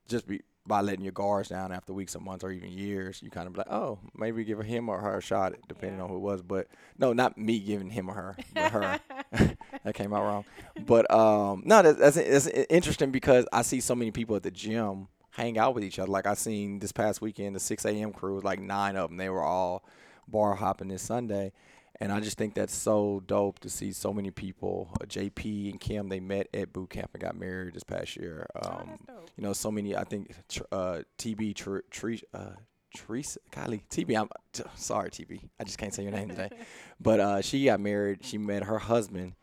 just 0.08 0.26
be 0.26 0.40
by 0.66 0.80
letting 0.80 1.04
your 1.04 1.12
guards 1.12 1.48
down 1.50 1.70
after 1.70 1.92
weeks 1.92 2.16
or 2.16 2.20
months 2.20 2.42
or 2.42 2.50
even 2.50 2.68
years, 2.72 3.22
you 3.22 3.30
kind 3.30 3.46
of 3.46 3.52
be 3.52 3.58
like, 3.58 3.70
oh, 3.70 4.00
maybe 4.16 4.42
give 4.42 4.58
him 4.58 4.88
or 4.88 4.98
her 4.98 5.18
a 5.18 5.22
shot, 5.22 5.52
depending 5.68 5.98
Yeah. 5.98 6.04
on 6.04 6.10
who 6.10 6.16
it 6.16 6.20
was. 6.20 6.42
But 6.42 6.66
no, 6.98 7.12
not 7.12 7.38
me 7.38 7.60
giving 7.60 7.90
him 7.90 8.08
or 8.10 8.14
her, 8.14 8.36
but 8.52 8.72
her. 8.72 9.00
that 9.84 9.94
came 9.94 10.12
out 10.12 10.22
wrong. 10.24 10.44
But 10.84 11.08
um, 11.14 11.62
no, 11.64 11.82
that's, 11.82 12.16
that's 12.16 12.16
that's 12.16 12.66
interesting 12.68 13.12
because 13.12 13.46
I 13.52 13.62
see 13.62 13.80
so 13.80 13.94
many 13.94 14.10
people 14.10 14.34
at 14.34 14.42
the 14.42 14.50
gym 14.50 15.06
hang 15.30 15.56
out 15.58 15.76
with 15.76 15.84
each 15.84 16.00
other. 16.00 16.10
Like 16.10 16.26
I 16.26 16.34
seen 16.34 16.80
this 16.80 16.90
past 16.90 17.20
weekend, 17.20 17.54
the 17.54 17.60
6 17.60 17.84
a.m. 17.84 18.12
crew, 18.12 18.34
was 18.34 18.42
like 18.42 18.58
nine 18.58 18.96
of 18.96 19.10
them, 19.10 19.16
they 19.18 19.28
were 19.28 19.44
all 19.44 19.84
bar 20.26 20.56
hopping 20.56 20.88
this 20.88 21.02
Sunday. 21.02 21.52
And 22.00 22.12
I 22.12 22.20
just 22.20 22.36
think 22.36 22.54
that's 22.54 22.74
so 22.74 23.22
dope 23.26 23.58
to 23.60 23.70
see 23.70 23.90
so 23.92 24.12
many 24.12 24.30
people. 24.30 24.90
Uh, 25.00 25.06
JP 25.06 25.70
and 25.70 25.80
Kim, 25.80 26.08
they 26.08 26.20
met 26.20 26.48
at 26.52 26.72
boot 26.72 26.90
camp 26.90 27.10
and 27.14 27.22
got 27.22 27.36
married 27.36 27.74
this 27.74 27.84
past 27.84 28.16
year. 28.16 28.46
Oh, 28.62 28.68
Um, 28.70 28.98
dope. 29.06 29.30
you 29.36 29.42
know, 29.42 29.52
so 29.54 29.70
many. 29.70 29.96
I 29.96 30.04
think 30.04 30.34
tr- 30.48 30.62
uh, 30.70 31.02
TB 31.18 31.54
Tr- 31.54 31.78
Tre- 31.90 32.20
uh, 32.34 32.50
Teresa, 32.94 33.40
golly, 33.50 33.82
TB. 33.90 34.14
I'm 34.18 34.28
t- 34.52 34.62
sorry, 34.76 35.10
TB. 35.10 35.40
I 35.60 35.64
just 35.64 35.78
can't 35.78 35.92
say 35.94 36.02
your 36.02 36.12
name 36.12 36.28
today. 36.28 36.50
But 37.00 37.20
uh, 37.20 37.40
she 37.42 37.64
got 37.66 37.80
married. 37.80 38.24
She 38.24 38.38
met 38.38 38.64
her 38.64 38.78
husband. 38.78 39.34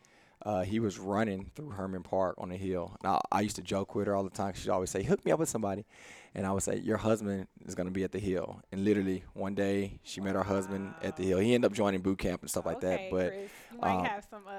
Uh, 0.44 0.62
he 0.62 0.78
was 0.80 0.98
running 0.98 1.50
through 1.54 1.70
Hermann 1.70 2.02
Park 2.02 2.34
on 2.38 2.48
the 2.50 2.56
hill. 2.56 2.96
Now 3.02 3.20
I 3.32 3.40
used 3.40 3.56
to 3.56 3.62
joke 3.62 3.94
with 3.94 4.06
her 4.08 4.14
all 4.14 4.24
the 4.24 4.30
time. 4.30 4.54
She'd 4.54 4.70
always 4.70 4.90
say, 4.90 5.02
"Hook 5.04 5.24
me 5.24 5.30
up 5.32 5.38
with 5.38 5.48
somebody," 5.48 5.86
and 6.34 6.46
I 6.46 6.52
would 6.52 6.62
say, 6.62 6.78
"Your 6.78 6.96
husband 6.96 7.46
is 7.64 7.74
gonna 7.74 7.90
be 7.90 8.04
at 8.04 8.12
the 8.12 8.18
hill." 8.18 8.60
And 8.72 8.84
literally 8.84 9.24
one 9.34 9.54
day 9.54 10.00
she 10.02 10.20
met 10.20 10.34
her 10.34 10.42
husband 10.42 10.94
at 11.02 11.16
the 11.16 11.24
hill. 11.24 11.38
He 11.38 11.54
ended 11.54 11.70
up 11.70 11.76
joining 11.76 12.00
boot 12.00 12.18
camp 12.18 12.42
and 12.42 12.50
stuff 12.50 12.66
like 12.66 12.78
okay, 12.78 13.08
that. 13.08 13.10
But 13.10 13.28
Chris, 13.30 13.50
you 13.72 13.78
might 13.78 13.96
um, 13.98 14.04
have 14.04 14.26
some 14.28 14.42
uh 14.48 14.52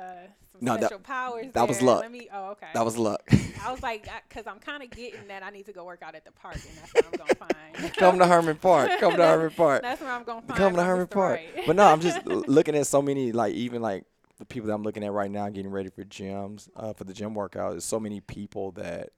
some 0.52 0.62
no, 0.62 0.74
that- 0.74 0.86
special 0.86 1.00
powers. 1.00 1.54
that 1.54 1.68
was 1.68 1.82
luck. 1.82 2.10
Me. 2.10 2.30
Oh, 2.32 2.52
okay. 2.52 2.68
that 2.74 2.86
was 2.86 2.98
luck. 2.98 3.22
I 3.64 3.72
was 3.72 3.82
like, 3.82 4.08
because 4.30 4.48
I'm 4.48 4.60
kind 4.60 4.84
of 4.84 4.90
getting 4.92 5.28
that 5.28 5.44
I 5.44 5.50
need 5.50 5.66
to 5.66 5.74
go 5.74 5.84
work 5.84 6.02
out 6.02 6.16
at 6.16 6.24
the 6.24 6.32
park, 6.32 6.56
and 6.56 6.78
that's 6.78 6.94
what 6.94 7.06
I'm 7.06 7.12
gonna 7.12 7.36
find. 7.36 7.94
Come 7.98 8.20
to 8.20 8.28
Hermann 8.28 8.58
Park. 8.58 8.92
Come 9.00 9.16
to 9.16 9.26
Hermann 9.26 9.52
Park. 9.58 9.82
That's 9.82 10.02
where 10.02 10.12
I'm 10.12 10.24
gonna 10.24 10.42
find. 10.44 10.58
come 10.58 10.76
to 10.76 10.84
Hermann 10.84 11.08
Park. 11.08 11.42
But 11.66 11.76
no, 11.76 11.86
I'm 11.86 12.00
just 12.00 12.26
looking 12.26 12.76
at 12.76 12.88
so 12.88 13.02
many 13.02 13.32
like 13.32 13.54
even 13.54 13.82
like 13.82 14.06
the 14.38 14.46
people 14.46 14.68
that 14.68 14.74
I'm 14.74 14.84
looking 14.84 15.04
at 15.04 15.12
right 15.12 15.32
now 15.32 15.50
getting 15.50 15.72
ready 15.72 15.90
for 15.90 16.04
gyms 16.04 16.70
uh, 16.76 16.94
for 16.94 17.04
the 17.04 17.14
gym 17.14 17.34
workout. 17.34 17.72
There's 17.72 17.86
so 17.86 18.00
many 18.00 18.22
people 18.22 18.72
that 18.74 19.10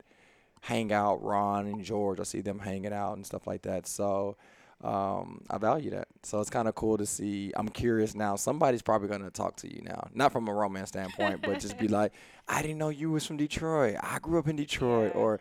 hang 0.61 0.91
out. 0.91 1.23
Ron 1.23 1.67
and 1.67 1.83
George, 1.83 2.19
I 2.19 2.23
see 2.23 2.41
them 2.41 2.59
hanging 2.59 2.93
out 2.93 3.13
and 3.13 3.25
stuff 3.25 3.47
like 3.47 3.61
that. 3.63 3.87
So 3.87 4.37
um, 4.83 5.41
I 5.49 5.57
value 5.57 5.89
that. 5.91 6.07
So 6.23 6.39
it's 6.39 6.49
kind 6.49 6.67
of 6.67 6.75
cool 6.75 6.97
to 6.97 7.05
see. 7.05 7.51
I'm 7.55 7.69
curious 7.69 8.13
now. 8.15 8.35
Somebody's 8.35 8.81
probably 8.81 9.07
gonna 9.07 9.31
talk 9.31 9.55
to 9.57 9.73
you 9.73 9.81
now, 9.81 10.07
not 10.13 10.31
from 10.31 10.47
a 10.47 10.53
romance 10.53 10.89
standpoint, 10.89 11.41
but 11.41 11.59
just 11.59 11.77
be 11.77 11.87
like, 11.99 12.11
I 12.47 12.61
didn't 12.61 12.77
know 12.77 12.89
you 12.89 13.09
was 13.11 13.25
from 13.25 13.37
Detroit. 13.37 13.95
I 14.01 14.19
grew 14.19 14.39
up 14.39 14.47
in 14.47 14.55
Detroit, 14.55 15.13
Yeah. 15.15 15.21
or 15.21 15.39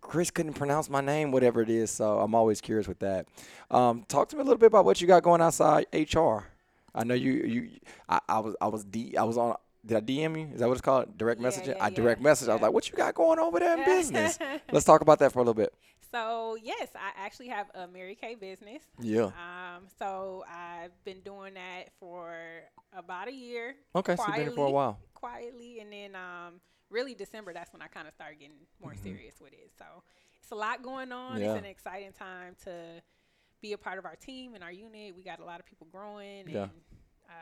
Chris 0.00 0.30
couldn't 0.30 0.54
pronounce 0.54 0.88
my 0.88 1.02
name, 1.02 1.32
whatever 1.32 1.60
it 1.60 1.68
is. 1.68 1.90
So 1.90 2.20
I'm 2.20 2.34
always 2.34 2.62
curious 2.62 2.88
with 2.88 3.00
that. 3.00 3.26
Um, 3.70 4.04
talk 4.08 4.28
to 4.30 4.36
me 4.36 4.40
a 4.40 4.44
little 4.44 4.58
bit 4.58 4.68
about 4.68 4.86
what 4.86 5.00
you 5.02 5.06
got 5.06 5.22
going 5.22 5.42
outside 5.42 5.86
HR. 5.92 6.44
I 6.94 7.04
know 7.04 7.14
you 7.14 7.32
you 7.32 7.70
I, 8.08 8.20
I 8.28 8.38
was 8.38 8.56
I 8.60 8.68
was 8.68 8.84
D 8.84 9.16
I 9.18 9.22
was 9.24 9.36
on 9.36 9.54
did 9.88 9.96
I 9.96 10.00
DM 10.00 10.38
you? 10.38 10.54
Is 10.54 10.60
that 10.60 10.68
what 10.68 10.74
it's 10.74 10.82
called? 10.82 11.16
Direct 11.16 11.40
Yeah, 11.40 11.48
messaging? 11.48 11.66
yeah, 11.76 11.84
I 11.84 11.90
direct 11.90 12.20
yeah, 12.20 12.24
message. 12.24 12.48
I 12.48 12.52
was 12.52 12.62
like, 12.62 12.72
what 12.72 12.88
you 12.90 12.94
got 12.94 13.14
going 13.14 13.38
over 13.38 13.58
there 13.58 13.78
in 13.78 13.84
business? 13.84 14.38
Let's 14.72 14.84
talk 14.84 15.00
about 15.00 15.18
that 15.20 15.32
for 15.32 15.38
a 15.38 15.42
little 15.42 15.54
bit. 15.54 15.72
So 16.12 16.56
yes, 16.62 16.88
I 16.94 17.10
actually 17.16 17.48
have 17.48 17.66
a 17.74 17.86
Mary 17.88 18.14
Kay 18.14 18.34
business. 18.34 18.82
Yeah. 19.00 19.24
Um, 19.26 19.84
so 19.98 20.44
I've 20.48 20.92
been 21.04 21.20
doing 21.20 21.54
that 21.54 21.90
for 21.98 22.34
about 22.96 23.28
a 23.28 23.32
year. 23.32 23.76
Okay, 23.96 24.14
so 24.16 24.22
you've 24.26 24.34
been 24.36 24.42
here 24.44 24.50
for 24.52 24.66
a 24.66 24.70
while. 24.70 24.98
Quietly, 25.14 25.80
and 25.80 25.90
then 25.92 26.14
um, 26.14 26.60
really 26.90 27.14
December. 27.14 27.52
That's 27.54 27.72
when 27.72 27.80
I 27.82 27.86
kind 27.86 28.06
of 28.06 28.14
started 28.14 28.38
getting 28.38 28.56
more 28.82 28.92
Mhm. 28.92 29.02
serious 29.02 29.34
with 29.40 29.52
it. 29.52 29.70
So 29.78 29.84
it's 30.42 30.50
a 30.50 30.54
lot 30.54 30.82
going 30.82 31.12
on. 31.12 31.40
It's 31.40 31.58
an 31.58 31.64
exciting 31.64 32.12
time 32.12 32.56
to 32.64 33.02
be 33.60 33.72
a 33.72 33.78
part 33.78 33.98
of 33.98 34.04
our 34.04 34.16
team 34.16 34.54
and 34.54 34.62
our 34.62 34.72
unit. 34.72 35.16
We 35.16 35.22
got 35.24 35.40
a 35.40 35.44
lot 35.44 35.60
of 35.60 35.66
people 35.66 35.86
growing 35.90 36.48
Yeah. 36.48 36.68
Uh, 37.28 37.32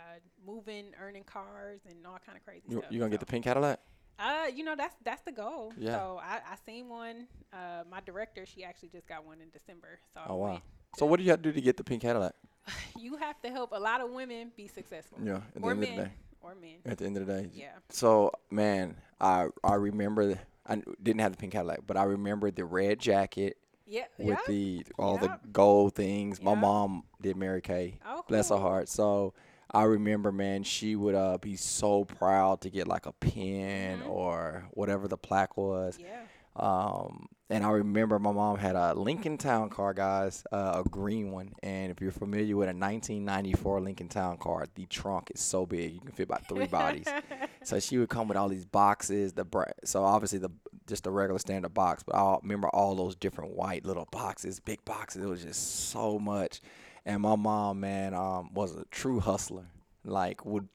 moving, 0.46 0.86
earning 1.00 1.24
cars, 1.24 1.80
and 1.88 2.06
all 2.06 2.18
kind 2.24 2.36
of 2.38 2.44
crazy 2.44 2.62
You, 2.68 2.78
stuff. 2.78 2.92
you 2.92 2.98
gonna 2.98 3.10
get 3.10 3.20
the 3.20 3.26
pink 3.26 3.44
Cadillac? 3.44 3.80
uh, 4.18 4.46
you 4.54 4.64
know 4.64 4.74
that's 4.76 4.94
that's 5.04 5.22
the 5.22 5.32
goal. 5.32 5.72
Yeah. 5.76 5.92
So 5.98 6.20
I, 6.22 6.36
I 6.36 6.56
seen 6.64 6.88
one. 6.88 7.26
Uh, 7.52 7.84
my 7.90 8.00
director, 8.00 8.46
she 8.46 8.64
actually 8.64 8.88
just 8.88 9.06
got 9.06 9.24
one 9.26 9.40
in 9.40 9.48
December. 9.50 9.98
So 10.14 10.20
Oh 10.28 10.36
wow. 10.36 10.62
So 10.96 11.04
what 11.06 11.18
do 11.18 11.24
you 11.24 11.30
have 11.30 11.42
to 11.42 11.48
do 11.50 11.52
to 11.52 11.60
get 11.60 11.76
the 11.76 11.84
pink 11.84 12.02
Cadillac? 12.02 12.34
you 12.98 13.16
have 13.16 13.40
to 13.42 13.50
help 13.50 13.72
a 13.72 13.78
lot 13.78 14.00
of 14.00 14.10
women 14.10 14.50
be 14.56 14.66
successful. 14.68 15.18
Yeah, 15.22 15.36
at 15.36 15.54
the 15.54 15.60
or 15.60 15.70
end 15.72 15.80
men. 15.80 15.90
of 15.90 15.96
the 15.96 16.02
day. 16.04 16.10
Or 16.40 16.54
men. 16.54 16.76
At 16.86 16.98
the 16.98 17.04
end 17.04 17.16
of 17.18 17.26
the 17.26 17.32
day. 17.42 17.50
Yeah. 17.54 17.72
So 17.90 18.32
man, 18.50 18.96
I 19.20 19.48
I 19.62 19.74
remember 19.74 20.26
the- 20.26 20.38
I 20.66 20.82
didn't 21.02 21.20
have 21.20 21.30
the 21.32 21.38
pink 21.38 21.52
Cadillac, 21.52 21.80
but 21.86 21.96
I 21.96 22.02
remember 22.04 22.50
the 22.50 22.64
red 22.64 22.98
jacket 22.98 23.56
Yeah. 23.86 24.06
with 24.18 24.28
yeah. 24.30 24.38
the 24.48 24.86
all 24.98 25.16
the 25.18 25.38
gold 25.52 25.94
things. 25.94 26.42
My 26.42 26.54
mom 26.54 27.04
did 27.20 27.36
Mary 27.36 27.60
Kay. 27.60 27.98
oh, 28.04 28.24
Bless 28.26 28.48
her 28.48 28.56
heart. 28.56 28.88
So 28.88 29.32
I 29.70 29.82
remember, 29.84 30.30
man, 30.32 30.62
she 30.62 30.94
would 30.96 31.14
uh, 31.14 31.38
be 31.38 31.56
so 31.56 32.04
proud 32.04 32.60
to 32.62 32.70
get 32.70 32.86
like 32.86 33.06
a 33.06 33.12
pin 33.12 34.00
Mhm. 34.00 34.08
or 34.08 34.64
whatever 34.72 35.08
the 35.08 35.16
plaque 35.18 35.56
was. 35.56 35.98
Yeah. 36.00 36.22
Um, 36.54 37.28
and 37.50 37.64
I 37.64 37.70
remember 37.70 38.18
my 38.18 38.32
mom 38.32 38.56
had 38.56 38.76
a 38.76 38.94
Lincoln 38.94 39.36
Town 39.38 39.68
car, 39.68 39.92
guys, 39.92 40.42
uh, 40.50 40.82
a 40.84 40.88
green 40.88 41.30
one. 41.30 41.52
And 41.62 41.90
if 41.92 42.00
you're 42.00 42.10
familiar 42.12 42.56
with 42.56 42.68
a 42.68 42.72
1994 42.72 43.80
Lincoln 43.82 44.08
Town 44.08 44.38
car, 44.38 44.66
the 44.74 44.86
trunk 44.86 45.30
is 45.34 45.40
so 45.40 45.66
big 45.66 45.92
you 45.94 46.00
can 46.00 46.12
fit 46.12 46.24
about 46.28 46.46
three 46.48 46.66
bodies. 46.66 47.06
So 47.64 47.80
she 47.80 47.98
would 47.98 48.08
come 48.08 48.28
with 48.28 48.36
all 48.36 48.48
these 48.48 48.64
boxes. 48.64 49.32
The 49.32 49.44
bra- 49.44 49.64
so 49.84 50.04
obviously 50.04 50.38
the 50.38 50.50
just 50.86 51.04
a 51.08 51.10
regular 51.10 51.40
standard 51.40 51.74
box, 51.74 52.04
but 52.04 52.14
I 52.14 52.36
remember 52.40 52.68
all 52.68 52.94
those 52.94 53.16
different 53.16 53.56
white 53.56 53.84
little 53.84 54.06
boxes, 54.12 54.60
big 54.60 54.84
boxes. 54.84 55.24
It 55.24 55.28
was 55.28 55.42
just 55.42 55.88
so 55.90 56.16
much. 56.20 56.60
And 57.06 57.22
my 57.22 57.36
mom, 57.36 57.80
man, 57.80 58.12
um, 58.12 58.52
was 58.52 58.76
a 58.76 58.84
true 58.90 59.20
hustler. 59.20 59.68
Like 60.04 60.44
would 60.44 60.68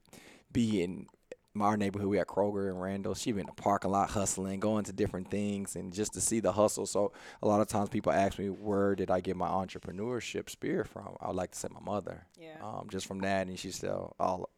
be 0.51 0.81
in 0.81 1.05
our 1.59 1.75
neighborhood. 1.75 2.09
We 2.09 2.17
had 2.17 2.27
Kroger 2.27 2.69
and 2.69 2.81
Randall. 2.81 3.13
She'd 3.13 3.33
be 3.33 3.41
in 3.41 3.47
the 3.47 3.53
parking 3.53 3.91
lot 3.91 4.09
hustling, 4.09 4.59
going 4.59 4.85
to 4.85 4.93
different 4.93 5.29
things, 5.29 5.75
and 5.75 5.93
just 5.93 6.13
to 6.13 6.21
see 6.21 6.39
the 6.39 6.53
hustle. 6.53 6.85
So 6.85 7.11
a 7.41 7.47
lot 7.47 7.61
of 7.61 7.67
times 7.67 7.89
people 7.89 8.11
ask 8.11 8.39
me, 8.39 8.47
where 8.47 8.95
did 8.95 9.11
I 9.11 9.19
get 9.19 9.35
my 9.35 9.49
entrepreneurship 9.49 10.49
spirit 10.49 10.87
from? 10.87 11.17
I 11.19 11.27
would 11.27 11.35
like 11.35 11.51
to 11.51 11.59
say 11.59 11.67
my 11.71 11.81
mother. 11.81 12.25
Yeah. 12.39 12.55
Um, 12.63 12.87
just 12.89 13.05
from 13.05 13.19
that, 13.19 13.47
and 13.47 13.59
she 13.59 13.71
sell 13.71 14.15
all 14.19 14.49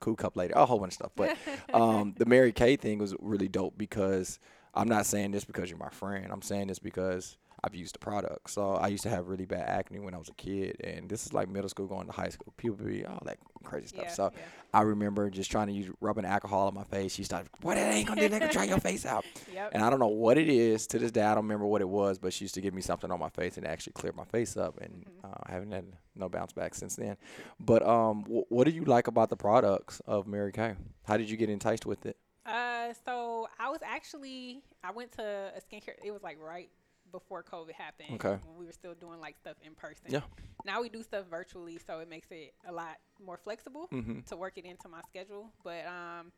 cool 0.00 0.16
cup 0.16 0.36
later, 0.36 0.54
a 0.56 0.66
whole 0.66 0.80
bunch 0.80 0.90
of 0.90 0.94
stuff. 0.94 1.12
But 1.14 1.36
um, 1.74 2.14
the 2.18 2.26
Mary 2.26 2.52
Kay 2.52 2.76
thing 2.76 2.98
was 2.98 3.14
really 3.20 3.48
dope 3.48 3.78
because 3.78 4.40
I'm 4.74 4.88
not 4.88 5.06
saying 5.06 5.30
this 5.30 5.44
because 5.44 5.70
you're 5.70 5.78
my 5.78 5.90
friend. 5.90 6.26
I'm 6.30 6.42
saying 6.42 6.66
this 6.66 6.80
because 6.80 7.36
I've 7.64 7.74
used 7.74 7.94
the 7.94 7.98
product. 8.00 8.50
So 8.50 8.72
I 8.72 8.88
used 8.88 9.02
to 9.04 9.08
have 9.10 9.28
really 9.28 9.44
bad 9.44 9.68
acne 9.68 10.00
when 10.00 10.14
I 10.14 10.18
was 10.18 10.28
a 10.28 10.34
kid, 10.34 10.76
and 10.82 11.08
this 11.08 11.26
is 11.26 11.32
like 11.32 11.48
middle 11.48 11.68
school 11.68 11.86
going 11.86 12.06
to 12.06 12.12
high 12.12 12.28
school. 12.30 12.52
Be 12.56 13.04
all 13.04 13.22
that 13.24 13.38
crazy 13.62 13.86
stuff. 13.88 14.04
yeah. 14.06 14.10
So 14.12 14.30
yeah. 14.34 14.40
I 14.74 14.82
remember 14.82 15.30
just 15.30 15.50
trying 15.50 15.68
to 15.68 15.72
use 15.72 15.88
rubbing 16.00 16.24
alcohol 16.24 16.66
on 16.66 16.74
my 16.74 16.84
face. 16.84 17.14
She 17.14 17.22
started, 17.24 17.50
"What 17.60 17.76
that 17.76 17.94
ain't 17.94 18.08
gonna 18.08 18.28
do? 18.28 18.34
Nigga, 18.34 18.50
dry 18.50 18.64
your 18.64 18.80
face 18.80 19.06
out." 19.06 19.24
Yep. 19.52 19.70
And 19.74 19.84
I 19.84 19.90
don't 19.90 20.00
know 20.00 20.06
what 20.08 20.38
it 20.38 20.48
is 20.48 20.86
to 20.88 20.98
this 20.98 21.10
day. 21.10 21.22
I 21.22 21.34
don't 21.34 21.44
remember 21.44 21.66
what 21.66 21.82
it 21.82 21.88
was, 21.88 22.18
but 22.18 22.32
she 22.32 22.44
used 22.46 22.54
to 22.54 22.62
give 22.62 22.72
me 22.72 22.80
something 22.80 23.10
on 23.10 23.20
my 23.20 23.28
face 23.28 23.58
and 23.58 23.66
it 23.66 23.68
actually 23.68 23.92
cleared 23.92 24.16
my 24.16 24.24
face 24.24 24.56
up. 24.56 24.80
And 24.80 25.04
Mhm. 25.04 25.24
uh, 25.30 25.34
I 25.44 25.52
haven't 25.52 25.72
had 25.72 25.84
no 26.16 26.28
bounce 26.30 26.52
back 26.54 26.74
since 26.74 26.96
then. 26.96 27.18
But 27.60 27.86
um, 27.86 28.22
wh- 28.24 28.50
what 28.50 28.64
do 28.64 28.70
you 28.70 28.84
like 28.84 29.08
about 29.08 29.28
the 29.28 29.36
products 29.36 30.00
of 30.06 30.26
Mary 30.26 30.52
Kay? 30.52 30.74
How 31.04 31.18
did 31.18 31.28
you 31.28 31.36
get 31.36 31.50
enticed 31.50 31.84
with 31.84 32.06
it? 32.06 32.16
Uh, 32.46 32.94
so 33.04 33.46
I 33.60 33.68
was 33.68 33.80
actually 33.84 34.62
I 34.82 34.90
went 34.90 35.12
to 35.12 35.22
a 35.54 35.60
skincare. 35.60 35.94
It 36.02 36.10
was 36.12 36.22
like 36.22 36.38
right 36.40 36.70
before 37.12 37.42
COVID 37.44 37.72
happened. 37.72 38.08
Okay. 38.14 38.38
When 38.44 38.58
we 38.58 38.66
were 38.66 38.72
still 38.72 38.94
doing 38.94 39.20
like 39.20 39.36
stuff 39.36 39.56
in 39.64 39.74
person. 39.74 40.06
Yeah. 40.08 40.22
Now 40.64 40.80
we 40.82 40.88
do 40.88 41.02
stuff 41.02 41.26
virtually, 41.30 41.78
so 41.86 41.98
it 42.00 42.08
makes 42.08 42.28
it 42.30 42.54
a 42.66 42.72
lot 42.72 42.96
more 43.24 43.36
flexible 43.36 43.88
Mm-hmm. 43.92 44.20
to 44.22 44.36
work 44.36 44.58
it 44.58 44.64
into 44.64 44.88
my 44.88 45.00
schedule. 45.08 45.52
But 45.62 45.86
um, 45.86 46.32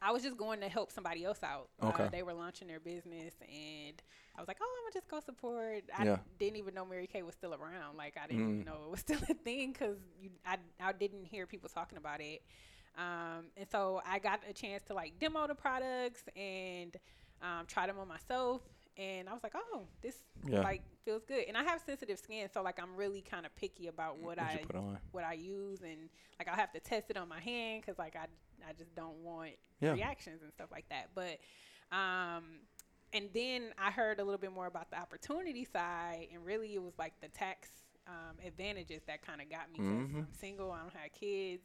I 0.00 0.10
was 0.12 0.22
just 0.22 0.36
going 0.36 0.60
to 0.60 0.68
help 0.68 0.92
somebody 0.92 1.24
else 1.24 1.42
out. 1.42 1.68
Okay. 1.82 2.04
Uh, 2.04 2.08
they 2.10 2.22
were 2.22 2.34
launching 2.34 2.68
their 2.68 2.80
business, 2.80 3.34
and 3.42 4.02
I 4.36 4.40
was 4.40 4.48
like, 4.48 4.56
"Oh, 4.60 4.66
I'm 4.66 4.84
gonna 4.84 4.94
just 4.94 5.08
go 5.08 5.20
support." 5.20 5.84
I 5.96 6.04
Yeah. 6.04 6.16
didn't 6.38 6.56
even 6.56 6.74
know 6.74 6.84
Mary 6.84 7.06
Kay 7.06 7.22
was 7.22 7.34
still 7.34 7.54
around. 7.54 7.96
Like 7.96 8.16
I 8.22 8.26
didn't 8.26 8.46
Mm. 8.46 8.52
even 8.54 8.64
know 8.64 8.78
it 8.86 8.90
was 8.90 9.00
still 9.08 9.20
a 9.30 9.34
thing 9.34 9.72
because 9.72 9.96
I 10.44 10.58
I 10.80 10.92
didn't 10.92 11.24
hear 11.26 11.46
people 11.46 11.68
talking 11.68 11.98
about 11.98 12.20
it. 12.20 12.42
Um, 12.98 13.46
and 13.56 13.66
so 13.70 14.02
I 14.04 14.18
got 14.18 14.40
a 14.48 14.52
chance 14.52 14.82
to 14.88 14.94
like 14.94 15.18
demo 15.18 15.46
the 15.46 15.54
products 15.54 16.24
and 16.36 16.94
um, 17.40 17.64
try 17.66 17.86
them 17.86 17.98
on 17.98 18.06
myself. 18.08 18.60
And 18.96 19.28
I 19.28 19.32
was 19.32 19.42
like, 19.42 19.54
oh, 19.54 19.86
this 20.02 20.16
Yeah. 20.46 20.62
like 20.62 20.82
feels 21.04 21.24
good. 21.24 21.44
And 21.48 21.56
I 21.56 21.62
have 21.64 21.80
sensitive 21.84 22.18
skin, 22.18 22.48
so 22.52 22.62
like 22.62 22.80
I'm 22.80 22.94
really 22.96 23.22
kind 23.22 23.46
of 23.46 23.54
picky 23.56 23.88
about 23.88 24.18
what 24.18 24.36
What 24.36 24.38
I 24.38 24.62
put 24.66 24.76
on? 24.76 24.98
what 25.12 25.24
I 25.24 25.32
use, 25.34 25.80
and 25.82 26.08
like 26.38 26.48
I'll 26.48 26.56
have 26.56 26.72
to 26.72 26.80
test 26.80 27.10
it 27.10 27.16
on 27.16 27.28
my 27.28 27.40
hand 27.40 27.82
because 27.82 27.98
like 27.98 28.16
I 28.16 28.26
I 28.68 28.72
just 28.72 28.94
don't 28.94 29.16
want 29.24 29.52
Yeah. 29.80 29.92
reactions 29.92 30.42
and 30.42 30.52
stuff 30.52 30.68
like 30.70 30.88
that. 30.90 31.10
But 31.14 31.38
um, 31.96 32.44
and 33.12 33.28
then 33.34 33.72
I 33.78 33.90
heard 33.90 34.20
a 34.20 34.24
little 34.24 34.38
bit 34.38 34.52
more 34.52 34.66
about 34.66 34.90
the 34.90 34.98
opportunity 34.98 35.64
side, 35.64 36.28
and 36.32 36.44
really 36.44 36.74
it 36.74 36.82
was 36.82 36.94
like 36.98 37.14
the 37.20 37.28
tax 37.28 37.68
um, 38.06 38.36
advantages 38.44 39.02
that 39.06 39.22
kind 39.22 39.40
of 39.40 39.48
got 39.50 39.70
me. 39.72 39.78
Mhm. 39.80 40.16
I'm 40.18 40.32
single, 40.38 40.70
I 40.70 40.80
don't 40.80 40.94
have 40.96 41.12
kids. 41.12 41.62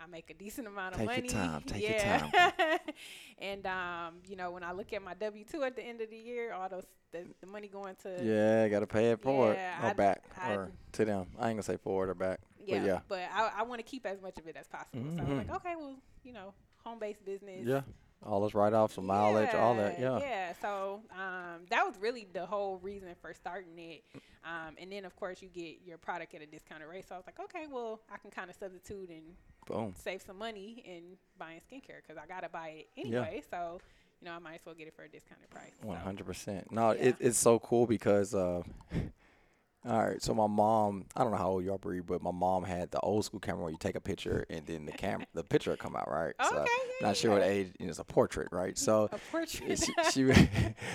I 0.00 0.06
make 0.06 0.30
a 0.30 0.34
decent 0.34 0.66
amount 0.68 0.94
of 0.94 1.04
money. 1.04 1.22
Take 1.22 1.32
your 1.32 1.42
time, 1.42 1.62
take 1.66 1.82
your 1.82 1.90
yeah. 1.92 2.78
and 3.38 3.66
um, 3.66 4.14
you 4.28 4.36
know, 4.36 4.50
when 4.50 4.62
I 4.62 4.72
look 4.72 4.92
at 4.92 5.02
my 5.02 5.14
W 5.14 5.44
two 5.44 5.62
at 5.64 5.74
the 5.76 5.82
end 5.82 6.00
of 6.00 6.10
the 6.10 6.16
year, 6.16 6.52
all 6.52 6.68
those 6.68 6.84
the, 7.10 7.24
the 7.40 7.46
money 7.46 7.68
going 7.68 7.96
to 8.02 8.20
Yeah, 8.22 8.68
gotta 8.68 8.86
pay 8.86 9.10
it 9.12 9.20
forward 9.20 9.54
Yeah, 9.56 9.82
or 9.86 9.90
I- 9.90 9.92
back 9.94 10.22
I- 10.36 10.54
or 10.54 10.70
to 10.92 11.04
them. 11.04 11.26
I 11.38 11.48
ain't 11.48 11.56
gonna 11.56 11.62
say 11.62 11.76
forward 11.78 12.10
or 12.10 12.14
back. 12.14 12.40
yeah, 12.64 12.84
yeah. 12.84 13.00
but 13.08 13.22
I, 13.34 13.50
I 13.58 13.62
want 13.62 13.78
to 13.80 13.82
keep 13.84 14.06
as 14.06 14.20
much 14.20 14.38
of 14.38 14.46
it 14.46 14.56
as 14.56 14.66
possible. 14.68 15.02
So 15.16 15.22
I 15.22 15.24
was 15.24 15.32
Mhm. 15.32 15.38
like, 15.48 15.56
okay, 15.56 15.74
well, 15.76 15.96
you 16.22 16.32
know, 16.32 16.52
home 16.84 16.98
based 16.98 17.24
business. 17.24 17.64
Yeah. 17.66 17.80
all 18.24 18.40
those 18.40 18.52
write 18.54 18.72
offs, 18.74 18.94
some 18.94 19.06
mileage, 19.06 19.54
all 19.54 19.74
that. 19.76 19.98
Yeah. 19.98 20.18
Yeah. 20.20 20.52
So 20.60 21.00
um, 21.12 21.62
that 21.70 21.84
was 21.86 21.94
really 22.00 22.26
the 22.32 22.44
whole 22.46 22.78
reason 22.78 23.08
for 23.20 23.32
starting 23.32 23.78
it. 23.78 24.04
Um, 24.44 24.74
and 24.78 24.90
then, 24.92 25.04
of 25.04 25.14
course, 25.16 25.40
you 25.42 25.48
get 25.48 25.78
your 25.84 25.98
product 25.98 26.34
at 26.34 26.42
a 26.42 26.46
discounted 26.46 26.88
rate. 26.88 27.06
So 27.08 27.14
I 27.14 27.18
was 27.18 27.26
like, 27.26 27.38
okay, 27.40 27.66
well, 27.70 28.00
I 28.12 28.16
can 28.18 28.30
kind 28.30 28.48
of 28.50 28.56
substitute 28.56 29.08
and 29.10 29.22
Boom. 29.68 29.94
save 29.96 30.22
some 30.22 30.38
money 30.38 30.82
in 30.86 31.16
buying 31.38 31.60
skincare 31.60 32.00
because 32.06 32.16
I 32.22 32.26
got 32.26 32.42
to 32.42 32.48
buy 32.48 32.68
it 32.68 32.88
anyway. 32.96 33.42
So, 33.50 33.80
you 34.20 34.26
know, 34.26 34.32
I 34.34 34.38
might 34.38 34.54
as 34.56 34.60
well 34.66 34.74
get 34.74 34.88
it 34.88 34.94
for 34.94 35.04
a 35.04 35.08
discounted 35.08 35.50
price. 35.50 35.72
One 35.82 35.96
hundred 35.98 36.26
percent. 36.26 36.72
No, 36.72 36.90
Yeah. 36.92 37.08
it, 37.08 37.16
it's 37.20 37.38
so 37.38 37.58
cool 37.58 37.86
because 37.86 38.34
uh 38.34 38.62
all 39.88 40.04
right, 40.04 40.20
so 40.22 40.34
my 40.34 40.46
mom 40.48 41.04
I 41.16 41.22
don't 41.22 41.30
know 41.30 41.38
how 41.38 41.50
old 41.50 41.64
y'all 41.64 41.78
breed, 41.78 42.06
but 42.06 42.20
my 42.22 42.32
mom 42.32 42.64
had 42.64 42.90
the 42.90 43.00
old 43.00 43.24
school 43.24 43.40
camera 43.40 43.62
where 43.62 43.70
you 43.70 43.78
take 43.78 43.94
a 43.94 44.00
picture 44.00 44.44
and 44.50 44.66
then 44.66 44.86
the 44.86 44.92
camera 44.92 45.26
the 45.34 45.44
picture 45.44 45.70
would 45.70 45.78
come 45.78 45.94
out, 45.96 46.10
right? 46.10 46.34
so 46.42 46.56
Okay, 46.56 46.70
yeah, 47.00 47.06
not 47.08 47.16
sure 47.16 47.30
what 47.32 47.42
age 47.42 47.68
you 47.78 47.86
know, 47.86 47.90
it's 47.90 47.98
a 48.00 48.04
portrait, 48.04 48.48
right? 48.50 48.76
So 48.76 49.08
A 49.12 49.18
portrait. 49.18 49.78
she, 49.78 49.94
she 50.12 50.24
would 50.24 50.48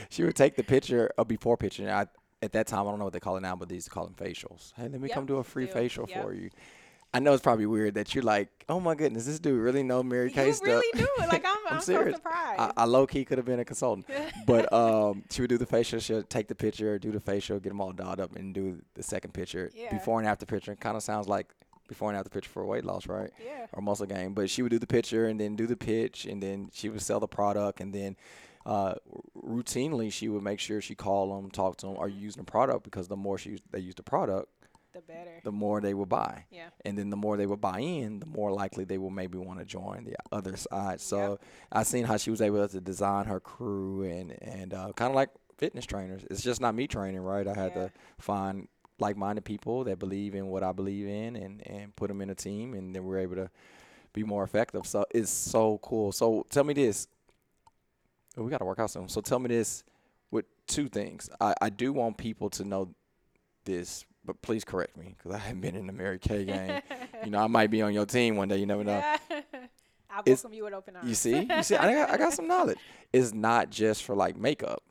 she 0.09 0.23
would 0.23 0.35
take 0.35 0.55
the 0.55 0.63
picture 0.63 1.11
a 1.17 1.23
before 1.25 1.57
picture 1.57 1.83
and 1.83 1.91
I 1.91 2.07
at 2.41 2.51
that 2.53 2.67
time 2.67 2.81
I 2.87 2.89
don't 2.91 2.99
know 2.99 3.05
what 3.05 3.13
they 3.13 3.21
call 3.21 3.37
it 3.37 3.41
now, 3.41 3.55
but 3.55 3.69
they 3.69 3.75
used 3.75 3.87
to 3.87 3.91
call 3.91 4.05
them 4.05 4.15
facials. 4.15 4.73
Hey, 4.75 4.89
let 4.89 4.99
me 4.99 5.07
Yep, 5.07 5.15
come 5.15 5.25
do 5.25 5.37
a 5.37 5.43
free 5.43 5.65
still, 5.67 5.77
facial 5.81 6.07
yep. 6.07 6.21
for 6.23 6.33
you. 6.33 6.49
I 7.15 7.19
know 7.19 7.33
it's 7.33 7.43
probably 7.43 7.67
weird 7.67 7.93
that 7.93 8.15
you're 8.15 8.23
like, 8.23 8.49
oh 8.67 8.79
my 8.79 8.95
goodness, 8.95 9.25
this 9.25 9.39
dude 9.39 9.61
really 9.61 9.83
know 9.83 10.01
Mary 10.01 10.31
Kay 10.31 10.47
you 10.47 10.53
stuff. 10.53 10.67
really 10.67 10.87
do. 10.95 11.07
Like, 11.19 11.45
I'm, 11.47 11.57
I'm, 11.69 11.79
so 11.79 11.93
serious. 11.93 12.15
surprised. 12.15 12.59
I, 12.59 12.71
I 12.75 12.85
low 12.85 13.05
key 13.05 13.23
could 13.23 13.37
have 13.37 13.45
been 13.45 13.59
a 13.59 13.65
consultant, 13.65 14.07
but 14.47 14.71
um, 14.73 15.23
she 15.29 15.41
would 15.41 15.49
do 15.49 15.57
the 15.59 15.65
facial. 15.67 15.99
She'll 15.99 16.23
take 16.23 16.47
the 16.47 16.55
picture, 16.55 16.97
do 16.97 17.11
the 17.11 17.19
facial, 17.19 17.59
get 17.59 17.69
them 17.69 17.81
all 17.81 17.91
dolled 17.91 18.19
up, 18.19 18.35
and 18.35 18.53
do 18.53 18.81
the 18.95 19.03
second 19.03 19.33
picture, 19.33 19.69
Yeah. 19.75 19.91
before 19.91 20.19
and 20.19 20.27
after 20.27 20.45
picture. 20.47 20.75
Kind 20.75 20.97
of 20.97 21.03
sounds 21.03 21.27
like 21.27 21.53
before 21.87 22.09
and 22.09 22.17
after 22.17 22.29
picture 22.31 22.49
for 22.49 22.65
weight 22.65 22.83
loss, 22.83 23.05
right? 23.07 23.29
yeah. 23.45 23.67
Or 23.73 23.81
muscle 23.83 24.07
gain. 24.07 24.33
But 24.33 24.49
she 24.49 24.63
would 24.63 24.71
do 24.71 24.79
the 24.79 24.87
picture 24.87 25.27
and 25.27 25.39
then 25.39 25.55
do 25.55 25.67
the 25.67 25.75
pitch, 25.77 26.25
and 26.25 26.41
then 26.41 26.69
she 26.73 26.89
would 26.89 27.01
sell 27.01 27.19
the 27.19 27.27
product, 27.27 27.79
and 27.79 27.93
then. 27.93 28.15
Uh, 28.65 28.93
routinely, 29.45 30.09
she 30.09 30.29
would 30.29 30.41
make 30.41 30.57
sure 30.57 30.79
she 30.79 30.95
call 30.95 31.35
them, 31.35 31.51
talk 31.51 31.75
to 31.75 31.85
them. 31.85 31.97
Are 31.97 32.07
you 32.07 32.17
using 32.17 32.45
the 32.45 32.49
product? 32.49 32.85
Because 32.85 33.09
the 33.09 33.17
more 33.17 33.37
she 33.37 33.57
they 33.71 33.79
use 33.79 33.95
the 33.95 34.03
product, 34.03 34.47
The 34.93 35.01
better. 35.01 35.39
the 35.43 35.51
more 35.51 35.81
they 35.81 35.93
will 35.93 36.05
buy 36.05 36.45
yeah. 36.51 36.69
and 36.85 36.97
then 36.97 37.09
the 37.09 37.17
more 37.17 37.35
they 37.37 37.45
will 37.47 37.57
buy 37.57 37.79
in, 37.79 38.19
the 38.19 38.25
more 38.27 38.51
likely 38.51 38.83
they 38.85 38.97
will 38.97 39.09
maybe 39.09 39.37
want 39.37 39.59
to 39.59 39.65
join 39.65 40.03
the 40.05 40.15
other 40.31 40.55
side. 40.55 41.01
So 41.01 41.39
I 41.71 41.83
seen 41.83 42.03
how 42.05 42.17
she 42.17 42.29
was 42.31 42.41
able 42.41 42.67
to 42.67 42.79
design 42.81 43.25
her 43.25 43.39
crew 43.39 44.03
and 44.03 44.31
and 44.41 44.73
uh, 44.73 44.91
kind 44.95 45.09
of 45.09 45.15
like 45.15 45.29
fitness 45.57 45.85
trainers. 45.85 46.23
It's 46.29 46.41
just 46.41 46.61
not 46.61 46.75
me 46.75 46.87
training, 46.87 47.21
right? 47.21 47.47
I 47.47 47.53
had 47.55 47.71
Yeah. 47.75 47.83
to 47.87 47.91
find 48.19 48.67
like-minded 48.99 49.43
people 49.43 49.83
that 49.85 49.97
believe 49.99 50.35
in 50.35 50.47
what 50.47 50.63
I 50.63 50.71
believe 50.71 51.07
in 51.07 51.35
and 51.35 51.65
and 51.67 51.95
put 51.95 52.07
them 52.09 52.21
in 52.21 52.29
a 52.29 52.35
team, 52.35 52.73
and 52.75 52.95
then 52.95 53.03
we're 53.03 53.19
able 53.19 53.35
to 53.35 53.49
be 54.13 54.23
more 54.23 54.43
effective. 54.43 54.85
So 54.85 55.05
it's 55.09 55.31
so 55.31 55.79
cool. 55.81 56.11
So 56.11 56.45
tell 56.49 56.63
me 56.63 56.73
this. 56.75 57.07
We 58.35 58.49
got 58.49 58.59
to 58.59 58.65
work 58.65 58.79
out 58.79 58.89
soon. 58.91 59.09
So 59.09 59.21
tell 59.21 59.39
me 59.39 59.47
this 59.47 59.83
with 60.31 60.45
two 60.67 60.87
things. 60.89 61.29
I, 61.39 61.53
I 61.61 61.69
do 61.69 61.93
want 61.93 62.17
people 62.17 62.49
to 62.51 62.63
know 62.63 62.89
this, 63.65 64.05
but 64.25 64.41
please 64.41 64.63
correct 64.63 64.97
me 64.97 65.15
because 65.17 65.33
I 65.35 65.39
haven't 65.39 65.61
been 65.61 65.75
in 65.75 65.87
the 65.87 65.93
Mary 65.93 66.19
Kay 66.19 66.45
game. 66.53 66.81
you 67.23 67.31
know, 67.31 67.39
I 67.39 67.47
might 67.47 67.69
be 67.71 67.81
on 67.81 67.93
your 67.93 68.05
team 68.05 68.35
one 68.35 68.47
day. 68.47 68.57
You 68.57 68.65
never 68.65 68.83
know. 68.83 68.99
I 70.09 70.19
It's- 70.25 70.43
welcome 70.43 70.53
you 70.53 70.63
with 70.65 70.73
open 70.73 70.95
arms. 70.95 71.09
You 71.09 71.15
see, 71.15 71.47
you 71.49 71.63
see, 71.63 71.75
I 71.75 71.91
got, 71.93 72.09
I 72.11 72.17
got 72.17 72.33
some 72.33 72.47
knowledge. 72.47 72.77
It's 73.11 73.33
not 73.33 73.69
just 73.71 74.03
for 74.03 74.15
like 74.15 74.37
makeup. 74.37 74.83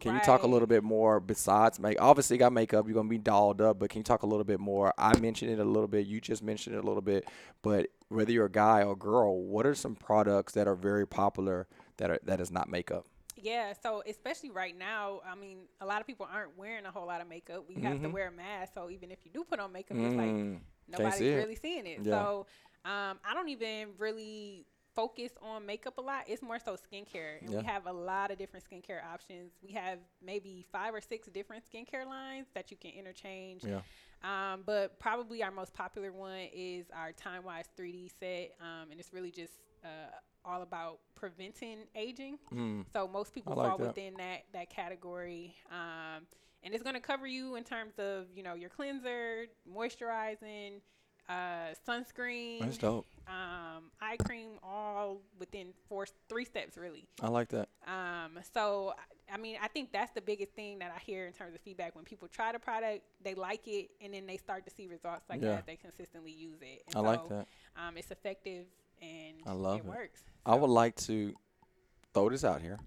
Can 0.00 0.14
you 0.14 0.20
talk 0.22 0.44
a 0.44 0.46
little 0.46 0.66
bit 0.66 0.82
more 0.82 1.20
besides 1.20 1.78
make? 1.78 2.00
Obviously, 2.00 2.36
you 2.36 2.38
got 2.38 2.54
makeup. 2.54 2.86
You're 2.86 2.94
gonna 2.94 3.06
be 3.10 3.18
dolled 3.18 3.60
up, 3.60 3.78
but 3.78 3.90
can 3.90 3.98
you 3.98 4.04
talk 4.04 4.22
a 4.22 4.26
little 4.26 4.44
bit 4.44 4.58
more? 4.58 4.94
I 4.96 5.14
mentioned 5.18 5.50
it 5.50 5.58
a 5.58 5.64
little 5.64 5.88
bit. 5.88 6.06
You 6.06 6.22
just 6.22 6.42
mentioned 6.42 6.74
it 6.74 6.82
a 6.82 6.86
little 6.86 7.02
bit. 7.02 7.28
But 7.60 7.88
whether 8.08 8.32
you're 8.32 8.46
a 8.46 8.50
guy 8.50 8.82
or 8.82 8.96
girl, 8.96 9.42
what 9.42 9.66
are 9.66 9.74
some 9.74 9.94
products 9.94 10.54
that 10.54 10.66
are 10.66 10.74
very 10.74 11.06
popular 11.06 11.66
that 11.98 12.10
are 12.10 12.18
that 12.24 12.40
is 12.40 12.50
not 12.50 12.70
makeup? 12.70 13.04
Yeah, 13.42 13.72
so 13.82 14.02
especially 14.06 14.50
right 14.50 14.76
now, 14.76 15.20
I 15.26 15.34
mean, 15.34 15.60
a 15.80 15.86
lot 15.86 16.00
of 16.00 16.06
people 16.06 16.26
aren't 16.30 16.56
wearing 16.58 16.84
a 16.86 16.90
whole 16.90 17.06
lot 17.06 17.20
of 17.20 17.28
makeup. 17.28 17.64
We 17.68 17.76
have 17.76 18.00
to 18.02 18.08
Mhm. 18.08 18.12
wear 18.12 18.28
a 18.28 18.32
mask, 18.32 18.74
so 18.74 18.90
even 18.90 19.10
if 19.10 19.24
you 19.24 19.30
do 19.30 19.44
put 19.44 19.60
on 19.60 19.72
makeup, 19.72 19.96
it's 19.98 20.14
like 20.16 20.28
Mm, 20.28 20.60
nobody's 20.88 21.14
see 21.18 21.28
it. 21.28 21.36
really 21.36 21.54
seeing 21.56 21.86
it. 21.86 22.00
Yeah. 22.04 22.12
So 22.12 22.46
um, 22.84 23.20
I 23.24 23.34
don't 23.34 23.48
even 23.48 23.94
really 23.98 24.66
focus 24.94 25.32
on 25.40 25.64
makeup 25.66 25.98
a 25.98 26.00
lot. 26.00 26.24
It's 26.26 26.42
more 26.42 26.58
so 26.58 26.76
skincare, 26.76 27.40
and 27.42 27.50
Yeah. 27.52 27.60
we 27.60 27.64
have 27.64 27.86
a 27.86 27.92
lot 27.92 28.30
of 28.30 28.38
different 28.38 28.64
skincare 28.68 29.04
options. 29.04 29.52
We 29.62 29.70
have 29.72 29.98
maybe 30.22 30.66
five 30.72 30.94
or 30.94 31.00
six 31.00 31.28
different 31.28 31.64
skincare 31.70 32.06
lines 32.06 32.48
that 32.54 32.70
you 32.70 32.76
can 32.76 32.90
interchange. 32.92 33.64
Yeah. 33.64 33.80
Um, 34.22 34.62
but 34.66 34.98
probably 34.98 35.42
our 35.42 35.50
most 35.50 35.72
popular 35.72 36.12
one 36.12 36.48
is 36.52 36.86
our 36.94 37.12
TimeWise 37.12 37.66
3D 37.78 38.10
set, 38.20 38.54
um, 38.60 38.90
and 38.90 38.98
it's 39.00 39.12
really 39.12 39.30
just 39.30 39.54
uh, 39.84 40.10
all 40.44 40.62
about 40.62 40.98
preventing 41.14 41.78
aging. 41.94 42.38
Mm, 42.52 42.84
So 42.92 43.06
most 43.08 43.32
people 43.34 43.54
like 43.54 43.68
fall 43.68 43.78
that. 43.78 43.88
within 43.88 44.14
that 44.14 44.44
that 44.52 44.70
category, 44.70 45.54
um, 45.70 46.26
and 46.62 46.74
it's 46.74 46.82
going 46.82 46.94
to 46.94 47.00
cover 47.00 47.26
you 47.26 47.56
in 47.56 47.64
terms 47.64 47.98
of 47.98 48.26
you 48.34 48.42
know 48.42 48.54
your 48.54 48.70
cleanser, 48.70 49.46
moisturizing, 49.70 50.80
uh, 51.28 51.74
sunscreen, 51.86 52.60
that's 52.60 52.78
dope. 52.78 53.06
um, 53.28 53.90
eye 54.00 54.16
cream, 54.24 54.52
all 54.62 55.20
within 55.38 55.68
four 55.88 56.06
three 56.28 56.44
steps 56.44 56.76
really. 56.76 57.06
I 57.22 57.28
like 57.28 57.48
that. 57.50 57.68
Um, 57.86 58.38
so 58.54 58.94
I 59.32 59.36
mean, 59.36 59.56
I 59.62 59.68
think 59.68 59.92
that's 59.92 60.10
the 60.12 60.20
biggest 60.20 60.52
thing 60.54 60.80
that 60.80 60.92
I 60.94 60.98
hear 60.98 61.26
in 61.26 61.32
terms 61.32 61.54
of 61.54 61.60
feedback 61.60 61.94
when 61.94 62.04
people 62.04 62.26
try 62.28 62.50
the 62.50 62.58
product, 62.58 63.04
they 63.22 63.34
like 63.34 63.68
it, 63.68 63.90
and 64.00 64.12
then 64.12 64.26
they 64.26 64.36
start 64.36 64.64
to 64.64 64.70
see 64.70 64.86
results 64.88 65.24
like 65.28 65.40
Yeah. 65.40 65.50
that. 65.56 65.66
They 65.66 65.76
consistently 65.76 66.32
use 66.32 66.58
it. 66.62 66.82
And 66.88 66.96
I 66.96 67.00
like 67.00 67.28
that. 67.28 67.46
Um, 67.76 67.96
it's 67.96 68.10
effective 68.10 68.66
and 69.00 69.36
I 69.46 69.52
love 69.52 69.76
it 69.76 69.78
it. 69.80 69.84
works. 69.84 70.22
I 70.46 70.54
would 70.54 70.70
like 70.70 70.96
to 70.96 71.34
throw 72.14 72.28
this 72.30 72.44
out 72.44 72.60
here. 72.62 72.78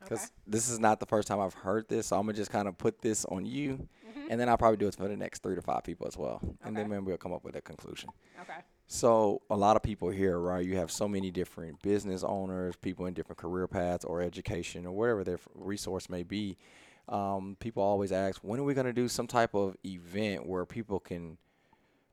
because 0.00 0.20
Okay. 0.20 0.32
this 0.46 0.68
is 0.70 0.78
not 0.78 1.00
the 1.00 1.06
first 1.06 1.26
time 1.28 1.40
I've 1.40 1.52
heard 1.54 1.88
this. 1.88 2.06
So 2.06 2.16
I'm 2.16 2.22
gonna 2.24 2.32
just 2.38 2.52
kind 2.52 2.68
of 2.68 2.78
put 2.78 3.02
this 3.02 3.24
on 3.26 3.44
you, 3.44 3.88
Mhm. 4.06 4.26
and 4.30 4.40
then 4.40 4.48
I'll 4.48 4.56
probably 4.56 4.76
do 4.78 4.86
it 4.86 4.94
for 4.94 5.08
the 5.08 5.16
next 5.16 5.42
three 5.42 5.56
to 5.56 5.60
five 5.60 5.82
people 5.82 6.06
as 6.06 6.16
well, 6.16 6.40
and 6.62 6.74
then 6.76 6.88
maybe 6.88 7.02
we'll 7.02 7.18
come 7.18 7.32
up 7.32 7.42
with 7.44 7.56
a 7.56 7.60
conclusion. 7.60 8.08
Okay. 8.40 8.60
So 8.86 9.42
a 9.50 9.56
lot 9.56 9.74
of 9.76 9.82
people 9.82 10.08
here, 10.08 10.38
right? 10.38 10.64
You 10.64 10.76
have 10.76 10.90
so 10.92 11.08
many 11.08 11.30
different 11.32 11.82
business 11.82 12.22
owners, 12.22 12.76
people 12.76 13.06
in 13.06 13.12
different 13.12 13.38
career 13.38 13.66
paths 13.66 14.04
or 14.04 14.22
education 14.22 14.86
or 14.86 14.92
whatever 14.92 15.24
their 15.24 15.40
resource 15.54 16.08
may 16.08 16.22
be. 16.22 16.56
Um, 17.08 17.56
people 17.58 17.82
always 17.82 18.12
ask, 18.12 18.40
when 18.42 18.60
are 18.60 18.64
we 18.64 18.74
gonna 18.74 18.92
do 18.92 19.08
some 19.08 19.26
type 19.26 19.52
of 19.54 19.76
event 19.84 20.46
where 20.46 20.64
people 20.64 21.00
can 21.00 21.38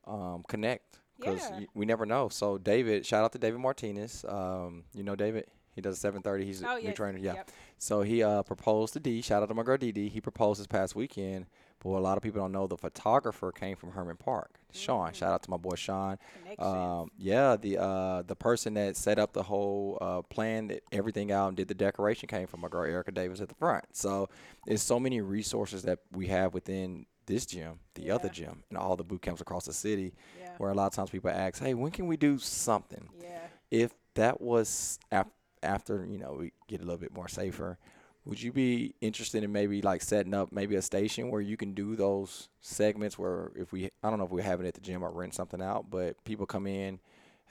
um, 0.06 0.42
connect? 0.48 0.98
Because 1.18 1.40
Yeah. 1.50 1.66
we 1.74 1.86
never 1.86 2.04
know. 2.06 2.28
So 2.28 2.58
David, 2.58 3.06
shout 3.06 3.24
out 3.24 3.32
to 3.32 3.38
David 3.38 3.60
Martinez. 3.60 4.24
Um, 4.28 4.84
you 4.94 5.02
know 5.02 5.16
David. 5.16 5.46
He 5.74 5.82
does 5.82 5.98
7:30. 5.98 6.44
He's 6.44 6.62
a 6.62 6.70
Oh 6.70 6.76
new 6.76 6.84
yes. 6.84 6.96
trainer. 6.96 7.18
Yeah. 7.18 7.34
Yep. 7.34 7.50
So 7.78 8.00
he 8.02 8.22
uh, 8.22 8.42
proposed 8.44 8.94
to 8.94 9.00
D. 9.00 9.20
Shout 9.20 9.42
out 9.42 9.48
to 9.50 9.54
my 9.54 9.62
girl 9.62 9.76
DD. 9.76 10.08
He 10.08 10.20
proposed 10.22 10.58
this 10.58 10.66
past 10.66 10.94
weekend. 10.96 11.46
But 11.80 11.90
what 11.90 11.98
a 11.98 12.00
lot 12.00 12.16
of 12.16 12.22
people 12.22 12.40
don't 12.40 12.52
know, 12.52 12.66
the 12.66 12.78
photographer 12.78 13.52
came 13.52 13.76
from 13.76 13.90
Hermann 13.92 14.16
Park. 14.16 14.58
Sean. 14.72 15.12
Shout 15.12 15.32
out 15.32 15.42
to 15.42 15.50
my 15.50 15.58
boy 15.58 15.74
Sean. 15.74 16.16
Um, 16.58 17.10
yeah, 17.18 17.56
the 17.56 17.76
uh, 17.78 18.22
the 18.22 18.34
person 18.36 18.72
that 18.74 18.96
set 18.96 19.18
up 19.18 19.34
the 19.34 19.42
whole 19.42 19.98
uh, 20.00 20.22
plan, 20.22 20.68
that 20.68 20.82
everything 20.92 21.30
out, 21.30 21.48
and 21.48 21.56
did 21.58 21.68
the 21.68 21.74
decoration 21.74 22.26
came 22.28 22.46
from 22.46 22.60
my 22.60 22.68
girl 22.68 22.84
Erica 22.84 23.12
Davis 23.12 23.42
at 23.42 23.48
the 23.50 23.54
front. 23.54 23.84
So 23.92 24.30
there's 24.66 24.80
so 24.82 24.98
many 24.98 25.20
resources 25.20 25.82
that 25.82 25.98
we 26.12 26.28
have 26.28 26.54
within 26.54 27.04
this 27.26 27.44
gym, 27.46 27.80
the 27.94 28.10
other 28.10 28.28
gym, 28.28 28.62
and 28.70 28.78
all 28.78 28.96
the 28.96 29.04
boot 29.04 29.22
camps 29.22 29.40
across 29.40 29.64
the 29.66 29.72
city. 29.72 30.14
yeah. 30.40 30.50
Where 30.58 30.70
a 30.70 30.74
lot 30.74 30.86
of 30.86 30.92
times 30.94 31.10
people 31.10 31.30
ask, 31.30 31.60
"Hey, 31.62 31.74
when 31.74 31.90
can 31.92 32.06
we 32.06 32.16
do 32.16 32.38
something?" 32.38 33.08
Yeah. 33.20 33.38
if 33.70 33.92
that 34.14 34.40
was 34.40 34.98
af- 35.12 35.26
after 35.62 36.06
you 36.06 36.18
know 36.18 36.32
we 36.34 36.52
get 36.68 36.80
a 36.80 36.84
little 36.84 36.98
bit 37.00 37.12
more 37.12 37.28
safer 37.28 37.76
would 38.24 38.40
you 38.42 38.52
be 38.52 38.94
interested 39.00 39.42
in 39.44 39.52
maybe 39.52 39.82
like 39.82 40.02
setting 40.02 40.34
up 40.34 40.50
maybe 40.52 40.74
a 40.76 40.82
station 40.82 41.30
where 41.30 41.40
you 41.40 41.56
can 41.56 41.74
do 41.74 41.94
those 41.96 42.48
segments 42.60 43.18
where 43.18 43.50
if 43.56 43.72
we 43.72 43.86
i 44.02 44.08
don't 44.10 44.18
know 44.18 44.24
if 44.24 44.30
we 44.30 44.42
have 44.42 44.60
it 44.60 44.66
at 44.66 44.74
the 44.74 44.80
gym 44.80 45.02
or 45.02 45.10
rent 45.10 45.34
something 45.34 45.60
out 45.62 45.90
but 45.90 46.22
people 46.24 46.46
come 46.46 46.66
in 46.66 46.98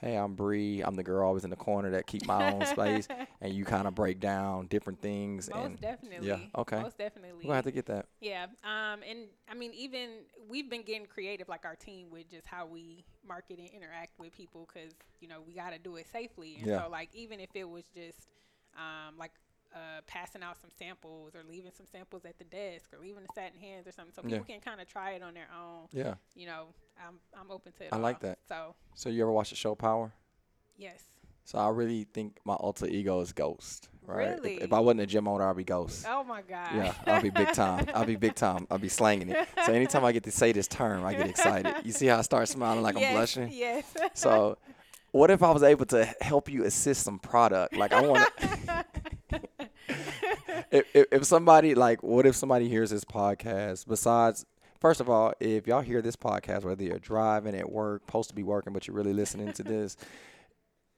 hey 0.00 0.16
i'm 0.16 0.34
Bree. 0.34 0.82
i'm 0.82 0.94
the 0.94 1.02
girl 1.02 1.26
always 1.26 1.44
in 1.44 1.50
the 1.50 1.56
corner 1.56 1.90
that 1.90 2.06
keep 2.06 2.26
my 2.26 2.52
own 2.52 2.64
space 2.66 3.08
and 3.40 3.54
you 3.54 3.64
kind 3.64 3.86
of 3.86 3.94
break 3.94 4.20
down 4.20 4.66
different 4.66 5.00
things 5.00 5.48
Most 5.52 5.64
and 5.64 5.80
definitely. 5.80 6.28
Yeah. 6.28 6.38
Okay. 6.56 6.80
Most 6.80 6.98
definitely. 6.98 7.32
we're 7.34 7.42
gonna 7.48 7.54
have 7.56 7.64
to 7.64 7.70
get 7.70 7.86
that 7.86 8.06
Yeah. 8.20 8.46
Um, 8.64 9.00
and 9.08 9.28
I 9.50 9.54
mean, 9.54 9.72
even 9.74 10.10
we've 10.48 10.68
been 10.70 10.82
getting 10.82 11.06
creative, 11.06 11.48
like 11.48 11.64
our 11.64 11.76
team, 11.76 12.08
with 12.10 12.28
just 12.30 12.46
how 12.46 12.66
we 12.66 13.04
market 13.26 13.58
and 13.58 13.68
interact 13.68 14.18
with 14.18 14.32
people, 14.32 14.68
because 14.72 14.92
you 15.20 15.28
know 15.28 15.40
we 15.46 15.54
got 15.54 15.70
to 15.70 15.78
do 15.78 15.96
it 15.96 16.06
safely. 16.10 16.58
And 16.60 16.66
Yeah. 16.66 16.84
so, 16.84 16.90
like, 16.90 17.10
even 17.14 17.40
if 17.40 17.50
it 17.54 17.68
was 17.68 17.84
just 17.94 18.28
um, 18.76 19.16
like 19.18 19.32
uh, 19.76 20.00
passing 20.06 20.42
out 20.42 20.56
some 20.60 20.70
samples 20.78 21.34
or 21.36 21.42
leaving 21.48 21.70
some 21.76 21.86
samples 21.86 22.24
at 22.24 22.38
the 22.38 22.44
desk 22.44 22.86
or 22.94 22.98
leaving 22.98 23.22
the 23.22 23.28
satin 23.34 23.58
hands 23.60 23.86
or 23.86 23.92
something, 23.92 24.14
so 24.14 24.22
Yeah. 24.24 24.38
people 24.38 24.46
can 24.54 24.60
kind 24.60 24.80
of 24.80 24.86
try 24.88 25.08
it 25.12 25.22
on 25.22 25.34
their 25.34 25.48
own. 25.54 25.88
yeah 25.92 26.14
You 26.34 26.46
know, 26.46 26.62
I'm 27.06 27.16
I'm 27.38 27.50
open 27.50 27.72
to 27.78 27.82
it. 27.84 27.90
I 27.92 27.96
like 27.98 28.20
that. 28.20 28.38
So 28.48 28.74
so 28.94 29.08
you 29.10 29.20
ever 29.22 29.30
watch 29.32 29.50
the 29.50 29.56
show 29.56 29.74
power 29.74 30.12
yes. 30.78 31.02
so 31.44 31.58
i 31.58 31.68
really 31.68 32.04
think 32.12 32.38
my 32.44 32.54
alter 32.54 32.86
ego 32.86 33.20
is 33.20 33.32
ghost 33.32 33.88
right 34.06 34.38
If- 34.44 34.62
if, 34.64 34.72
i 34.72 34.80
wasn't 34.80 35.00
a 35.00 35.06
gym 35.06 35.26
owner 35.28 35.48
i'd 35.50 35.56
be 35.56 35.64
ghost 35.64 36.06
Oh 36.08 36.22
my 36.24 36.42
God. 36.42 36.70
Yeah, 36.74 36.92
I'll 37.06 37.22
be 37.22 37.30
big 37.30 37.52
time. 37.52 37.86
I'll 37.94 38.04
be 38.14 38.16
big 38.16 38.34
time. 38.34 38.66
I'll 38.70 38.78
be 38.78 38.88
slanging 39.00 39.28
it. 39.30 39.48
So 39.66 39.72
anytime 39.72 40.04
I 40.04 40.12
get 40.12 40.24
to 40.24 40.30
say 40.30 40.52
this 40.52 40.68
term, 40.68 41.04
I 41.04 41.12
get 41.14 41.28
excited. 41.28 41.74
You 41.84 41.92
see 41.92 42.06
how 42.06 42.18
I 42.18 42.22
start 42.22 42.48
smiling 42.48 42.82
like 42.82 42.96
yes, 42.98 43.08
I'm 43.10 43.14
blushing? 43.16 43.48
Yes. 43.52 43.84
So 44.14 44.58
what 45.12 45.30
if 45.30 45.42
I 45.42 45.50
was 45.50 45.62
able 45.62 45.86
to 45.86 46.04
help 46.20 46.48
you 46.48 46.64
assist 46.64 47.02
some 47.04 47.18
product? 47.18 47.74
Like 47.76 47.92
I 47.92 48.00
want 48.02 48.22
to 48.38 48.45
if, 50.70 50.84
if 50.94 51.06
if 51.12 51.24
somebody 51.24 51.74
like, 51.74 52.02
what 52.02 52.26
if 52.26 52.36
somebody 52.36 52.68
hears 52.68 52.90
this 52.90 53.04
podcast? 53.04 53.86
Besides, 53.86 54.44
first 54.80 55.00
of 55.00 55.08
all, 55.08 55.32
if 55.40 55.66
y'all 55.66 55.80
hear 55.80 56.02
this 56.02 56.16
podcast, 56.16 56.64
whether 56.64 56.82
you're 56.84 56.98
driving 56.98 57.54
at 57.54 57.70
work, 57.70 58.02
supposed 58.06 58.28
to 58.30 58.34
be 58.34 58.42
working, 58.42 58.72
but 58.72 58.86
you're 58.86 58.96
really 58.96 59.12
listening 59.12 59.52
to 59.54 59.62
this, 59.62 59.96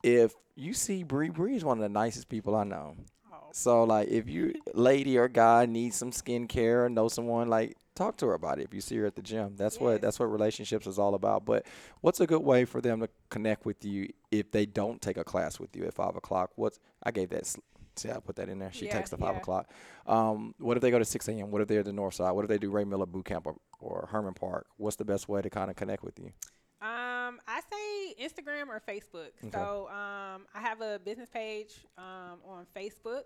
if 0.02 0.34
you 0.56 0.74
see 0.74 1.02
Bree, 1.02 1.28
Bree 1.30 1.56
is 1.56 1.64
one 1.64 1.78
of 1.78 1.82
the 1.82 1.88
nicest 1.88 2.28
people 2.28 2.54
I 2.56 2.64
know. 2.64 2.96
Oh, 3.32 3.36
So 3.52 3.84
like, 3.84 4.08
if 4.08 4.28
you 4.28 4.54
lady 4.74 5.18
or 5.18 5.28
guy 5.28 5.66
needs 5.66 5.96
some 5.96 6.10
skincare 6.10 6.84
or 6.86 6.88
know 6.88 7.08
someone, 7.08 7.48
like 7.48 7.76
talk 7.94 8.16
to 8.16 8.26
her 8.26 8.34
about 8.34 8.58
it. 8.60 8.64
If 8.64 8.74
you 8.74 8.80
see 8.80 8.96
her 8.96 9.06
at 9.06 9.16
the 9.16 9.22
gym, 9.22 9.56
that's 9.56 9.74
Yes. 9.76 9.80
what 9.80 10.00
that's 10.02 10.18
what 10.20 10.26
relationships 10.26 10.86
is 10.86 10.98
all 10.98 11.14
about. 11.14 11.44
But 11.44 11.66
what's 12.00 12.20
a 12.20 12.26
good 12.26 12.42
way 12.42 12.64
for 12.64 12.80
them 12.80 13.00
to 13.00 13.08
connect 13.28 13.66
with 13.66 13.84
you 13.84 14.08
if 14.30 14.50
they 14.52 14.66
don't 14.66 15.00
take 15.02 15.16
a 15.16 15.24
class 15.24 15.58
with 15.58 15.74
you 15.76 15.84
at 15.84 15.94
five 15.94 16.14
o'clock? 16.16 16.50
What's 16.56 16.78
I 17.02 17.10
gave 17.10 17.30
that. 17.30 17.54
See, 17.98 18.10
I 18.10 18.18
put 18.20 18.36
that 18.36 18.48
in 18.48 18.58
there. 18.58 18.72
She 18.72 18.86
Yeah, 18.86 18.96
takes 18.96 19.10
the 19.10 19.16
five 19.18 19.34
yeah. 19.34 19.38
o'clock. 19.40 19.70
Um, 20.06 20.54
what 20.58 20.76
if 20.76 20.80
they 20.82 20.90
go 20.90 20.98
to 20.98 21.04
six 21.04 21.28
a.m.? 21.28 21.50
What 21.50 21.60
if 21.62 21.68
they're 21.68 21.80
at 21.80 21.84
the 21.86 21.92
north 21.92 22.14
side? 22.14 22.30
What 22.32 22.44
if 22.44 22.48
they 22.48 22.58
do 22.58 22.70
Ray 22.70 22.84
Miller 22.84 23.06
Boot 23.06 23.24
Camp 23.26 23.46
or, 23.46 23.56
or 23.80 24.08
Hermann 24.10 24.34
Park? 24.34 24.66
What's 24.76 24.96
the 24.96 25.04
best 25.04 25.28
way 25.28 25.42
to 25.42 25.50
kind 25.50 25.70
of 25.70 25.76
connect 25.76 26.02
with 26.02 26.18
you? 26.18 26.32
Um, 26.80 27.40
I 27.46 27.60
say 27.70 28.14
Instagram 28.24 28.68
or 28.68 28.80
Facebook. 28.88 29.30
Okay. 29.44 29.50
So 29.52 29.88
um, 29.88 30.46
I 30.54 30.60
have 30.60 30.80
a 30.80 30.98
business 30.98 31.28
page 31.28 31.84
um, 31.98 32.38
on 32.46 32.66
Facebook, 32.76 33.22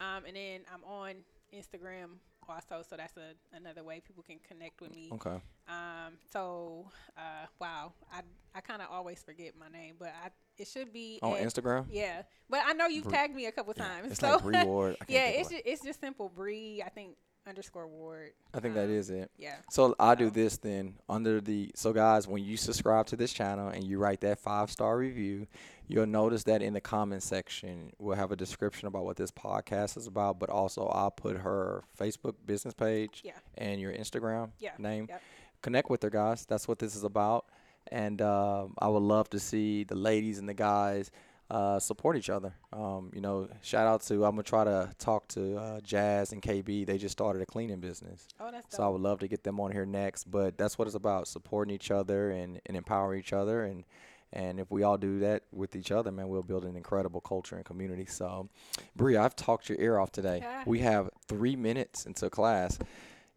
um, 0.00 0.24
and 0.26 0.36
then 0.36 0.60
I'm 0.72 0.84
on 0.84 1.14
Instagram 1.54 2.16
also. 2.48 2.82
So 2.88 2.96
that's 2.96 3.16
a, 3.16 3.34
another 3.56 3.84
way 3.84 4.00
people 4.06 4.22
can 4.22 4.38
connect 4.46 4.80
with 4.80 4.94
me. 4.94 5.08
Okay. 5.12 5.40
Um, 5.68 6.14
so 6.32 6.86
uh, 7.16 7.46
wow, 7.60 7.92
I 8.12 8.20
I 8.54 8.60
kind 8.60 8.82
of 8.82 8.88
always 8.90 9.22
forget 9.22 9.52
my 9.58 9.68
name, 9.68 9.94
but 9.98 10.08
I 10.24 10.30
it 10.58 10.68
should 10.68 10.92
be 10.92 11.18
On 11.22 11.36
at- 11.36 11.42
Instagram. 11.42 11.86
Yeah, 11.90 12.22
but 12.50 12.60
I 12.66 12.72
know 12.74 12.86
you've 12.86 13.08
tagged 13.08 13.34
me 13.34 13.46
a 13.46 13.52
couple 13.52 13.72
times. 13.74 14.12
It's 14.12 14.20
so 14.20 14.32
like 14.32 14.42
Bree 14.42 14.64
Ward. 14.64 14.96
Yeah, 15.08 15.26
it's 15.28 15.50
it. 15.50 15.54
just, 15.54 15.66
it's 15.66 15.84
just 15.84 16.00
simple 16.00 16.28
Bree. 16.28 16.82
I 16.84 16.88
think 16.90 17.16
underscore 17.46 17.86
Ward. 17.88 18.32
I 18.54 18.60
think 18.60 18.74
that 18.74 18.84
um, 18.84 18.90
is 18.90 19.10
it. 19.10 19.30
Yeah. 19.36 19.56
So 19.70 19.94
I 19.98 20.14
do 20.14 20.30
this 20.30 20.56
then 20.58 20.94
under 21.08 21.40
the 21.40 21.70
so 21.74 21.92
guys 21.92 22.26
when 22.28 22.44
you 22.44 22.56
subscribe 22.56 23.06
to 23.06 23.16
this 23.16 23.32
channel 23.32 23.68
and 23.68 23.84
you 23.84 23.98
write 23.98 24.20
that 24.20 24.38
five 24.38 24.70
star 24.70 24.96
review, 24.96 25.46
you'll 25.88 26.06
notice 26.06 26.44
that 26.44 26.62
in 26.62 26.72
the 26.72 26.80
comment 26.80 27.22
section 27.22 27.92
we'll 27.98 28.16
have 28.16 28.32
a 28.32 28.36
description 28.36 28.88
about 28.88 29.04
what 29.04 29.16
this 29.16 29.30
podcast 29.30 29.96
is 29.96 30.06
about, 30.06 30.38
but 30.38 30.50
also 30.50 30.86
I'll 30.86 31.10
put 31.10 31.36
her 31.38 31.82
Facebook 31.98 32.34
business 32.46 32.74
page 32.74 33.22
Yeah. 33.24 33.32
and 33.58 33.80
your 33.80 33.92
Instagram 33.92 34.50
Yeah. 34.58 34.72
name. 34.78 35.06
Yep. 35.08 35.22
Connect 35.62 35.90
with 35.90 36.02
her 36.02 36.10
guys. 36.10 36.44
That's 36.46 36.66
what 36.68 36.78
this 36.78 36.94
is 36.96 37.04
about. 37.04 37.46
And 37.90 38.22
um, 38.22 38.74
I 38.78 38.88
would 38.88 39.02
love 39.02 39.28
to 39.30 39.40
see 39.40 39.84
the 39.84 39.96
ladies 39.96 40.38
and 40.38 40.48
the 40.48 40.54
guys 40.54 41.10
uh, 41.52 41.78
support 41.78 42.16
each 42.16 42.30
other. 42.30 42.54
Um, 42.72 43.10
you 43.14 43.20
know, 43.20 43.46
shout 43.60 43.86
out 43.86 44.00
to 44.04 44.24
I'm 44.24 44.32
gonna 44.32 44.42
try 44.42 44.64
to 44.64 44.90
talk 44.98 45.28
to 45.28 45.56
uh, 45.58 45.80
Jazz 45.82 46.32
and 46.32 46.40
KB. 46.40 46.86
They 46.86 46.96
just 46.96 47.12
started 47.12 47.42
a 47.42 47.46
cleaning 47.46 47.78
business. 47.78 48.26
Oh, 48.40 48.50
that's 48.50 48.74
So 48.74 48.82
I 48.82 48.88
would 48.88 49.02
love 49.02 49.18
to 49.18 49.28
get 49.28 49.44
them 49.44 49.60
on 49.60 49.70
here 49.70 49.84
next. 49.84 50.30
But 50.30 50.56
that's 50.56 50.78
what 50.78 50.88
it's 50.88 50.94
about: 50.94 51.28
supporting 51.28 51.74
each 51.74 51.90
other 51.90 52.30
and, 52.30 52.58
and 52.64 52.74
empowering 52.74 53.20
each 53.20 53.34
other. 53.34 53.64
And 53.64 53.84
and 54.32 54.58
if 54.58 54.70
we 54.70 54.82
all 54.82 54.96
do 54.96 55.18
that 55.20 55.42
with 55.52 55.76
each 55.76 55.92
other, 55.92 56.10
man, 56.10 56.28
we'll 56.28 56.42
build 56.42 56.64
an 56.64 56.74
incredible 56.74 57.20
culture 57.20 57.56
and 57.56 57.66
community. 57.66 58.06
So, 58.06 58.48
Bree, 58.96 59.18
I've 59.18 59.36
talked 59.36 59.68
your 59.68 59.78
ear 59.78 59.98
off 59.98 60.10
today. 60.10 60.38
Yeah. 60.40 60.62
We 60.64 60.78
have 60.78 61.10
three 61.28 61.54
minutes 61.54 62.06
until 62.06 62.30
class. 62.30 62.78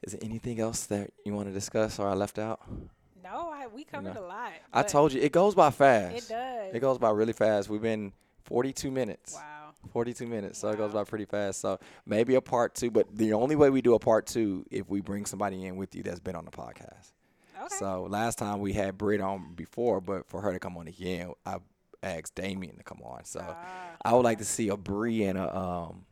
Is 0.03 0.13
there 0.13 0.21
anything 0.23 0.61
else 0.61 0.85
that 0.85 1.11
you 1.25 1.33
want 1.33 1.49
to 1.49 1.53
discuss 1.53 1.99
or 1.99 2.07
I 2.07 2.13
left 2.13 2.39
out? 2.39 2.61
No, 3.25 3.49
I, 3.51 3.67
we 3.67 3.83
covered 3.83 4.13
know, 4.13 4.21
a 4.21 4.27
lot. 4.27 4.51
I 4.71 4.83
told 4.83 5.11
you 5.11 5.21
it 5.21 5.31
goes 5.31 5.55
by 5.55 5.71
fast. 5.71 6.15
it 6.15 6.29
does. 6.29 6.75
It 6.75 6.79
goes 6.79 6.99
by 6.99 7.09
really 7.09 7.33
fast. 7.33 7.69
We've 7.69 7.81
been 7.81 8.13
42 8.43 8.91
minutes. 8.91 9.33
Wow. 9.33 9.41
42 9.91 10.25
minutes, 10.27 10.59
so 10.59 10.69
it 10.69 10.77
goes 10.77 10.93
by 10.93 11.03
pretty 11.03 11.25
fast. 11.25 11.61
So 11.61 11.79
maybe 12.05 12.35
a 12.35 12.41
part 12.41 12.73
two, 12.75 12.89
but 12.89 13.07
the 13.15 13.33
only 13.33 13.55
way 13.55 13.69
we 13.69 13.81
do 13.81 13.93
a 13.93 13.99
part 13.99 14.25
two 14.25 14.65
if 14.71 14.89
we 14.89 14.99
bring 15.01 15.25
somebody 15.25 15.65
in 15.65 15.75
with 15.75 15.95
you 15.95 16.01
that's 16.03 16.19
been 16.19 16.35
on 16.35 16.45
the 16.45 16.51
podcast. 16.51 17.11
Okay. 17.57 17.75
So 17.77 18.07
last 18.09 18.37
time 18.37 18.59
we 18.59 18.73
had 18.73 18.97
Britt 18.97 19.21
on 19.21 19.53
before, 19.55 20.01
but 20.01 20.27
for 20.27 20.41
her 20.41 20.51
to 20.51 20.59
come 20.59 20.77
on 20.77 20.87
again, 20.87 21.33
I 21.45 21.57
asked 22.03 22.35
Damien 22.35 22.77
to 22.77 22.83
come 22.83 22.99
on. 23.03 23.25
So 23.25 23.41
Ah, 23.47 23.95
I 24.03 24.13
would 24.13 24.23
like 24.23 24.39
to 24.39 24.45
see 24.45 24.69
a 24.69 24.77
Bree 24.77 25.23
and 25.23 25.37
a 25.37 25.55
um. 25.55 26.05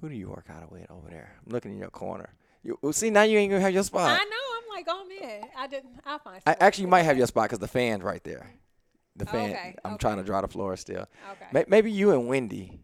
Who 0.00 0.08
do 0.08 0.14
you 0.14 0.28
work 0.28 0.46
out 0.50 0.70
with 0.70 0.88
over 0.90 1.08
there? 1.10 1.34
I'm 1.44 1.52
looking 1.52 1.72
in 1.72 1.78
your 1.78 1.90
corner. 1.90 2.34
You 2.68 2.78
well, 2.82 2.92
see 2.92 3.08
now 3.08 3.22
you 3.22 3.38
ain't 3.38 3.50
gonna 3.50 3.62
have 3.62 3.72
your 3.72 3.82
spot. 3.82 4.10
I 4.10 4.24
know. 4.24 4.36
I'm 4.58 4.68
like, 4.68 4.86
oh 4.90 5.06
man, 5.08 5.48
I 5.56 5.66
didn't. 5.68 6.00
I'll 6.04 6.18
find. 6.18 6.42
I 6.46 6.54
actually 6.60 6.82
you 6.82 6.88
might 6.88 7.04
have 7.04 7.16
your 7.16 7.26
spot 7.26 7.44
because 7.44 7.60
the 7.60 7.66
fan's 7.66 8.02
right 8.02 8.22
there. 8.24 8.52
The 9.16 9.24
fan. 9.24 9.50
Okay, 9.52 9.74
I'm 9.86 9.96
trying 9.96 10.16
to 10.16 10.20
okay. 10.20 10.26
dry 10.26 10.42
the 10.42 10.48
floor 10.48 10.76
still. 10.76 11.06
Okay. 11.30 11.46
May- 11.50 11.64
Maybe 11.66 11.90
you 11.90 12.10
and 12.10 12.28
Wendy. 12.28 12.78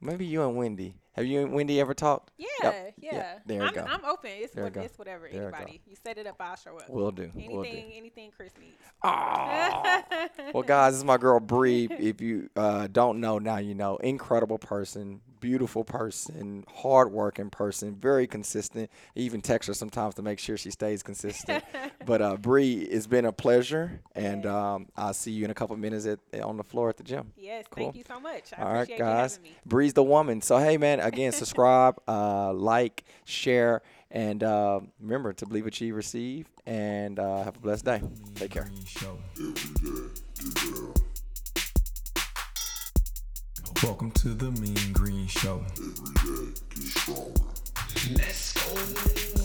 Maybe 0.00 0.26
you 0.26 0.42
and 0.42 0.56
Wendy. 0.56 0.96
Have 1.14 1.26
you 1.26 1.40
and 1.42 1.52
Wendy 1.52 1.78
ever 1.80 1.92
talked? 1.94 2.30
Yeah, 2.38 2.46
Yep. 2.62 2.94
yeah. 2.98 3.14
Yeah, 3.14 3.38
there 3.44 3.56
you 3.58 3.66
I'm, 3.68 3.74
go. 3.74 3.84
I'm 3.86 4.04
open. 4.04 4.30
It's, 4.34 4.54
There 4.54 4.64
what, 4.64 4.76
it's 4.76 4.98
whatever. 4.98 5.28
There 5.30 5.42
you. 5.42 5.48
Anybody. 5.48 5.80
You 5.86 5.94
set 6.02 6.16
it 6.16 6.26
up, 6.26 6.36
I'll 6.40 6.56
show 6.56 6.78
up. 6.78 6.88
We'll 6.88 7.10
do. 7.10 7.30
anything, 7.34 7.52
Will 7.54 7.62
do. 7.64 7.68
anything 7.94 8.30
Chris 8.34 8.52
needs. 8.58 8.76
Aw. 9.02 10.04
well, 10.54 10.62
guys, 10.62 10.92
this 10.92 10.98
is 10.98 11.04
my 11.04 11.18
girl 11.18 11.38
Bree. 11.40 11.86
If 11.90 12.20
you 12.20 12.48
uh, 12.56 12.88
don't 12.90 13.20
know 13.20 13.38
now, 13.38 13.58
you 13.58 13.74
know. 13.74 13.96
Incredible 13.98 14.58
person, 14.58 15.20
beautiful 15.40 15.84
person, 15.84 16.64
hardworking 16.74 17.50
person, 17.50 17.94
very 17.96 18.26
consistent. 18.26 18.90
I 19.14 19.20
even 19.20 19.42
text 19.42 19.66
her 19.68 19.74
sometimes 19.74 20.14
to 20.14 20.22
make 20.22 20.38
sure 20.38 20.56
she 20.56 20.70
stays 20.70 21.02
consistent. 21.02 21.62
but 22.06 22.22
uh, 22.22 22.36
Bree, 22.36 22.74
it's 22.80 23.06
been 23.06 23.26
a 23.26 23.32
pleasure, 23.32 24.00
and 24.14 24.46
um, 24.46 24.86
I'll 24.96 25.12
see 25.14 25.32
you 25.32 25.44
in 25.44 25.50
a 25.50 25.54
couple 25.54 25.76
minutes 25.76 26.06
at, 26.06 26.20
on 26.40 26.56
the 26.56 26.64
floor 26.64 26.88
at 26.88 26.96
the 26.96 27.02
gym. 27.04 27.32
yes, 27.36 27.66
Cool. 27.70 27.84
thank 27.84 27.96
you 27.96 28.04
so 28.06 28.18
much. 28.20 28.52
I 28.56 28.62
All 28.62 28.72
right, 28.72 28.98
guys. 28.98 29.40
Bree's 29.66 29.92
the 29.92 30.02
woman. 30.02 30.40
So 30.40 30.56
hey, 30.58 30.76
man. 30.78 31.00
Again, 31.02 31.32
subscribe, 31.32 32.00
uh, 32.06 32.52
like, 32.52 33.04
share, 33.24 33.82
and 34.10 34.42
uh, 34.42 34.80
remember 35.00 35.32
to 35.32 35.46
believe, 35.46 35.66
achieve, 35.66 35.96
receive, 35.96 36.46
and 36.64 37.18
uh, 37.18 37.42
have 37.42 37.56
a 37.56 37.58
blessed 37.58 37.84
day. 37.84 38.02
Take 38.36 38.52
care. 38.52 38.70
Welcome 43.82 44.12
to 44.12 44.28
the 44.28 44.52
Mean 44.52 44.92
Green 44.92 45.26
Show. 45.26 45.64
Let's 48.16 48.52
go. 49.36 49.41